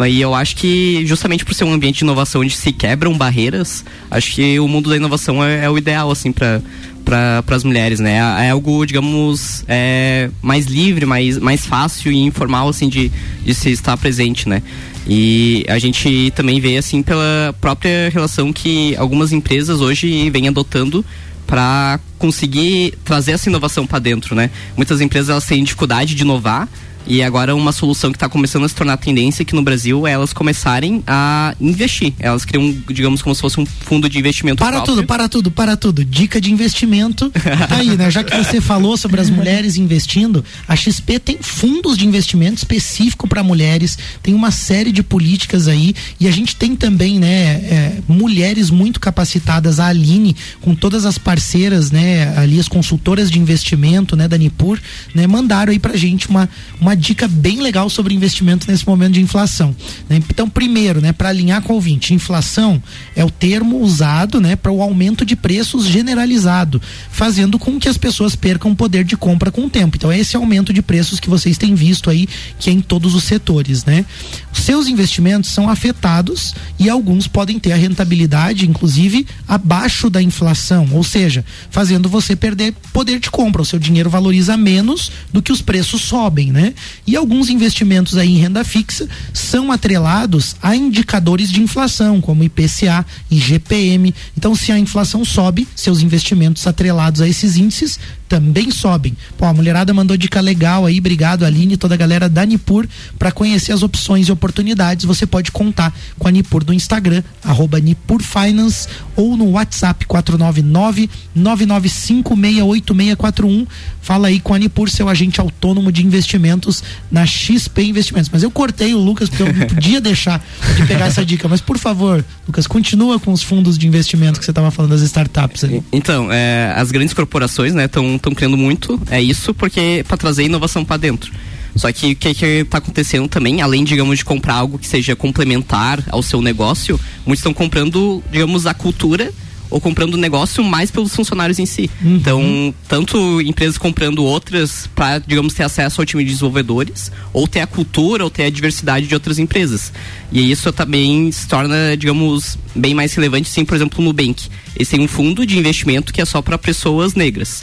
e, 0.06 0.10
e 0.10 0.20
eu 0.20 0.34
acho 0.34 0.56
que 0.56 1.02
justamente 1.06 1.46
por 1.46 1.54
ser 1.54 1.64
um 1.64 1.72
ambiente 1.72 1.98
de 2.00 2.04
inovação 2.04 2.42
onde 2.42 2.54
se 2.54 2.72
quebram 2.72 3.16
barreiras, 3.16 3.82
acho 4.10 4.34
que 4.34 4.60
o 4.60 4.68
mundo 4.68 4.90
da 4.90 4.96
inovação 4.98 5.42
é, 5.42 5.64
é 5.64 5.70
o 5.70 5.78
ideal, 5.78 6.10
assim, 6.10 6.30
para 6.30 6.60
para 7.06 7.44
as 7.54 7.62
mulheres, 7.62 8.00
né? 8.00 8.16
É 8.44 8.50
algo, 8.50 8.84
digamos, 8.84 9.64
é, 9.68 10.28
mais 10.42 10.66
livre, 10.66 11.06
mais, 11.06 11.38
mais 11.38 11.64
fácil 11.64 12.10
e 12.10 12.18
informal, 12.18 12.68
assim, 12.68 12.88
de, 12.88 13.12
de 13.44 13.54
se 13.54 13.70
estar 13.70 13.96
presente, 13.96 14.48
né? 14.48 14.60
E 15.06 15.64
a 15.68 15.78
gente 15.78 16.32
também 16.34 16.60
vê, 16.60 16.76
assim, 16.76 17.02
pela 17.02 17.54
própria 17.60 18.10
relação 18.12 18.52
que 18.52 18.96
algumas 18.96 19.32
empresas 19.32 19.80
hoje 19.80 20.28
vêm 20.30 20.48
adotando 20.48 21.04
para 21.46 22.00
conseguir 22.18 22.94
trazer 23.04 23.32
essa 23.32 23.48
inovação 23.48 23.86
para 23.86 24.00
dentro, 24.00 24.34
né? 24.34 24.50
Muitas 24.76 25.00
empresas 25.00 25.30
elas 25.30 25.46
têm 25.46 25.62
dificuldade 25.62 26.12
de 26.12 26.22
inovar, 26.22 26.68
e 27.06 27.22
agora 27.22 27.54
uma 27.54 27.72
solução 27.72 28.10
que 28.10 28.16
está 28.16 28.28
começando 28.28 28.64
a 28.64 28.68
se 28.68 28.74
tornar 28.74 28.96
tendência 28.96 29.42
aqui 29.42 29.54
no 29.54 29.62
Brasil 29.62 30.06
é 30.06 30.12
elas 30.12 30.32
começarem 30.32 31.02
a 31.06 31.54
investir. 31.60 32.12
Elas 32.18 32.44
criam, 32.44 32.74
digamos, 32.88 33.22
como 33.22 33.34
se 33.34 33.40
fosse 33.40 33.60
um 33.60 33.66
fundo 33.66 34.08
de 34.08 34.18
investimento 34.18 34.58
Para 34.58 34.76
próprio. 34.76 34.94
tudo, 34.96 35.06
para 35.06 35.28
tudo, 35.28 35.50
para 35.50 35.76
tudo. 35.76 36.04
Dica 36.04 36.40
de 36.40 36.52
investimento. 36.52 37.32
Tá 37.68 37.76
aí, 37.76 37.96
né? 37.96 38.10
Já 38.10 38.22
que 38.22 38.36
você 38.36 38.60
falou 38.60 38.96
sobre 38.96 39.20
as 39.20 39.30
mulheres 39.30 39.76
investindo, 39.76 40.44
a 40.68 40.76
XP 40.76 41.18
tem 41.18 41.38
fundos 41.40 41.96
de 41.96 42.06
investimento 42.06 42.58
específico 42.58 43.26
para 43.26 43.42
mulheres, 43.42 43.98
tem 44.22 44.34
uma 44.34 44.50
série 44.50 44.92
de 44.92 45.02
políticas 45.02 45.68
aí 45.68 45.94
e 46.20 46.28
a 46.28 46.30
gente 46.30 46.54
tem 46.54 46.76
também, 46.76 47.18
né, 47.18 47.26
é, 47.26 47.98
mulheres 48.06 48.70
muito 48.70 49.00
capacitadas, 49.00 49.80
a 49.80 49.86
Aline, 49.86 50.36
com 50.60 50.74
todas 50.74 51.04
as 51.04 51.18
parceiras, 51.18 51.90
né, 51.90 52.36
ali 52.36 52.58
as 52.60 52.68
consultoras 52.68 53.30
de 53.30 53.38
investimento, 53.38 54.16
né, 54.16 54.28
da 54.28 54.36
Nipur, 54.36 54.78
né, 55.14 55.26
mandaram 55.26 55.72
aí 55.72 55.78
pra 55.78 55.96
gente 55.96 56.28
uma, 56.28 56.48
uma 56.80 56.95
dica 56.96 57.28
bem 57.28 57.60
legal 57.60 57.88
sobre 57.88 58.14
investimento 58.14 58.70
nesse 58.70 58.86
momento 58.86 59.14
de 59.14 59.20
inflação. 59.20 59.74
né? 60.08 60.16
Então, 60.16 60.48
primeiro, 60.48 61.00
né, 61.00 61.12
para 61.12 61.28
alinhar 61.28 61.62
com 61.62 61.72
o 61.72 61.76
ouvinte, 61.76 62.14
inflação 62.14 62.82
é 63.14 63.24
o 63.24 63.30
termo 63.30 63.80
usado, 63.80 64.40
né, 64.40 64.56
para 64.56 64.72
o 64.72 64.82
aumento 64.82 65.24
de 65.24 65.36
preços 65.36 65.86
generalizado, 65.86 66.80
fazendo 67.10 67.58
com 67.58 67.78
que 67.78 67.88
as 67.88 67.96
pessoas 67.96 68.34
percam 68.34 68.74
poder 68.74 69.04
de 69.04 69.16
compra 69.16 69.50
com 69.50 69.66
o 69.66 69.70
tempo. 69.70 69.96
Então, 69.96 70.10
é 70.10 70.18
esse 70.18 70.36
aumento 70.36 70.72
de 70.72 70.82
preços 70.82 71.20
que 71.20 71.30
vocês 71.30 71.58
têm 71.58 71.74
visto 71.74 72.10
aí, 72.10 72.28
que 72.58 72.70
é 72.70 72.72
em 72.72 72.80
todos 72.80 73.14
os 73.14 73.24
setores, 73.24 73.84
né? 73.84 74.04
Os 74.52 74.60
seus 74.60 74.88
investimentos 74.88 75.50
são 75.50 75.68
afetados 75.68 76.54
e 76.78 76.88
alguns 76.88 77.26
podem 77.26 77.58
ter 77.58 77.72
a 77.72 77.76
rentabilidade, 77.76 78.68
inclusive, 78.68 79.26
abaixo 79.46 80.08
da 80.08 80.22
inflação, 80.22 80.88
ou 80.92 81.04
seja, 81.04 81.44
fazendo 81.70 82.08
você 82.08 82.34
perder 82.34 82.74
poder 82.92 83.20
de 83.20 83.30
compra. 83.30 83.62
O 83.62 83.64
seu 83.64 83.78
dinheiro 83.78 84.08
valoriza 84.08 84.56
menos 84.56 85.10
do 85.32 85.42
que 85.42 85.52
os 85.52 85.60
preços 85.60 86.02
sobem, 86.02 86.50
né? 86.50 86.74
E 87.06 87.16
alguns 87.16 87.48
investimentos 87.48 88.16
aí 88.16 88.30
em 88.30 88.38
renda 88.38 88.64
fixa 88.64 89.08
são 89.32 89.70
atrelados 89.70 90.56
a 90.62 90.74
indicadores 90.74 91.50
de 91.50 91.62
inflação, 91.62 92.20
como 92.20 92.44
IPCA 92.44 93.04
e 93.30 93.38
GPM. 93.38 94.14
Então, 94.36 94.54
se 94.54 94.72
a 94.72 94.78
inflação 94.78 95.24
sobe, 95.24 95.66
seus 95.74 96.00
investimentos 96.00 96.66
atrelados 96.66 97.20
a 97.20 97.28
esses 97.28 97.56
índices 97.56 97.98
também 98.28 98.70
sobem. 98.70 99.16
Pô, 99.38 99.44
a 99.44 99.54
mulherada 99.54 99.94
mandou 99.94 100.16
dica 100.16 100.40
legal 100.40 100.86
aí, 100.86 100.98
obrigado 100.98 101.44
Aline 101.44 101.74
e 101.74 101.76
toda 101.76 101.94
a 101.94 101.96
galera 101.96 102.28
da 102.28 102.44
Nipur 102.44 102.86
para 103.18 103.32
conhecer 103.32 103.72
as 103.72 103.82
opções 103.82 104.28
e 104.28 104.32
oportunidades. 104.32 105.04
Você 105.04 105.26
pode 105.26 105.52
contar 105.52 105.92
com 106.18 106.28
a 106.28 106.30
Nipur 106.30 106.64
no 106.66 106.72
Instagram, 106.72 107.22
arroba 107.44 107.78
Nipur 107.80 108.22
Finance 108.22 108.88
ou 109.14 109.36
no 109.36 109.50
WhatsApp 109.50 110.06
499 110.06 111.10
995686641. 111.36 113.66
Fala 114.00 114.28
aí 114.28 114.40
com 114.40 114.54
a 114.54 114.58
Nipur, 114.58 114.88
seu 114.88 115.08
agente 115.08 115.40
autônomo 115.40 115.90
de 115.90 116.04
investimentos 116.04 116.82
na 117.10 117.26
XP 117.26 117.82
Investimentos. 117.82 118.30
Mas 118.32 118.42
eu 118.42 118.50
cortei 118.50 118.94
o 118.94 118.98
Lucas 118.98 119.28
porque 119.28 119.42
eu 119.42 119.52
não 119.52 119.66
podia 119.66 120.00
deixar 120.00 120.44
de 120.76 120.86
pegar 120.86 121.06
essa 121.06 121.24
dica. 121.24 121.48
Mas 121.48 121.60
por 121.60 121.78
favor, 121.78 122.24
Lucas, 122.46 122.66
continua 122.66 123.18
com 123.18 123.32
os 123.32 123.42
fundos 123.42 123.76
de 123.76 123.86
investimento 123.86 124.38
que 124.38 124.44
você 124.44 124.52
estava 124.52 124.70
falando 124.70 124.92
das 124.92 125.02
startups 125.02 125.64
ali. 125.64 125.82
Então, 125.92 126.30
é, 126.30 126.72
as 126.76 126.90
grandes 126.90 127.14
corporações, 127.14 127.74
né, 127.74 127.86
estão 127.86 128.15
criando 128.18 128.56
muito, 128.56 129.00
é 129.10 129.20
isso, 129.20 129.54
porque 129.54 130.04
para 130.06 130.16
trazer 130.16 130.44
inovação 130.44 130.84
para 130.84 130.96
dentro. 130.96 131.32
Só 131.74 131.92
que 131.92 132.12
o 132.12 132.16
que 132.16 132.28
está 132.28 132.78
acontecendo 132.78 133.28
também, 133.28 133.60
além, 133.60 133.84
digamos, 133.84 134.18
de 134.18 134.24
comprar 134.24 134.54
algo 134.54 134.78
que 134.78 134.86
seja 134.86 135.14
complementar 135.14 136.02
ao 136.08 136.22
seu 136.22 136.40
negócio, 136.40 136.98
muitos 137.26 137.40
estão 137.40 137.52
comprando, 137.52 138.22
digamos, 138.32 138.66
a 138.66 138.72
cultura 138.72 139.32
ou 139.68 139.80
comprando 139.80 140.14
o 140.14 140.16
negócio 140.16 140.62
mais 140.62 140.90
pelos 140.90 141.14
funcionários 141.14 141.58
em 141.58 141.66
si. 141.66 141.90
Então, 142.16 142.74
tanto 142.88 143.40
empresas 143.42 143.76
comprando 143.76 144.22
outras 144.24 144.88
para, 144.94 145.18
digamos, 145.18 145.54
ter 145.54 145.64
acesso 145.64 146.00
ao 146.00 146.06
time 146.06 146.24
de 146.24 146.30
desenvolvedores, 146.30 147.10
ou 147.32 147.46
ter 147.46 147.60
a 147.60 147.66
cultura, 147.66 148.24
ou 148.24 148.30
ter 148.30 148.44
a 148.44 148.50
diversidade 148.50 149.06
de 149.06 149.14
outras 149.14 149.38
empresas. 149.38 149.92
E 150.30 150.50
isso 150.50 150.72
também 150.72 151.30
se 151.32 151.46
torna, 151.46 151.96
digamos, 151.96 152.58
bem 152.74 152.94
mais 152.94 153.12
relevante, 153.14 153.48
sim, 153.48 153.64
por 153.64 153.74
exemplo, 153.74 154.00
no 154.02 154.08
Nubank. 154.08 154.48
Eles 154.74 154.88
têm 154.88 155.00
um 155.00 155.08
fundo 155.08 155.44
de 155.44 155.58
investimento 155.58 156.12
que 156.12 156.20
é 156.20 156.24
só 156.24 156.40
para 156.40 156.56
pessoas 156.56 157.14
negras. 157.14 157.62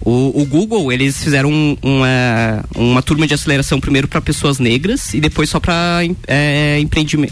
O, 0.00 0.42
o, 0.42 0.44
Google, 0.44 0.92
eles 0.92 1.22
fizeram 1.22 1.50
um, 1.50 1.76
uma, 1.82 2.64
uma 2.76 3.02
turma 3.02 3.26
de 3.26 3.34
aceleração 3.34 3.80
primeiro 3.80 4.06
para 4.06 4.20
pessoas 4.20 4.58
negras 4.58 5.12
e 5.14 5.20
depois 5.20 5.50
só 5.50 5.58
para 5.58 6.00
é, 6.28 6.80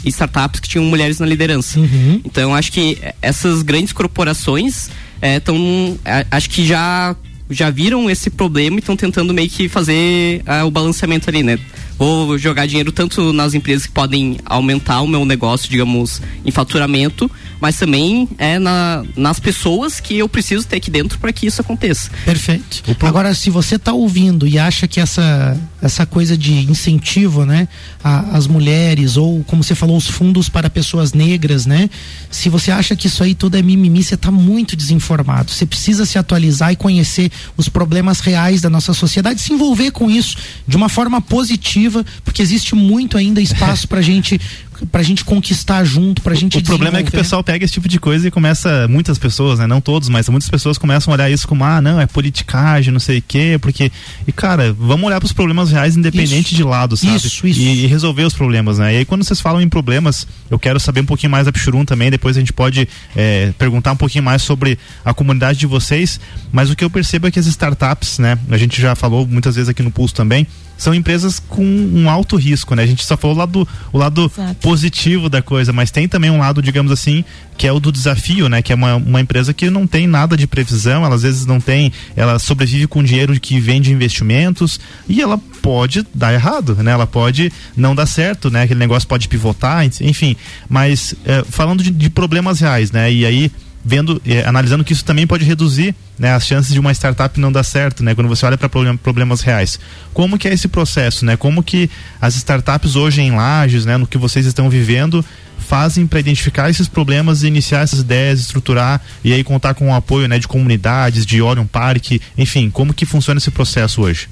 startups 0.07 0.61
que 0.61 0.69
tinham 0.69 0.85
mulheres 0.85 1.21
na 1.21 1.27
liderança. 1.27 1.79
Uhum. 1.79 2.21
Então, 2.25 2.55
acho 2.55 2.73
que 2.73 2.99
essas 3.23 3.63
grandes 3.63 3.93
corporações 3.93 4.91
estão. 5.23 5.99
É, 6.05 6.27
acho 6.31 6.51
que 6.51 6.67
já, 6.67 7.15
já 7.49 7.71
viram 7.71 8.11
esse 8.11 8.29
problema 8.29 8.77
e 8.77 8.81
estão 8.81 8.97
tentando 8.97 9.33
meio 9.33 9.49
que 9.49 9.69
fazer 9.69 10.43
o 10.67 10.71
balanceamento 10.71 11.31
ali, 11.31 11.43
né? 11.43 11.59
Vou 11.97 12.37
jogar 12.37 12.67
dinheiro 12.67 12.91
tanto 12.91 13.33
nas 13.33 13.55
empresas 13.55 13.87
que 13.87 13.93
podem 13.93 14.39
aumentar 14.45 15.01
o 15.01 15.07
meu 15.07 15.25
negócio, 15.25 15.71
digamos, 15.71 16.21
em 16.45 16.51
faturamento, 16.51 17.31
mas 17.65 17.79
também 17.79 18.29
é 18.37 18.59
na, 18.59 19.03
nas 19.17 19.41
pessoas 19.41 19.99
que 19.99 20.19
eu 20.19 20.29
preciso 20.29 20.67
ter 20.67 20.77
aqui 20.77 20.91
dentro 20.91 21.19
para 21.19 21.33
que 21.33 21.47
isso 21.47 21.63
aconteça. 21.63 22.11
Perfeito. 22.23 22.83
Agora, 23.01 23.35
se 23.35 23.49
você 23.49 23.77
está 23.77 23.91
ouvindo 23.91 24.47
e 24.47 24.59
acha 24.59 24.87
que 24.87 25.01
essa, 25.01 25.59
essa 25.81 26.05
coisa 26.05 26.37
de 26.37 26.53
incentivo, 26.53 27.47
né, 27.47 27.67
às 28.03 28.47
mulheres, 28.47 29.17
ou 29.17 29.43
como 29.45 29.65
você 29.65 29.75
falou, 29.75 29.97
os 29.97 30.07
fundos 30.07 30.51
para 30.51 30.69
pessoas 30.69 31.15
negras, 31.15 31.65
né? 31.65 31.89
Se 32.31 32.51
você 32.51 32.71
acha 32.71 32.95
que 32.95 33.07
isso 33.07 33.23
aí 33.23 33.35
tudo 33.35 33.57
é 33.57 33.63
mimimi, 33.63 34.05
você 34.05 34.15
está 34.15 34.31
muito 34.31 34.77
desinformado. 34.77 35.51
Você 35.51 35.65
precisa 35.65 36.05
se 36.05 36.19
atualizar 36.19 36.71
e 36.71 36.77
conhecer 36.77 37.33
os 37.57 37.71
problemas 37.71 38.21
reais 38.21 38.61
da 38.61 38.69
nossa 38.69 38.93
sociedade, 38.93 39.41
se 39.41 39.55
envolver 39.55 39.91
com 39.91 40.11
isso 40.11 40.37
de 40.69 40.77
uma 40.77 40.91
forma 40.91 41.19
positiva, 41.19 42.05
porque 42.23 42.43
existe 42.43 42.75
muito 42.75 43.17
ainda 43.17 43.41
espaço 43.41 43.89
pra 43.89 44.03
gente 44.03 44.39
pra 44.91 45.03
gente 45.03 45.25
conquistar 45.25 45.85
junto, 45.85 46.23
pra 46.23 46.35
gente 46.35 46.59
O 46.59 46.63
problema 46.63 46.99
é 46.99 47.03
que 47.03 47.09
o 47.09 47.13
pessoal 47.13 47.43
pega 47.43 47.65
esse 47.65 47.75
tipo 47.75 47.89
de 47.89 47.99
coisa 47.99 48.29
e 48.29 48.31
começa, 48.31 48.87
muitas 48.89 49.19
pessoas, 49.19 49.59
né, 49.59 49.67
não 49.67 49.81
todos, 49.81 50.09
mas 50.09 50.29
muitas 50.29 50.49
pessoas 50.49 50.79
começam 50.79 51.13
a 51.13 51.15
olhar 51.15 51.31
isso 51.31 51.47
como, 51.47 51.65
ah, 51.65 51.81
não, 51.81 52.01
é 52.01 52.07
politicagem, 52.07 52.93
não 52.93 53.01
sei 53.01 53.19
o 53.19 53.25
quê, 53.27 53.59
porque 53.61 53.91
e 54.27 54.33
cara, 54.33 54.73
vamos 54.73 55.07
olhar 55.07 55.21
para 55.21 55.27
os 55.27 55.33
problemas 55.33 55.71
reais 55.71 55.97
independente 55.97 56.49
Isso. 56.49 56.55
de 56.55 56.63
lado, 56.63 56.97
sabe? 56.97 57.17
Isso, 57.17 57.47
isso. 57.47 57.61
E, 57.61 57.85
e 57.85 57.87
resolver 57.87 58.25
os 58.25 58.35
problemas, 58.35 58.79
né? 58.79 58.95
E 58.95 58.97
aí 58.99 59.05
quando 59.05 59.25
vocês 59.25 59.41
falam 59.41 59.61
em 59.61 59.69
problemas, 59.69 60.27
eu 60.51 60.59
quero 60.59 60.79
saber 60.81 61.01
um 61.01 61.07
pouquinho 61.07 61.31
mais 61.31 61.47
da 61.47 61.53
Pichurum 61.53 61.85
também, 61.85 62.11
depois 62.11 62.37
a 62.37 62.41
gente 62.41 62.53
pode 62.53 62.89
é, 63.17 63.53
perguntar 63.59 63.93
um 63.93 63.97
pouquinho 63.97 64.25
mais 64.25 64.43
sobre 64.43 64.79
a 65.05 65.15
comunidade 65.15 65.59
de 65.59 65.67
vocês, 65.67 66.21
mas 66.53 66.71
o 66.71 66.77
que 66.77 66.85
eu 66.85 66.91
percebo 66.91 67.27
é 67.27 67.31
que 67.31 67.39
as 67.39 67.47
startups, 67.47 68.19
né, 68.19 68.39
a 68.51 68.57
gente 68.57 68.81
já 68.81 68.95
falou 68.95 69.27
muitas 69.27 69.55
vezes 69.57 69.69
aqui 69.69 69.83
no 69.83 69.91
Pulso 69.91 70.15
também, 70.15 70.47
são 70.77 70.95
empresas 70.95 71.39
com 71.39 71.65
um 71.65 72.11
alto 72.11 72.37
risco, 72.37 72.75
né? 72.75 72.83
A 72.83 72.87
gente 72.87 73.05
só 73.05 73.17
falou 73.17 73.37
o 73.37 73.39
lado, 73.39 73.69
o 73.93 73.99
lado 73.99 74.31
positivo 74.75 75.29
da 75.29 75.41
coisa, 75.41 75.73
mas 75.73 75.93
tem 75.93 76.09
também 76.09 76.31
um 76.31 76.39
lado, 76.39 76.61
digamos 76.61 76.91
assim, 76.91 77.25
que 77.57 77.65
é 77.65 77.73
o 77.73 77.79
do 77.79 77.93
desafio, 77.93 78.49
né? 78.49 78.61
Que 78.61 78.73
é 78.73 78.75
uma, 78.75 78.97
uma 78.97 79.21
empresa 79.21 79.55
que 79.55 79.71
não 79.71 79.87
tem 79.87 80.05
nada 80.05 80.37
de 80.37 80.49
previsão, 80.49 81.05
ela 81.05 81.15
às 81.15 81.23
vezes 81.23 81.47
não 81.47 81.61
tem, 81.61 81.93
ela 82.17 82.41
sobrevive 82.41 82.89
com 82.89 83.01
dinheiro 83.01 83.39
que 83.39 83.61
vem 83.61 83.81
de 83.81 83.93
investimentos 83.93 84.81
e 85.09 85.23
ela 85.23 85.39
pode 85.63 86.05
dar 86.13 86.35
errado, 86.35 86.75
né? 86.83 86.91
Ela 86.91 87.07
pode 87.07 87.53
não 87.77 87.95
dar 87.95 88.07
certo, 88.07 88.51
né? 88.51 88.63
Aquele 88.63 88.81
negócio 88.81 89.09
pode 89.09 89.29
pivotar, 89.29 89.87
enfim. 90.01 90.35
Mas 90.69 91.15
é, 91.25 91.45
falando 91.49 91.81
de, 91.81 91.93
de 91.93 92.11
problemas 92.11 92.59
reais, 92.59 92.91
né? 92.91 93.13
E 93.13 93.25
aí 93.25 93.53
vendo, 93.85 94.21
eh, 94.27 94.45
analisando 94.47 94.83
que 94.83 94.93
isso 94.93 95.05
também 95.05 95.27
pode 95.27 95.45
reduzir 95.45 95.95
né, 96.19 96.33
as 96.33 96.47
chances 96.47 96.73
de 96.73 96.81
uma 96.81 96.93
startup 96.93 97.39
não 97.39 97.53
dar 97.53 97.65
certo, 97.65 98.03
né, 98.03 98.15
quando 98.15 98.29
você 98.29 98.47
olha 98.47 98.57
para 98.57 98.69
problem, 98.69 98.97
problemas 98.97 99.41
reais. 99.41 99.79
Como 100.13 100.39
que 100.39 100.49
é 100.49 100.55
esse 100.55 100.69
processo, 100.69 101.25
né? 101.25 101.37
Como 101.37 101.63
que 101.63 101.91
as 102.21 102.35
startups 102.37 102.97
hoje 102.97 103.21
em 103.21 103.33
Lages, 103.33 103.85
né, 103.85 103.97
no 103.97 104.07
que 104.07 104.17
vocês 104.17 104.47
estão 104.47 104.71
vivendo, 104.71 105.25
fazem 105.59 106.07
para 106.07 106.21
identificar 106.21 106.71
esses 106.71 106.89
problemas, 106.89 107.43
iniciar 107.43 107.81
essas 107.81 108.01
ideias, 108.01 108.41
estruturar 108.41 109.01
e 109.25 109.33
aí 109.33 109.43
contar 109.43 109.75
com 109.75 109.91
o 109.91 109.95
apoio, 109.95 110.29
né, 110.29 110.39
de 110.39 110.49
comunidades, 110.49 111.27
de 111.27 111.43
Orion 111.43 111.67
Park, 111.67 112.21
enfim, 112.39 112.71
como 112.71 112.95
que 112.95 113.05
funciona 113.05 113.39
esse 113.39 113.51
processo 113.51 114.03
hoje? 114.03 114.29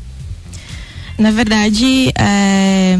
Na 1.18 1.30
verdade, 1.30 2.10
é, 2.16 2.98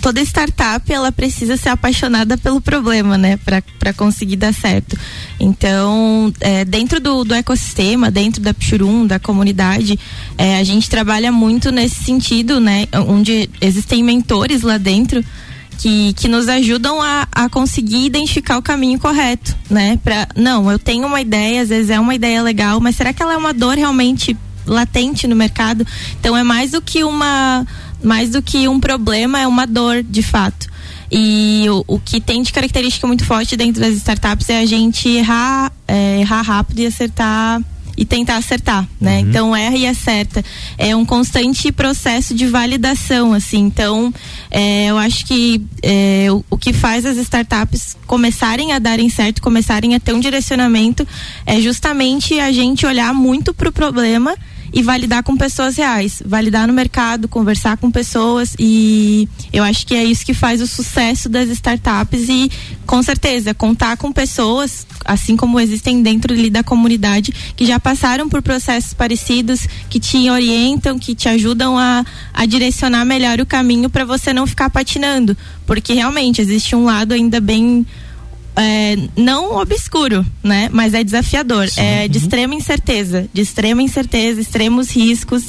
toda 0.00 0.20
startup 0.22 0.90
ela 0.92 1.12
precisa 1.12 1.56
ser 1.56 1.70
apaixonada 1.70 2.36
pelo 2.36 2.60
problema, 2.60 3.16
né, 3.16 3.38
para 3.78 3.92
conseguir 3.92 4.36
dar 4.36 4.52
certo. 4.52 4.98
Então, 5.38 6.32
é, 6.40 6.64
dentro 6.64 7.00
do, 7.00 7.24
do 7.24 7.34
ecossistema, 7.34 8.10
dentro 8.10 8.40
da 8.40 8.52
Pchurum, 8.54 9.06
da 9.06 9.18
comunidade, 9.18 9.98
é, 10.36 10.58
a 10.58 10.64
gente 10.64 10.88
trabalha 10.88 11.30
muito 11.30 11.70
nesse 11.70 12.04
sentido, 12.04 12.60
né, 12.60 12.86
onde 13.06 13.48
existem 13.60 14.02
mentores 14.02 14.62
lá 14.62 14.78
dentro 14.78 15.24
que, 15.76 16.12
que 16.14 16.28
nos 16.28 16.48
ajudam 16.48 17.00
a, 17.00 17.28
a 17.30 17.48
conseguir 17.48 18.06
identificar 18.06 18.58
o 18.58 18.62
caminho 18.62 18.98
correto, 18.98 19.54
né? 19.70 19.98
Pra, 20.02 20.26
não, 20.34 20.70
eu 20.70 20.78
tenho 20.78 21.06
uma 21.06 21.20
ideia, 21.20 21.62
às 21.62 21.68
vezes 21.68 21.90
é 21.90 22.00
uma 22.00 22.14
ideia 22.14 22.42
legal, 22.42 22.80
mas 22.80 22.96
será 22.96 23.12
que 23.12 23.22
ela 23.22 23.34
é 23.34 23.36
uma 23.36 23.52
dor 23.52 23.76
realmente 23.76 24.36
latente 24.66 25.26
no 25.26 25.36
mercado? 25.36 25.86
Então 26.18 26.36
é 26.36 26.42
mais 26.42 26.72
do 26.72 26.80
que 26.80 27.04
uma 27.04 27.66
mais 28.02 28.30
do 28.30 28.42
que 28.42 28.68
um 28.68 28.80
problema, 28.80 29.40
é 29.40 29.46
uma 29.46 29.66
dor 29.66 30.02
de 30.02 30.22
fato. 30.22 30.68
E 31.10 31.66
o, 31.68 31.84
o 31.86 32.00
que 32.00 32.20
tem 32.20 32.42
de 32.42 32.52
característica 32.52 33.06
muito 33.06 33.24
forte 33.24 33.56
dentro 33.56 33.80
das 33.80 33.94
startups 33.94 34.48
é 34.48 34.58
a 34.58 34.66
gente 34.66 35.08
errar, 35.08 35.72
é, 35.86 36.20
errar 36.20 36.42
rápido 36.42 36.80
e 36.80 36.86
acertar 36.86 37.62
e 37.96 38.04
tentar 38.04 38.36
acertar, 38.36 38.86
né? 39.00 39.20
Uhum. 39.20 39.28
Então 39.28 39.56
erra 39.56 39.76
e 39.76 39.86
acerta. 39.86 40.44
É 40.76 40.94
um 40.94 41.04
constante 41.04 41.72
processo 41.72 42.34
de 42.34 42.46
validação, 42.46 43.32
assim. 43.32 43.60
Então 43.60 44.12
é, 44.50 44.86
eu 44.86 44.98
acho 44.98 45.24
que 45.24 45.64
é, 45.82 46.26
o, 46.30 46.44
o, 46.50 46.58
que 46.58 46.72
faz 46.72 47.06
as 47.06 47.16
startups 47.16 47.96
começarem 48.06 48.72
a 48.72 48.78
darem 48.78 49.08
certo, 49.08 49.40
começarem 49.40 49.94
a 49.94 50.00
ter 50.00 50.12
um 50.12 50.20
direcionamento, 50.20 51.08
é 51.46 51.58
justamente 51.60 52.38
a 52.38 52.52
gente 52.52 52.84
olhar 52.84 53.14
muito 53.14 53.54
para 53.54 53.68
o 53.68 53.72
problema 53.72 54.36
e 54.76 54.82
validar 54.82 55.22
com 55.22 55.34
pessoas 55.38 55.74
reais, 55.78 56.22
validar 56.22 56.68
no 56.68 56.74
mercado, 56.74 57.26
conversar 57.28 57.78
com 57.78 57.90
pessoas 57.90 58.54
e 58.58 59.26
eu 59.50 59.64
acho 59.64 59.86
que 59.86 59.94
é 59.94 60.04
isso 60.04 60.22
que 60.22 60.34
faz 60.34 60.60
o 60.60 60.66
sucesso 60.66 61.30
das 61.30 61.48
startups 61.48 62.28
e 62.28 62.50
com 62.84 63.02
certeza 63.02 63.54
contar 63.54 63.96
com 63.96 64.12
pessoas, 64.12 64.86
assim 65.02 65.34
como 65.34 65.58
existem 65.58 66.02
dentro 66.02 66.34
ali 66.34 66.50
da 66.50 66.62
comunidade 66.62 67.32
que 67.56 67.64
já 67.64 67.80
passaram 67.80 68.28
por 68.28 68.42
processos 68.42 68.92
parecidos, 68.92 69.66
que 69.88 69.98
te 69.98 70.28
orientam, 70.28 70.98
que 70.98 71.14
te 71.14 71.26
ajudam 71.26 71.78
a, 71.78 72.04
a 72.34 72.44
direcionar 72.44 73.06
melhor 73.06 73.40
o 73.40 73.46
caminho 73.46 73.88
para 73.88 74.04
você 74.04 74.30
não 74.34 74.46
ficar 74.46 74.68
patinando, 74.68 75.34
porque 75.66 75.94
realmente 75.94 76.42
existe 76.42 76.76
um 76.76 76.84
lado 76.84 77.14
ainda 77.14 77.40
bem 77.40 77.86
é, 78.56 78.96
não 79.14 79.56
obscuro, 79.56 80.24
né? 80.42 80.70
Mas 80.72 80.94
é 80.94 81.04
desafiador. 81.04 81.68
Sim. 81.68 81.80
É 81.80 82.08
de 82.08 82.16
extrema 82.16 82.54
incerteza, 82.54 83.28
de 83.32 83.42
extrema 83.42 83.82
incerteza, 83.82 84.40
extremos 84.40 84.90
riscos. 84.90 85.44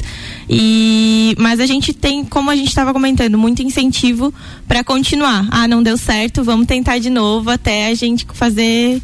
E 0.49 1.33
mas 1.39 1.59
a 1.61 1.65
gente 1.65 1.93
tem, 1.93 2.25
como 2.25 2.51
a 2.51 2.55
gente 2.55 2.67
estava 2.67 2.91
comentando, 2.91 3.37
muito 3.37 3.61
incentivo 3.61 4.33
para 4.67 4.83
continuar. 4.83 5.47
Ah, 5.49 5.67
não 5.67 5.81
deu 5.81 5.97
certo, 5.97 6.43
vamos 6.43 6.67
tentar 6.67 6.99
de 6.99 7.09
novo 7.09 7.49
até 7.49 7.87
a 7.87 7.93
gente 7.93 8.27
fazer 8.33 9.01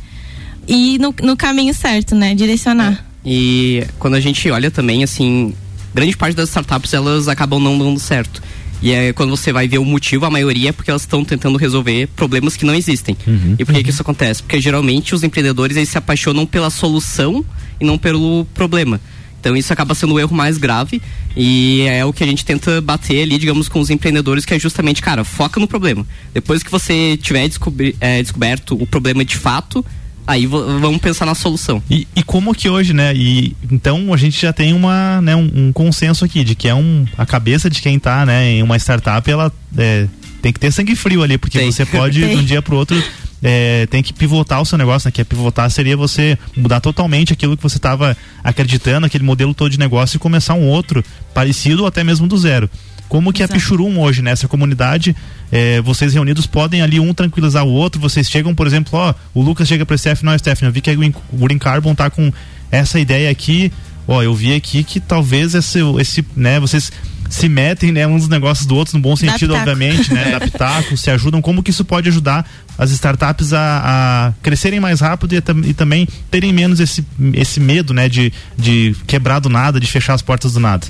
ir 0.67 0.99
no, 0.99 1.15
no 1.21 1.37
caminho 1.37 1.73
certo, 1.73 2.13
né? 2.13 2.35
Direcionar. 2.35 2.93
É. 2.93 3.13
E 3.25 3.87
quando 3.99 4.15
a 4.15 4.19
gente 4.19 4.49
olha 4.51 4.69
também, 4.69 5.01
assim, 5.01 5.53
grande 5.93 6.17
parte 6.17 6.35
das 6.35 6.49
startups 6.49 6.93
elas 6.93 7.29
acabam 7.29 7.59
não 7.59 7.77
dando 7.77 7.99
certo. 7.99 8.43
E 8.83 8.91
é 8.91 9.13
quando 9.13 9.29
você 9.29 9.53
vai 9.53 9.65
ver 9.65 9.77
o 9.77 9.85
motivo, 9.85 10.25
a 10.25 10.29
maioria 10.29 10.69
é 10.69 10.71
porque 10.73 10.91
elas 10.91 11.03
estão 11.03 11.23
tentando 11.23 11.57
resolver 11.57 12.07
problemas 12.17 12.57
que 12.57 12.65
não 12.65 12.75
existem. 12.75 13.15
Uhum. 13.25 13.55
E 13.57 13.63
por 13.63 13.71
que, 13.71 13.77
uhum. 13.77 13.83
que 13.85 13.89
isso 13.89 14.01
acontece? 14.01 14.43
Porque 14.43 14.59
geralmente 14.59 15.15
os 15.15 15.23
empreendedores 15.23 15.77
eles 15.77 15.87
se 15.87 15.97
apaixonam 15.97 16.45
pela 16.45 16.69
solução 16.69 17.45
e 17.79 17.85
não 17.85 17.97
pelo 17.97 18.45
problema. 18.53 18.99
Então 19.39 19.55
isso 19.55 19.71
acaba 19.71 19.95
sendo 19.95 20.13
o 20.15 20.19
erro 20.19 20.35
mais 20.35 20.57
grave 20.57 21.01
e 21.35 21.81
é 21.81 22.03
o 22.03 22.11
que 22.11 22.25
a 22.25 22.27
gente 22.27 22.43
tenta 22.43 22.81
bater 22.81 23.23
ali, 23.23 23.37
digamos, 23.37 23.69
com 23.69 23.79
os 23.79 23.89
empreendedores, 23.89 24.43
que 24.43 24.53
é 24.53 24.59
justamente, 24.59 25.01
cara, 25.01 25.23
foca 25.23 25.61
no 25.61 25.67
problema. 25.67 26.05
Depois 26.33 26.61
que 26.61 26.69
você 26.69 27.17
tiver 27.21 27.47
descobri 27.47 27.95
é, 28.01 28.21
descoberto 28.21 28.75
o 28.81 28.85
problema 28.85 29.23
de 29.23 29.37
fato, 29.37 29.85
Aí 30.25 30.45
vamos 30.45 30.99
pensar 30.99 31.25
na 31.25 31.35
solução. 31.35 31.83
E, 31.89 32.07
e, 32.15 32.23
como 32.23 32.53
que 32.55 32.69
hoje, 32.69 32.93
né? 32.93 33.13
E 33.13 33.55
então 33.71 34.13
a 34.13 34.17
gente 34.17 34.41
já 34.41 34.53
tem 34.53 34.73
uma, 34.73 35.21
né, 35.21 35.35
um, 35.35 35.51
um, 35.53 35.73
consenso 35.73 36.23
aqui 36.23 36.43
de 36.43 36.55
que 36.55 36.67
é 36.67 36.75
um 36.75 37.05
a 37.17 37.25
cabeça 37.25 37.69
de 37.69 37.81
quem 37.81 37.97
está, 37.97 38.25
né, 38.25 38.51
em 38.51 38.63
uma 38.63 38.77
startup, 38.77 39.29
ela 39.29 39.51
é, 39.77 40.07
tem 40.41 40.53
que 40.53 40.59
ter 40.59 40.71
sangue 40.71 40.95
frio 40.95 41.23
ali, 41.23 41.37
porque 41.37 41.59
tem. 41.59 41.71
você 41.71 41.85
pode 41.85 42.19
de 42.25 42.35
um 42.35 42.43
dia 42.43 42.61
para 42.61 42.73
o 42.73 42.77
outro 42.77 43.01
é, 43.43 43.85
tem 43.87 44.01
que 44.01 44.13
pivotar 44.13 44.61
o 44.61 44.65
seu 44.65 44.77
negócio, 44.77 45.07
né? 45.07 45.11
Que 45.11 45.21
é 45.21 45.23
pivotar 45.25 45.69
seria 45.69 45.97
você 45.97 46.37
mudar 46.55 46.79
totalmente 46.79 47.33
aquilo 47.33 47.57
que 47.57 47.61
você 47.61 47.77
estava 47.77 48.15
acreditando, 48.41 49.05
aquele 49.05 49.25
modelo 49.25 49.53
todo 49.53 49.69
de 49.69 49.77
negócio 49.77 50.15
e 50.15 50.19
começar 50.19 50.53
um 50.53 50.65
outro 50.65 51.03
parecido 51.33 51.81
ou 51.81 51.87
até 51.87 52.03
mesmo 52.03 52.25
do 52.25 52.37
zero. 52.37 52.69
Como 53.13 53.31
que 53.31 53.43
Exato. 53.43 53.53
a 53.53 53.59
Pichurum 53.59 53.99
hoje, 53.99 54.23
nessa 54.23 54.45
né? 54.45 54.49
comunidade, 54.49 55.15
é, 55.51 55.79
vocês 55.81 56.15
reunidos 56.15 56.47
podem 56.47 56.81
ali 56.81 56.99
um 56.99 57.13
tranquilizar 57.13 57.63
o 57.63 57.69
outro, 57.69 58.01
vocês 58.01 58.27
chegam, 58.27 58.55
por 58.55 58.65
exemplo, 58.65 58.97
ó, 58.97 59.13
o 59.35 59.41
Lucas 59.43 59.67
chega 59.67 59.85
para 59.85 59.95
Steph, 59.95 60.23
não, 60.23 60.35
Steph, 60.35 60.63
eu 60.63 60.71
vi 60.71 60.81
que 60.81 60.89
o 60.89 61.37
Green 61.37 61.59
Carbon 61.59 61.93
tá 61.93 62.09
com 62.09 62.33
essa 62.71 62.99
ideia 62.99 63.29
aqui, 63.29 63.71
ó, 64.07 64.23
eu 64.23 64.33
vi 64.33 64.55
aqui 64.55 64.83
que 64.83 64.99
talvez 64.99 65.53
esse, 65.53 65.77
esse 65.99 66.25
né, 66.35 66.59
vocês 66.59 66.91
se 67.29 67.47
metem, 67.47 67.91
né, 67.91 68.07
uns 68.07 68.27
negócios 68.27 68.65
do 68.65 68.75
outro, 68.75 68.97
no 68.97 69.03
bom 69.03 69.15
sentido, 69.15 69.53
obviamente, 69.53 70.11
né, 70.11 70.31
da 70.33 70.39
pitaco, 70.39 70.97
se 70.97 71.11
ajudam, 71.11 71.39
como 71.39 71.61
que 71.61 71.69
isso 71.69 71.85
pode 71.85 72.09
ajudar 72.09 72.49
as 72.79 72.89
startups 72.89 73.53
a, 73.53 73.59
a 73.59 74.33
crescerem 74.41 74.79
mais 74.79 75.01
rápido 75.01 75.35
e, 75.35 75.69
e, 75.69 75.73
também 75.75 76.07
terem 76.31 76.51
menos 76.51 76.79
esse, 76.79 77.05
esse 77.35 77.59
medo, 77.59 77.93
né, 77.93 78.09
de, 78.09 78.33
de 78.57 78.95
quebrar 79.05 79.37
do 79.37 79.49
nada, 79.49 79.79
de 79.79 79.85
fechar 79.85 80.15
as 80.15 80.23
portas 80.23 80.53
do 80.53 80.59
nada? 80.59 80.87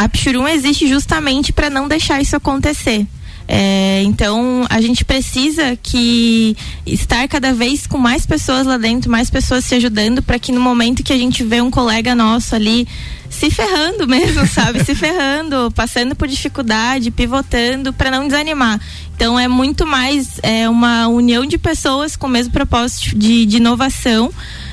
A 0.00 0.08
Pchurum 0.08 0.48
existe 0.48 0.88
justamente 0.88 1.52
para 1.52 1.68
não 1.68 1.86
deixar 1.86 2.22
isso 2.22 2.34
acontecer. 2.34 3.06
É, 3.46 4.00
então 4.04 4.64
a 4.70 4.80
gente 4.80 5.04
precisa 5.04 5.76
que 5.82 6.56
estar 6.86 7.28
cada 7.28 7.52
vez 7.52 7.86
com 7.86 7.98
mais 7.98 8.24
pessoas 8.24 8.66
lá 8.66 8.78
dentro, 8.78 9.10
mais 9.10 9.28
pessoas 9.28 9.62
se 9.62 9.74
ajudando 9.74 10.22
para 10.22 10.38
que 10.38 10.52
no 10.52 10.60
momento 10.60 11.02
que 11.02 11.12
a 11.12 11.18
gente 11.18 11.44
vê 11.44 11.60
um 11.60 11.70
colega 11.70 12.14
nosso 12.14 12.54
ali 12.54 12.88
se 13.28 13.50
ferrando 13.50 14.06
mesmo, 14.08 14.46
sabe, 14.46 14.82
se 14.84 14.94
ferrando, 14.94 15.70
passando 15.72 16.16
por 16.16 16.26
dificuldade, 16.26 17.10
pivotando 17.10 17.92
para 17.92 18.10
não 18.10 18.26
desanimar. 18.26 18.80
Então 19.14 19.38
é 19.38 19.48
muito 19.48 19.86
mais 19.86 20.40
é, 20.42 20.66
uma 20.66 21.08
união 21.08 21.44
de 21.44 21.58
pessoas 21.58 22.16
com 22.16 22.26
o 22.26 22.30
mesmo 22.30 22.54
propósito 22.54 23.18
de, 23.18 23.44
de 23.44 23.58
inovação 23.58 24.32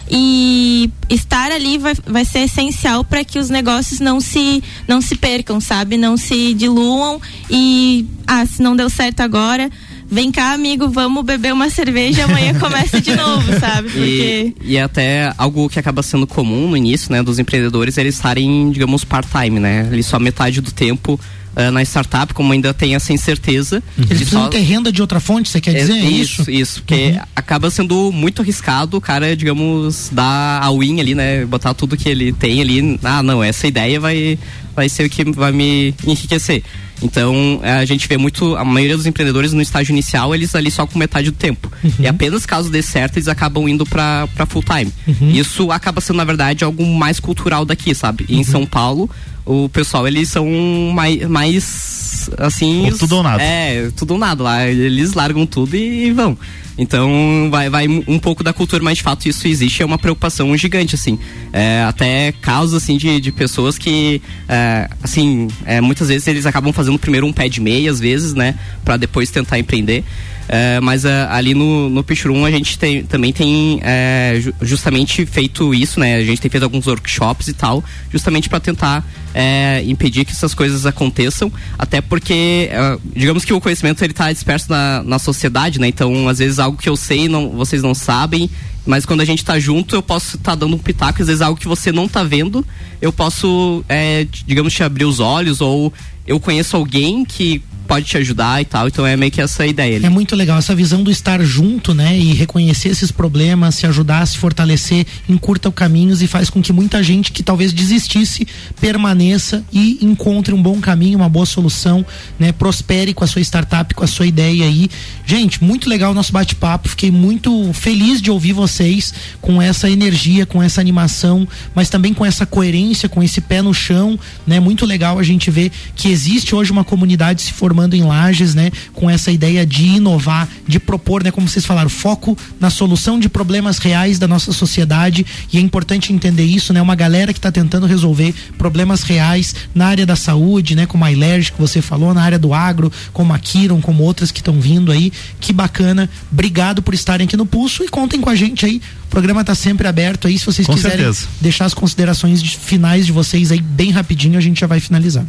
e 0.10 0.90
estar 1.10 1.52
ali 1.52 1.78
vai, 1.78 1.94
vai 2.06 2.26
ser 2.26 2.40
essencial 2.40 3.04
para 3.04 3.24
que 3.24 3.40
os 3.40 3.50
negócios 3.50 4.00
não 4.00 4.20
se 4.20 4.64
não 4.88 5.02
se 5.02 5.16
percam, 5.16 5.60
sabe? 5.60 5.98
Não 5.98 6.18
se 6.18 6.54
diluam 6.54 7.22
e 7.50 8.06
ah, 8.26 8.46
se 8.46 8.62
não 8.62 8.76
deu 8.76 8.90
certo 8.90 9.22
agora, 9.22 9.70
vem 10.10 10.32
cá, 10.32 10.54
amigo, 10.54 10.90
vamos 10.90 11.24
beber 11.24 11.54
uma 11.54 11.70
cerveja 11.70 12.22
e 12.22 12.24
amanhã 12.24 12.54
começa 12.60 13.02
de 13.02 13.16
novo, 13.16 13.60
sabe? 13.60 13.90
Porque... 13.90 14.54
E, 14.62 14.74
e 14.74 14.80
até 14.80 15.34
algo 15.38 15.70
que 15.70 15.80
acaba 15.80 16.02
sendo 16.02 16.26
comum 16.26 16.70
no 16.70 16.78
início, 16.78 17.12
né, 17.12 17.22
dos 17.22 17.40
empreendedores, 17.40 17.98
eles 17.98 18.16
estarem, 18.16 18.72
digamos, 18.72 19.04
part-time, 19.04 19.60
né? 19.60 19.88
Ali 19.92 20.04
só 20.04 20.20
metade 20.20 20.62
do 20.62 20.72
tempo 20.72 21.20
uh, 21.58 21.72
na 21.72 21.82
startup, 21.82 22.34
como 22.34 22.54
ainda 22.54 22.74
tem 22.74 22.96
essa 22.96 23.12
incerteza. 23.12 23.84
Uhum. 23.98 24.04
Eles 24.06 24.18
precisam 24.20 24.44
só... 24.44 24.50
ter 24.50 24.60
renda 24.60 24.92
de 24.92 25.02
outra 25.02 25.20
fonte, 25.20 25.50
você 25.50 25.60
quer 25.60 25.74
dizer 25.74 25.94
é, 25.94 26.06
isso? 26.06 26.42
Isso, 26.42 26.52
isso, 26.52 26.84
porque 26.84 27.12
uhum. 27.12 27.20
acaba 27.36 27.70
sendo 27.72 28.12
muito 28.12 28.42
arriscado 28.42 28.98
o 28.98 29.02
cara, 29.02 29.36
digamos, 29.36 30.10
dar 30.12 30.62
a 30.62 30.72
win 30.72 31.00
ali, 31.00 31.16
né? 31.16 31.46
Botar 31.46 31.74
tudo 31.74 31.98
que 31.98 32.08
ele 32.08 32.32
tem 32.32 32.62
ali. 32.62 33.00
Ah, 33.04 33.24
não, 33.24 33.44
essa 33.44 33.68
ideia 33.68 34.00
vai, 34.00 34.38
vai 34.76 34.88
ser 34.88 35.06
o 35.06 35.10
que 35.10 35.24
vai 35.32 35.52
me 35.52 35.94
enriquecer. 36.06 36.64
Então, 37.02 37.60
a 37.64 37.86
gente 37.86 38.08
vê 38.08 38.18
muito, 38.18 38.56
a 38.56 38.66
maioria 38.66 38.98
dos 38.98 39.06
empreendedores 39.06 39.54
no 39.54 39.62
estágio 39.62 39.92
inicial, 39.92 40.34
eles 40.34 40.56
ali 40.56 40.72
só 40.72 40.86
com 40.88 40.98
metade 40.98 41.30
do 41.30 41.38
tempo. 41.38 41.72
Uhum. 41.84 41.92
E 42.00 42.08
apenas 42.08 42.46
caso 42.46 42.70
dê 42.70 42.82
certo, 42.82 43.18
eles 43.18 43.28
acabam 43.28 43.68
indo 43.68 43.86
para 43.86 44.28
full 44.48 44.64
time. 44.64 44.92
Uhum. 45.08 45.32
Isso 45.32 45.72
acaba 45.72 46.02
sendo, 46.02 46.18
na 46.18 46.24
verdade, 46.24 46.64
algo 46.64 46.86
mais 46.86 47.20
cultural 47.20 47.66
daqui, 47.66 47.94
sabe? 47.94 48.26
E 48.28 48.36
em 48.36 48.38
uhum. 48.40 48.44
São 48.44 48.66
Paulo, 48.66 49.10
o 49.46 49.70
pessoal, 49.70 50.08
eles 50.08 50.30
são 50.30 50.46
mais, 50.94 51.28
mais 51.28 52.30
assim. 52.38 52.92
tudo 52.98 53.18
ou 53.18 53.24
nada. 53.24 53.44
É, 53.44 53.92
tudo 53.96 54.12
ou 54.12 54.20
nada 54.20 54.44
lá. 54.44 54.68
Eles 54.68 55.14
largam 55.14 55.46
tudo 55.46 55.76
e 55.76 56.12
vão. 56.12 56.38
Então 56.78 57.48
vai, 57.50 57.70
vai 57.70 57.88
um 57.88 58.20
pouco 58.20 58.44
da 58.44 58.54
cultura, 58.54 58.84
mas 58.84 58.98
de 58.98 59.04
fato 59.04 59.28
isso 59.28 59.48
existe, 59.48 59.82
é 59.82 59.86
uma 59.86 59.98
preocupação 59.98 60.56
gigante, 60.56 60.96
assim. 60.96 61.18
É, 61.52 61.84
até 61.84 62.32
casos 62.34 62.76
assim 62.76 62.98
de, 62.98 63.20
de 63.20 63.32
pessoas 63.32 63.78
que, 63.78 64.22
é, 64.48 64.90
assim, 65.02 65.48
é, 65.66 65.82
muitas 65.82 66.10
vezes 66.10 66.28
eles 66.28 66.46
acabam 66.46 66.72
fazendo 66.72 67.00
primeiro 67.00 67.26
um 67.26 67.34
pé 67.34 67.50
de 67.50 67.60
meia, 67.60 67.90
às 67.90 68.00
vezes, 68.00 68.34
né? 68.34 68.56
para 68.88 68.96
depois 68.96 69.30
tentar 69.30 69.60
empreender. 69.60 70.04
É, 70.50 70.80
mas 70.80 71.04
uh, 71.04 71.10
ali 71.30 71.54
no, 71.54 71.90
no 71.90 72.04
Pichurum 72.04 72.46
a 72.46 72.52
gente 72.52 72.80
tem, 72.80 73.04
também 73.04 73.34
tem 73.34 73.80
é, 73.84 74.42
justamente 74.62 75.26
feito 75.26 75.74
isso, 75.74 76.00
né? 76.00 76.16
A 76.16 76.24
gente 76.24 76.40
tem 76.40 76.50
feito 76.50 76.64
alguns 76.64 76.88
workshops 76.88 77.48
e 77.50 77.54
tal, 77.54 77.84
justamente 78.10 78.48
para 78.48 78.60
tentar 78.60 79.06
é, 79.34 79.84
impedir 79.86 80.24
que 80.24 80.32
essas 80.32 80.54
coisas 80.54 80.86
aconteçam, 80.86 81.52
até 81.78 82.00
porque, 82.00 82.70
uh, 82.72 83.02
digamos 83.14 83.44
que 83.44 83.52
o 83.52 83.60
conhecimento 83.60 84.02
ele 84.04 84.14
está 84.14 84.32
disperso 84.32 84.68
na, 84.70 85.04
na 85.04 85.20
sociedade, 85.20 85.80
né? 85.80 85.88
Então, 85.88 86.30
às 86.30 86.40
vezes 86.40 86.60
algo 86.60 86.78
que 86.78 86.88
eu 86.88 86.96
sei 86.96 87.28
não, 87.28 87.50
vocês 87.50 87.82
não 87.82 87.94
sabem, 87.94 88.50
mas 88.86 89.06
quando 89.06 89.20
a 89.20 89.26
gente 89.26 89.40
está 89.40 89.60
junto, 89.60 89.96
eu 89.96 90.02
posso 90.02 90.38
estar 90.38 90.52
tá 90.52 90.56
dando 90.56 90.76
um 90.76 90.80
pitaco, 90.80 91.22
às 91.22 91.28
vezes 91.28 91.42
algo 91.42 91.60
que 91.60 91.68
você 91.68 91.92
não 91.92 92.06
está 92.06 92.24
vendo, 92.24 92.66
eu 93.02 93.12
posso, 93.12 93.84
é, 93.90 94.26
digamos, 94.46 94.74
te 94.74 94.82
abrir 94.82 95.04
os 95.04 95.20
olhos, 95.20 95.60
ou 95.60 95.92
eu 96.26 96.40
conheço 96.40 96.76
alguém 96.76 97.26
que 97.26 97.62
pode 97.88 98.06
te 98.06 98.18
ajudar 98.18 98.62
e 98.62 98.66
tal. 98.66 98.88
Então 98.88 99.08
é 99.08 99.16
meio 99.16 99.32
que 99.32 99.42
essa 99.42 99.66
ideia. 99.66 99.96
Ali. 99.96 100.06
É 100.06 100.10
muito 100.10 100.36
legal 100.36 100.58
essa 100.58 100.76
visão 100.76 101.02
do 101.02 101.10
estar 101.10 101.42
junto, 101.42 101.94
né? 101.94 102.18
E 102.18 102.34
reconhecer 102.34 102.90
esses 102.90 103.12
problemas, 103.12 103.76
se 103.76 103.88
ajudar, 103.88 104.26
se 104.26 104.38
fortalecer, 104.38 105.06
encurta 105.28 105.72
caminhos 105.72 106.22
e 106.22 106.28
faz 106.28 106.50
com 106.50 106.62
que 106.62 106.74
muita 106.74 107.02
gente 107.02 107.32
que 107.32 107.42
talvez 107.42 107.72
desistisse 107.72 108.48
permaneça 108.80 109.64
e 109.72 110.00
encontre 110.02 110.54
um 110.54 110.62
bom 110.62 110.80
caminho, 110.80 111.18
uma 111.18 111.30
boa 111.30 111.46
solução, 111.46 112.06
né? 112.38 112.52
Prospere 112.52 113.14
com 113.14 113.24
a 113.24 113.28
sua 113.28 113.42
startup, 113.42 113.94
com 113.96 114.04
a 114.04 114.08
sua 114.08 114.26
ideia 114.26 114.66
aí. 114.66 114.90
Gente, 115.26 115.64
muito 115.64 115.90
legal 115.90 116.12
o 116.12 116.16
nosso 116.16 116.34
bate-papo. 116.34 116.90
Fiquei 116.90 117.12
muito 117.12 117.72
feliz 117.74 118.22
de 118.22 118.30
ouvir 118.30 118.54
vocês 118.54 119.14
com 119.42 119.62
essa 119.62 119.90
energia, 119.90 120.46
com 120.46 120.62
essa 120.62 120.82
animação, 120.82 121.48
mas 121.74 121.90
também 121.90 122.14
com 122.14 122.26
essa 122.26 122.46
coerência, 122.46 123.08
com 123.08 123.24
esse 123.24 123.40
pé 123.40 123.62
no 123.62 123.74
chão, 123.74 124.20
né? 124.46 124.60
Muito 124.60 124.86
legal 124.86 125.20
a 125.20 125.24
gente 125.24 125.50
ver 125.50 125.72
que 125.96 126.10
existe 126.10 126.54
hoje 126.54 126.72
uma 126.72 126.84
comunidade 126.84 127.42
se 127.42 127.54
formando 127.54 127.77
em 127.96 128.04
lajes, 128.04 128.56
né? 128.56 128.72
Com 128.94 129.10
essa 129.10 129.32
ideia 129.32 129.66
de 129.66 129.84
inovar, 129.86 130.48
de 130.68 130.80
propor, 130.80 131.24
né? 131.24 131.32
Como 131.32 131.48
vocês 131.48 131.66
falaram, 131.66 131.90
foco 131.90 132.38
na 132.60 132.70
solução 132.70 133.20
de 133.20 133.30
problemas 133.30 133.78
reais 133.78 134.18
da 134.20 134.28
nossa 134.28 134.52
sociedade 134.52 135.26
e 135.52 135.58
é 135.58 135.62
importante 135.62 136.12
entender 136.14 136.44
isso, 136.46 136.74
né? 136.74 136.82
Uma 136.82 136.96
galera 136.96 137.34
que 137.34 137.40
está 137.40 137.52
tentando 137.52 137.86
resolver 137.86 138.34
problemas 138.58 139.04
reais 139.04 139.54
na 139.76 139.88
área 139.88 140.06
da 140.06 140.16
saúde, 140.16 140.76
né? 140.76 140.86
Como 140.86 141.04
a 141.06 141.12
Ilerge 141.12 141.52
que 141.52 141.60
você 141.60 141.82
falou, 141.82 142.14
na 142.14 142.22
área 142.22 142.40
do 142.40 142.54
agro, 142.54 142.92
como 143.14 143.34
a 143.34 143.40
Kiron, 143.40 143.82
como 143.82 144.04
outras 144.04 144.32
que 144.32 144.40
estão 144.40 144.60
vindo 144.60 144.92
aí. 144.92 145.12
Que 145.40 145.54
bacana. 145.54 146.10
Obrigado 146.32 146.82
por 146.82 146.94
estarem 146.94 147.26
aqui 147.26 147.38
no 147.38 147.46
Pulso 147.46 147.84
e 147.84 147.88
contem 147.90 148.20
com 148.22 148.30
a 148.30 148.36
gente 148.36 148.66
aí. 148.66 148.82
O 149.06 149.08
programa 149.10 149.42
está 149.42 149.56
sempre 149.56 149.88
aberto 149.88 150.28
aí. 150.28 150.38
Se 150.38 150.46
vocês 150.46 150.66
Com 150.68 150.74
quiserem 150.74 150.98
certeza. 150.98 151.28
deixar 151.40 151.66
as 151.66 151.74
considerações 151.74 152.42
de- 152.42 152.58
finais 152.58 153.06
de 153.06 153.12
vocês 153.12 153.52
aí 153.52 153.62
bem 153.62 153.92
rapidinho, 153.92 154.38
a 154.38 154.42
gente 154.42 154.60
já 154.60 154.68
vai 154.68 154.80
finalizar. 154.80 155.26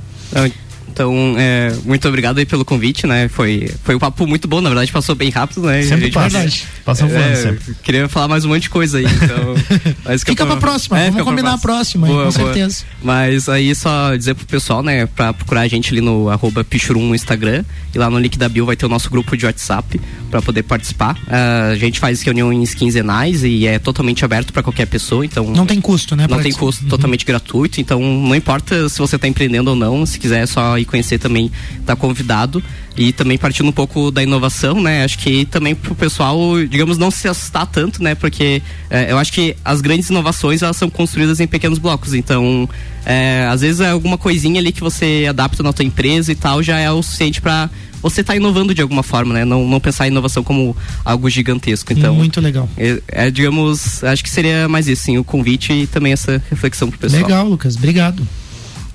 Então, 0.91 1.35
é, 1.39 1.73
muito 1.85 2.07
obrigado 2.09 2.39
aí 2.39 2.47
pelo 2.47 2.65
convite, 2.65 3.07
né? 3.07 3.29
Foi, 3.29 3.71
foi 3.85 3.95
um 3.95 3.99
papo 3.99 4.27
muito 4.27 4.49
bom, 4.49 4.61
na 4.61 4.69
verdade 4.69 4.91
passou 4.91 5.15
bem 5.15 5.31
rápido, 5.31 5.63
né? 5.63 5.83
Sempre 5.83 6.07
gente- 6.07 6.15
passa. 6.15 6.29
Verdade. 6.39 6.65
Passa 6.85 7.07
voando 7.07 7.25
É, 7.25 7.35
sempre. 7.37 7.75
Queria 7.83 8.09
falar 8.09 8.29
mais 8.29 8.45
um 8.45 8.49
monte 8.49 8.63
de 8.63 8.71
coisa 8.71 8.99
aí, 8.99 9.05
então. 9.05 9.55
mas 10.05 10.23
Fica 10.23 10.45
pra 10.47 10.57
próxima, 10.57 10.97
vamos 10.97 11.13
fica 11.13 11.25
pra 11.25 11.31
combinar 11.33 11.55
a 11.55 11.59
próxima 11.59 12.07
aí, 12.07 12.13
com 12.13 12.31
certeza. 12.31 12.85
Mas 13.03 13.49
aí 13.49 13.75
só 13.75 14.15
dizer 14.17 14.35
pro 14.35 14.47
pessoal, 14.47 14.83
né, 14.83 15.07
pra 15.07 15.33
procurar 15.33 15.63
a 15.63 15.69
gente 15.69 15.93
ali 15.93 16.01
no 16.01 16.29
arroba 16.29 16.65
Pichurum 16.65 17.09
no 17.09 17.15
Instagram 17.15 17.65
e 17.95 17.99
lá 17.99 18.09
no 18.11 18.19
link 18.19 18.39
da 18.39 18.49
bio 18.49 18.65
vai 18.67 18.77
ter 18.77 18.87
o 18.87 18.89
nosso 18.89 19.11
grupo 19.11 19.37
de 19.37 19.45
WhatsApp 19.47 20.01
pra 20.31 20.41
poder 20.43 20.63
participar. 20.63 21.17
Ah, 21.29 21.69
a 21.73 21.77
gente 21.77 22.01
faz 22.01 22.23
reuniões 22.23 22.75
quinzenais 22.75 23.45
e 23.45 23.67
é 23.67 23.79
totalmente 23.79 24.25
aberto 24.25 24.53
pra 24.53 24.63
qualquer 24.63 24.87
pessoa, 24.87 25.25
então. 25.25 25.45
Não 25.51 25.67
tem 25.67 25.81
custo, 25.81 26.17
né? 26.17 26.27
Não 26.29 26.41
tem 26.41 26.53
custo, 26.53 26.85
totalmente 26.87 27.25
gratuito, 27.25 27.81
então 27.81 28.01
não 28.01 28.35
importa 28.35 28.89
se 28.89 28.99
você 28.99 29.17
está 29.17 29.29
empreendendo 29.29 29.71
ou 29.71 29.77
não, 29.77 30.05
se 30.07 30.19
quiser 30.19 30.47
só 30.47 30.78
ir 30.81 30.85
conhecer 30.85 31.19
também, 31.19 31.51
tá 31.85 31.95
convidado. 31.97 32.63
E 32.97 33.13
também 33.13 33.39
partindo 33.39 33.69
um 33.69 33.73
pouco 33.73 34.11
da 34.11 34.23
inovação, 34.23 34.83
né? 34.83 35.05
Acho 35.05 35.19
que 35.19 35.45
também 35.45 35.73
pro 35.73 35.95
pessoal, 35.95 36.37
digamos, 36.67 36.99
não 36.99 37.13
se 37.13 37.29
assustar 37.29 37.65
tanto, 37.65 38.03
né? 38.03 38.17
Porque 38.17 38.61
é, 38.91 39.13
eu 39.13 39.19
acho 39.19 39.33
que 39.33 39.55
as 39.65 39.81
grandes 39.81 40.11
inovações, 40.11 40.63
elas 40.63 40.77
são 40.77 40.91
construídas 40.91 41.39
em 41.39 41.47
pequenos 41.47 41.79
blocos. 41.79 42.13
Então, 42.13 42.69
é, 43.07 43.47
às 43.49 43.61
vezes 43.61 43.81
é 43.81 43.91
alguma 43.91 44.19
coisinha 44.19 44.61
ali 44.61 44.73
que 44.73 44.81
você 44.81 45.27
adapta 45.29 45.63
na 45.63 45.73
tua 45.73 45.85
empresa 45.85 46.33
e 46.33 46.35
tal, 46.35 46.61
já 46.61 46.79
é 46.79 46.91
o 46.91 47.01
suficiente 47.01 47.41
para 47.41 47.71
você 48.03 48.21
estar 48.21 48.37
inovando 48.37 48.75
de 48.75 48.83
alguma 48.83 49.03
forma, 49.03 49.35
né? 49.35 49.45
Não, 49.45 49.67
não 49.67 49.81
pensar 49.81 50.07
em 50.07 50.11
inovação 50.11 50.43
como 50.43 50.77
algo 51.05 51.29
gigantesco. 51.29 51.93
Então, 51.93 52.15
Muito 52.15 52.41
legal. 52.41 52.69
é, 52.77 53.01
é, 53.09 53.31
digamos, 53.31 54.03
acho 54.05 54.23
que 54.23 54.31
seria 54.31 54.69
mais 54.69 54.89
isso, 54.89 55.03
sim, 55.03 55.19
o 55.19 55.25
convite 55.25 55.73
e 55.73 55.87
também 55.87 56.13
essa 56.13 56.43
reflexão 56.51 56.91
pro 56.91 56.99
pessoal. 56.99 57.23
Legal, 57.23 57.49
Lucas. 57.49 57.77
Obrigado. 57.77 58.27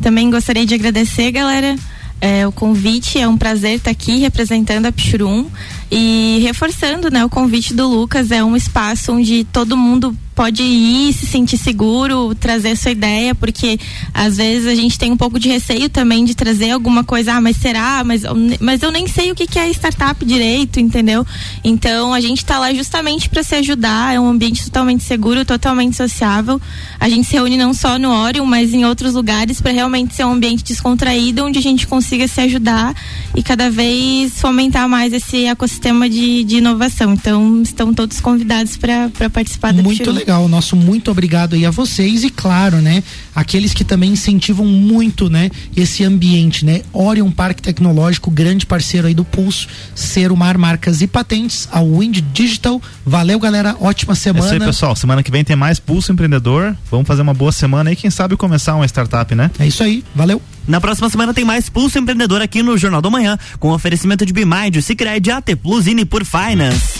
Também 0.02 0.30
gostaria 0.30 0.66
de 0.66 0.74
agradecer, 0.74 1.32
galera, 1.32 1.76
é, 2.20 2.48
o 2.48 2.52
convite. 2.52 3.20
É 3.20 3.28
um 3.28 3.38
prazer 3.38 3.78
estar 3.78 3.92
aqui 3.92 4.20
representando 4.20 4.86
a 4.86 4.92
Pichurum 4.92 5.50
e 5.96 6.40
reforçando, 6.42 7.12
né, 7.12 7.24
o 7.24 7.30
convite 7.30 7.72
do 7.72 7.88
Lucas. 7.88 8.32
É 8.32 8.44
um 8.44 8.56
espaço 8.56 9.12
onde 9.12 9.44
todo 9.44 9.78
mundo 9.78 10.18
pode 10.34 10.64
ir, 10.64 11.14
se 11.14 11.28
sentir 11.28 11.58
seguro, 11.58 12.34
trazer 12.34 12.76
sua 12.76 12.90
ideia, 12.90 13.36
porque 13.36 13.80
às 14.12 14.38
vezes 14.38 14.68
a 14.68 14.74
gente 14.74 14.98
tem 14.98 15.12
um 15.12 15.18
pouco 15.18 15.40
de 15.40 15.48
receio 15.48 15.90
também 15.90 16.26
de 16.26 16.34
trazer 16.34 16.72
alguma 16.72 17.04
coisa, 17.04 17.34
ah, 17.36 17.42
mas 17.42 17.58
será? 17.58 18.04
Mas, 18.04 18.24
mas 18.60 18.82
eu 18.82 18.92
nem 18.92 19.08
sei 19.08 19.32
o 19.32 19.36
que, 19.36 19.46
que 19.46 19.60
é 19.60 19.70
startup 19.70 20.26
direito, 20.26 20.80
entendeu? 20.80 21.24
Então 21.64 22.14
a 22.14 22.20
gente 22.20 22.40
está 22.40 22.58
lá 22.58 22.74
justamente 22.74 23.30
para 23.30 23.44
se 23.44 23.54
ajudar, 23.56 24.16
é 24.16 24.20
um 24.20 24.28
ambiente 24.28 24.64
totalmente 24.64 25.04
seguro, 25.04 25.46
totalmente 25.46 25.96
sociável. 25.96 26.60
A 27.00 27.08
gente 27.08 27.28
se 27.28 27.34
reúne 27.34 27.56
não 27.56 27.72
só 27.72 28.00
no 28.00 28.10
Orion, 28.10 28.46
mas 28.46 28.74
em 28.74 28.86
outros 28.86 29.14
lugares 29.14 29.62
para 29.62 29.72
realmente 29.72 30.16
ser 30.16 30.26
um 30.26 30.32
ambiente 30.32 30.64
descontraído, 30.64 31.46
onde 31.46 31.60
a 31.60 31.62
gente 31.62 31.86
consiga 31.86 32.28
se 32.28 32.42
ajudar 32.42 32.96
e 33.36 33.44
cada 33.44 33.70
vez 33.70 34.40
fomentar 34.42 34.90
mais 34.90 35.14
esse 35.14 35.46
ecossistema 35.46 35.83
de, 36.10 36.44
de 36.44 36.58
inovação. 36.58 37.14
Então 37.14 37.62
estão 37.62 37.94
todos 37.94 38.20
convidados 38.22 38.78
para 38.78 39.30
participar 39.32 39.74
da 39.74 39.84
Muito 39.84 40.10
legal, 40.12 40.48
nosso 40.48 40.76
muito 40.76 41.12
obrigado 41.12 41.56
aí 41.56 41.66
a 41.66 41.72
vocês 41.72 42.24
e 42.24 42.30
claro, 42.30 42.78
né, 42.78 43.04
aqueles 43.36 43.74
que 43.74 43.84
também 43.84 44.12
incentivam 44.12 44.66
muito, 44.66 45.30
né, 45.30 45.50
esse 45.76 46.04
ambiente, 46.04 46.66
né, 46.66 46.82
Orion 46.92 47.32
Parque 47.32 47.62
Tecnológico, 47.62 48.32
grande 48.32 48.66
parceiro 48.66 49.08
aí 49.08 49.14
do 49.14 49.26
Pulso, 49.26 49.68
Serumar 49.96 50.58
Marcas 50.58 51.02
e 51.02 51.08
Patentes, 51.08 51.68
a 51.72 51.82
Wind 51.82 52.22
Digital, 52.34 52.82
valeu 53.06 53.40
galera, 53.40 53.76
ótima 53.80 54.14
É 54.14 54.16
isso 54.16 54.30
aí, 54.30 54.34
semana. 54.34 54.66
pessoal. 54.66 54.96
Semana 54.96 55.24
que 55.24 55.32
vem 55.32 55.44
tem 55.44 55.56
mais 55.56 55.80
Pulso 55.80 56.12
Empreendedor. 56.12 56.76
Vamos 56.90 57.08
fazer 57.08 57.22
uma 57.22 57.34
boa 57.34 57.52
semana 57.52 57.90
aí. 57.90 57.96
Quem 57.96 58.10
sabe 58.10 58.38
começar 58.38 58.76
uma 58.76 58.86
startup, 58.86 59.34
né? 59.36 59.50
É 59.60 59.68
isso 59.68 59.84
aí. 59.84 60.04
Valeu. 60.16 60.42
Na 60.68 60.80
próxima 60.80 61.10
semana 61.10 61.34
tem 61.34 61.44
mais 61.44 61.70
Pulso 61.70 62.00
Empreendedor 62.00 62.42
aqui 62.42 62.64
no 62.64 62.78
Jornal 62.78 63.02
do 63.02 63.12
Manhã, 63.12 63.38
com 63.60 63.72
oferecimento 63.72 64.26
de 64.26 64.34
Bimind, 64.34 64.82
Cicred, 64.82 65.32
AT 65.32 65.56
Plus 65.62 65.88
e 65.88 66.06
por 66.06 66.24
Finance. 66.24 67.00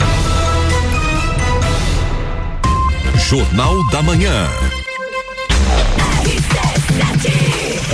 Jornal 3.30 3.90
da 3.90 4.04
Manhã. 4.04 4.48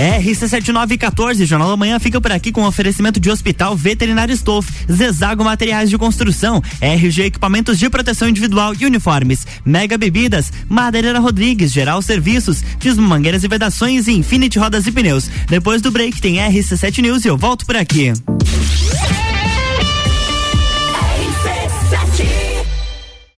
RC7914, 0.00 1.44
Jornal 1.44 1.68
da 1.68 1.76
Manhã 1.76 1.98
fica 1.98 2.18
por 2.18 2.32
aqui 2.32 2.50
com 2.50 2.64
oferecimento 2.64 3.20
de 3.20 3.30
Hospital 3.30 3.76
Veterinário 3.76 4.32
Stolf, 4.32 4.66
Zezago 4.90 5.44
Materiais 5.44 5.90
de 5.90 5.98
Construção, 5.98 6.62
RG 6.80 7.24
Equipamentos 7.24 7.78
de 7.78 7.90
Proteção 7.90 8.26
Individual 8.26 8.72
e 8.80 8.86
Uniformes, 8.86 9.46
Mega 9.62 9.98
Bebidas, 9.98 10.50
Madeireira 10.66 11.18
Rodrigues, 11.18 11.70
Geral 11.70 12.00
Serviços, 12.00 12.64
Tismo 12.78 13.06
Mangueiras 13.06 13.44
e 13.44 13.48
Vedações 13.48 14.08
e 14.08 14.12
Infinity 14.12 14.58
Rodas 14.58 14.86
e 14.86 14.92
Pneus. 14.92 15.30
Depois 15.46 15.82
do 15.82 15.90
break 15.90 16.18
tem 16.18 16.36
RC7 16.36 17.02
News 17.02 17.26
e 17.26 17.28
eu 17.28 17.36
volto 17.36 17.66
por 17.66 17.76
aqui. 17.76 18.10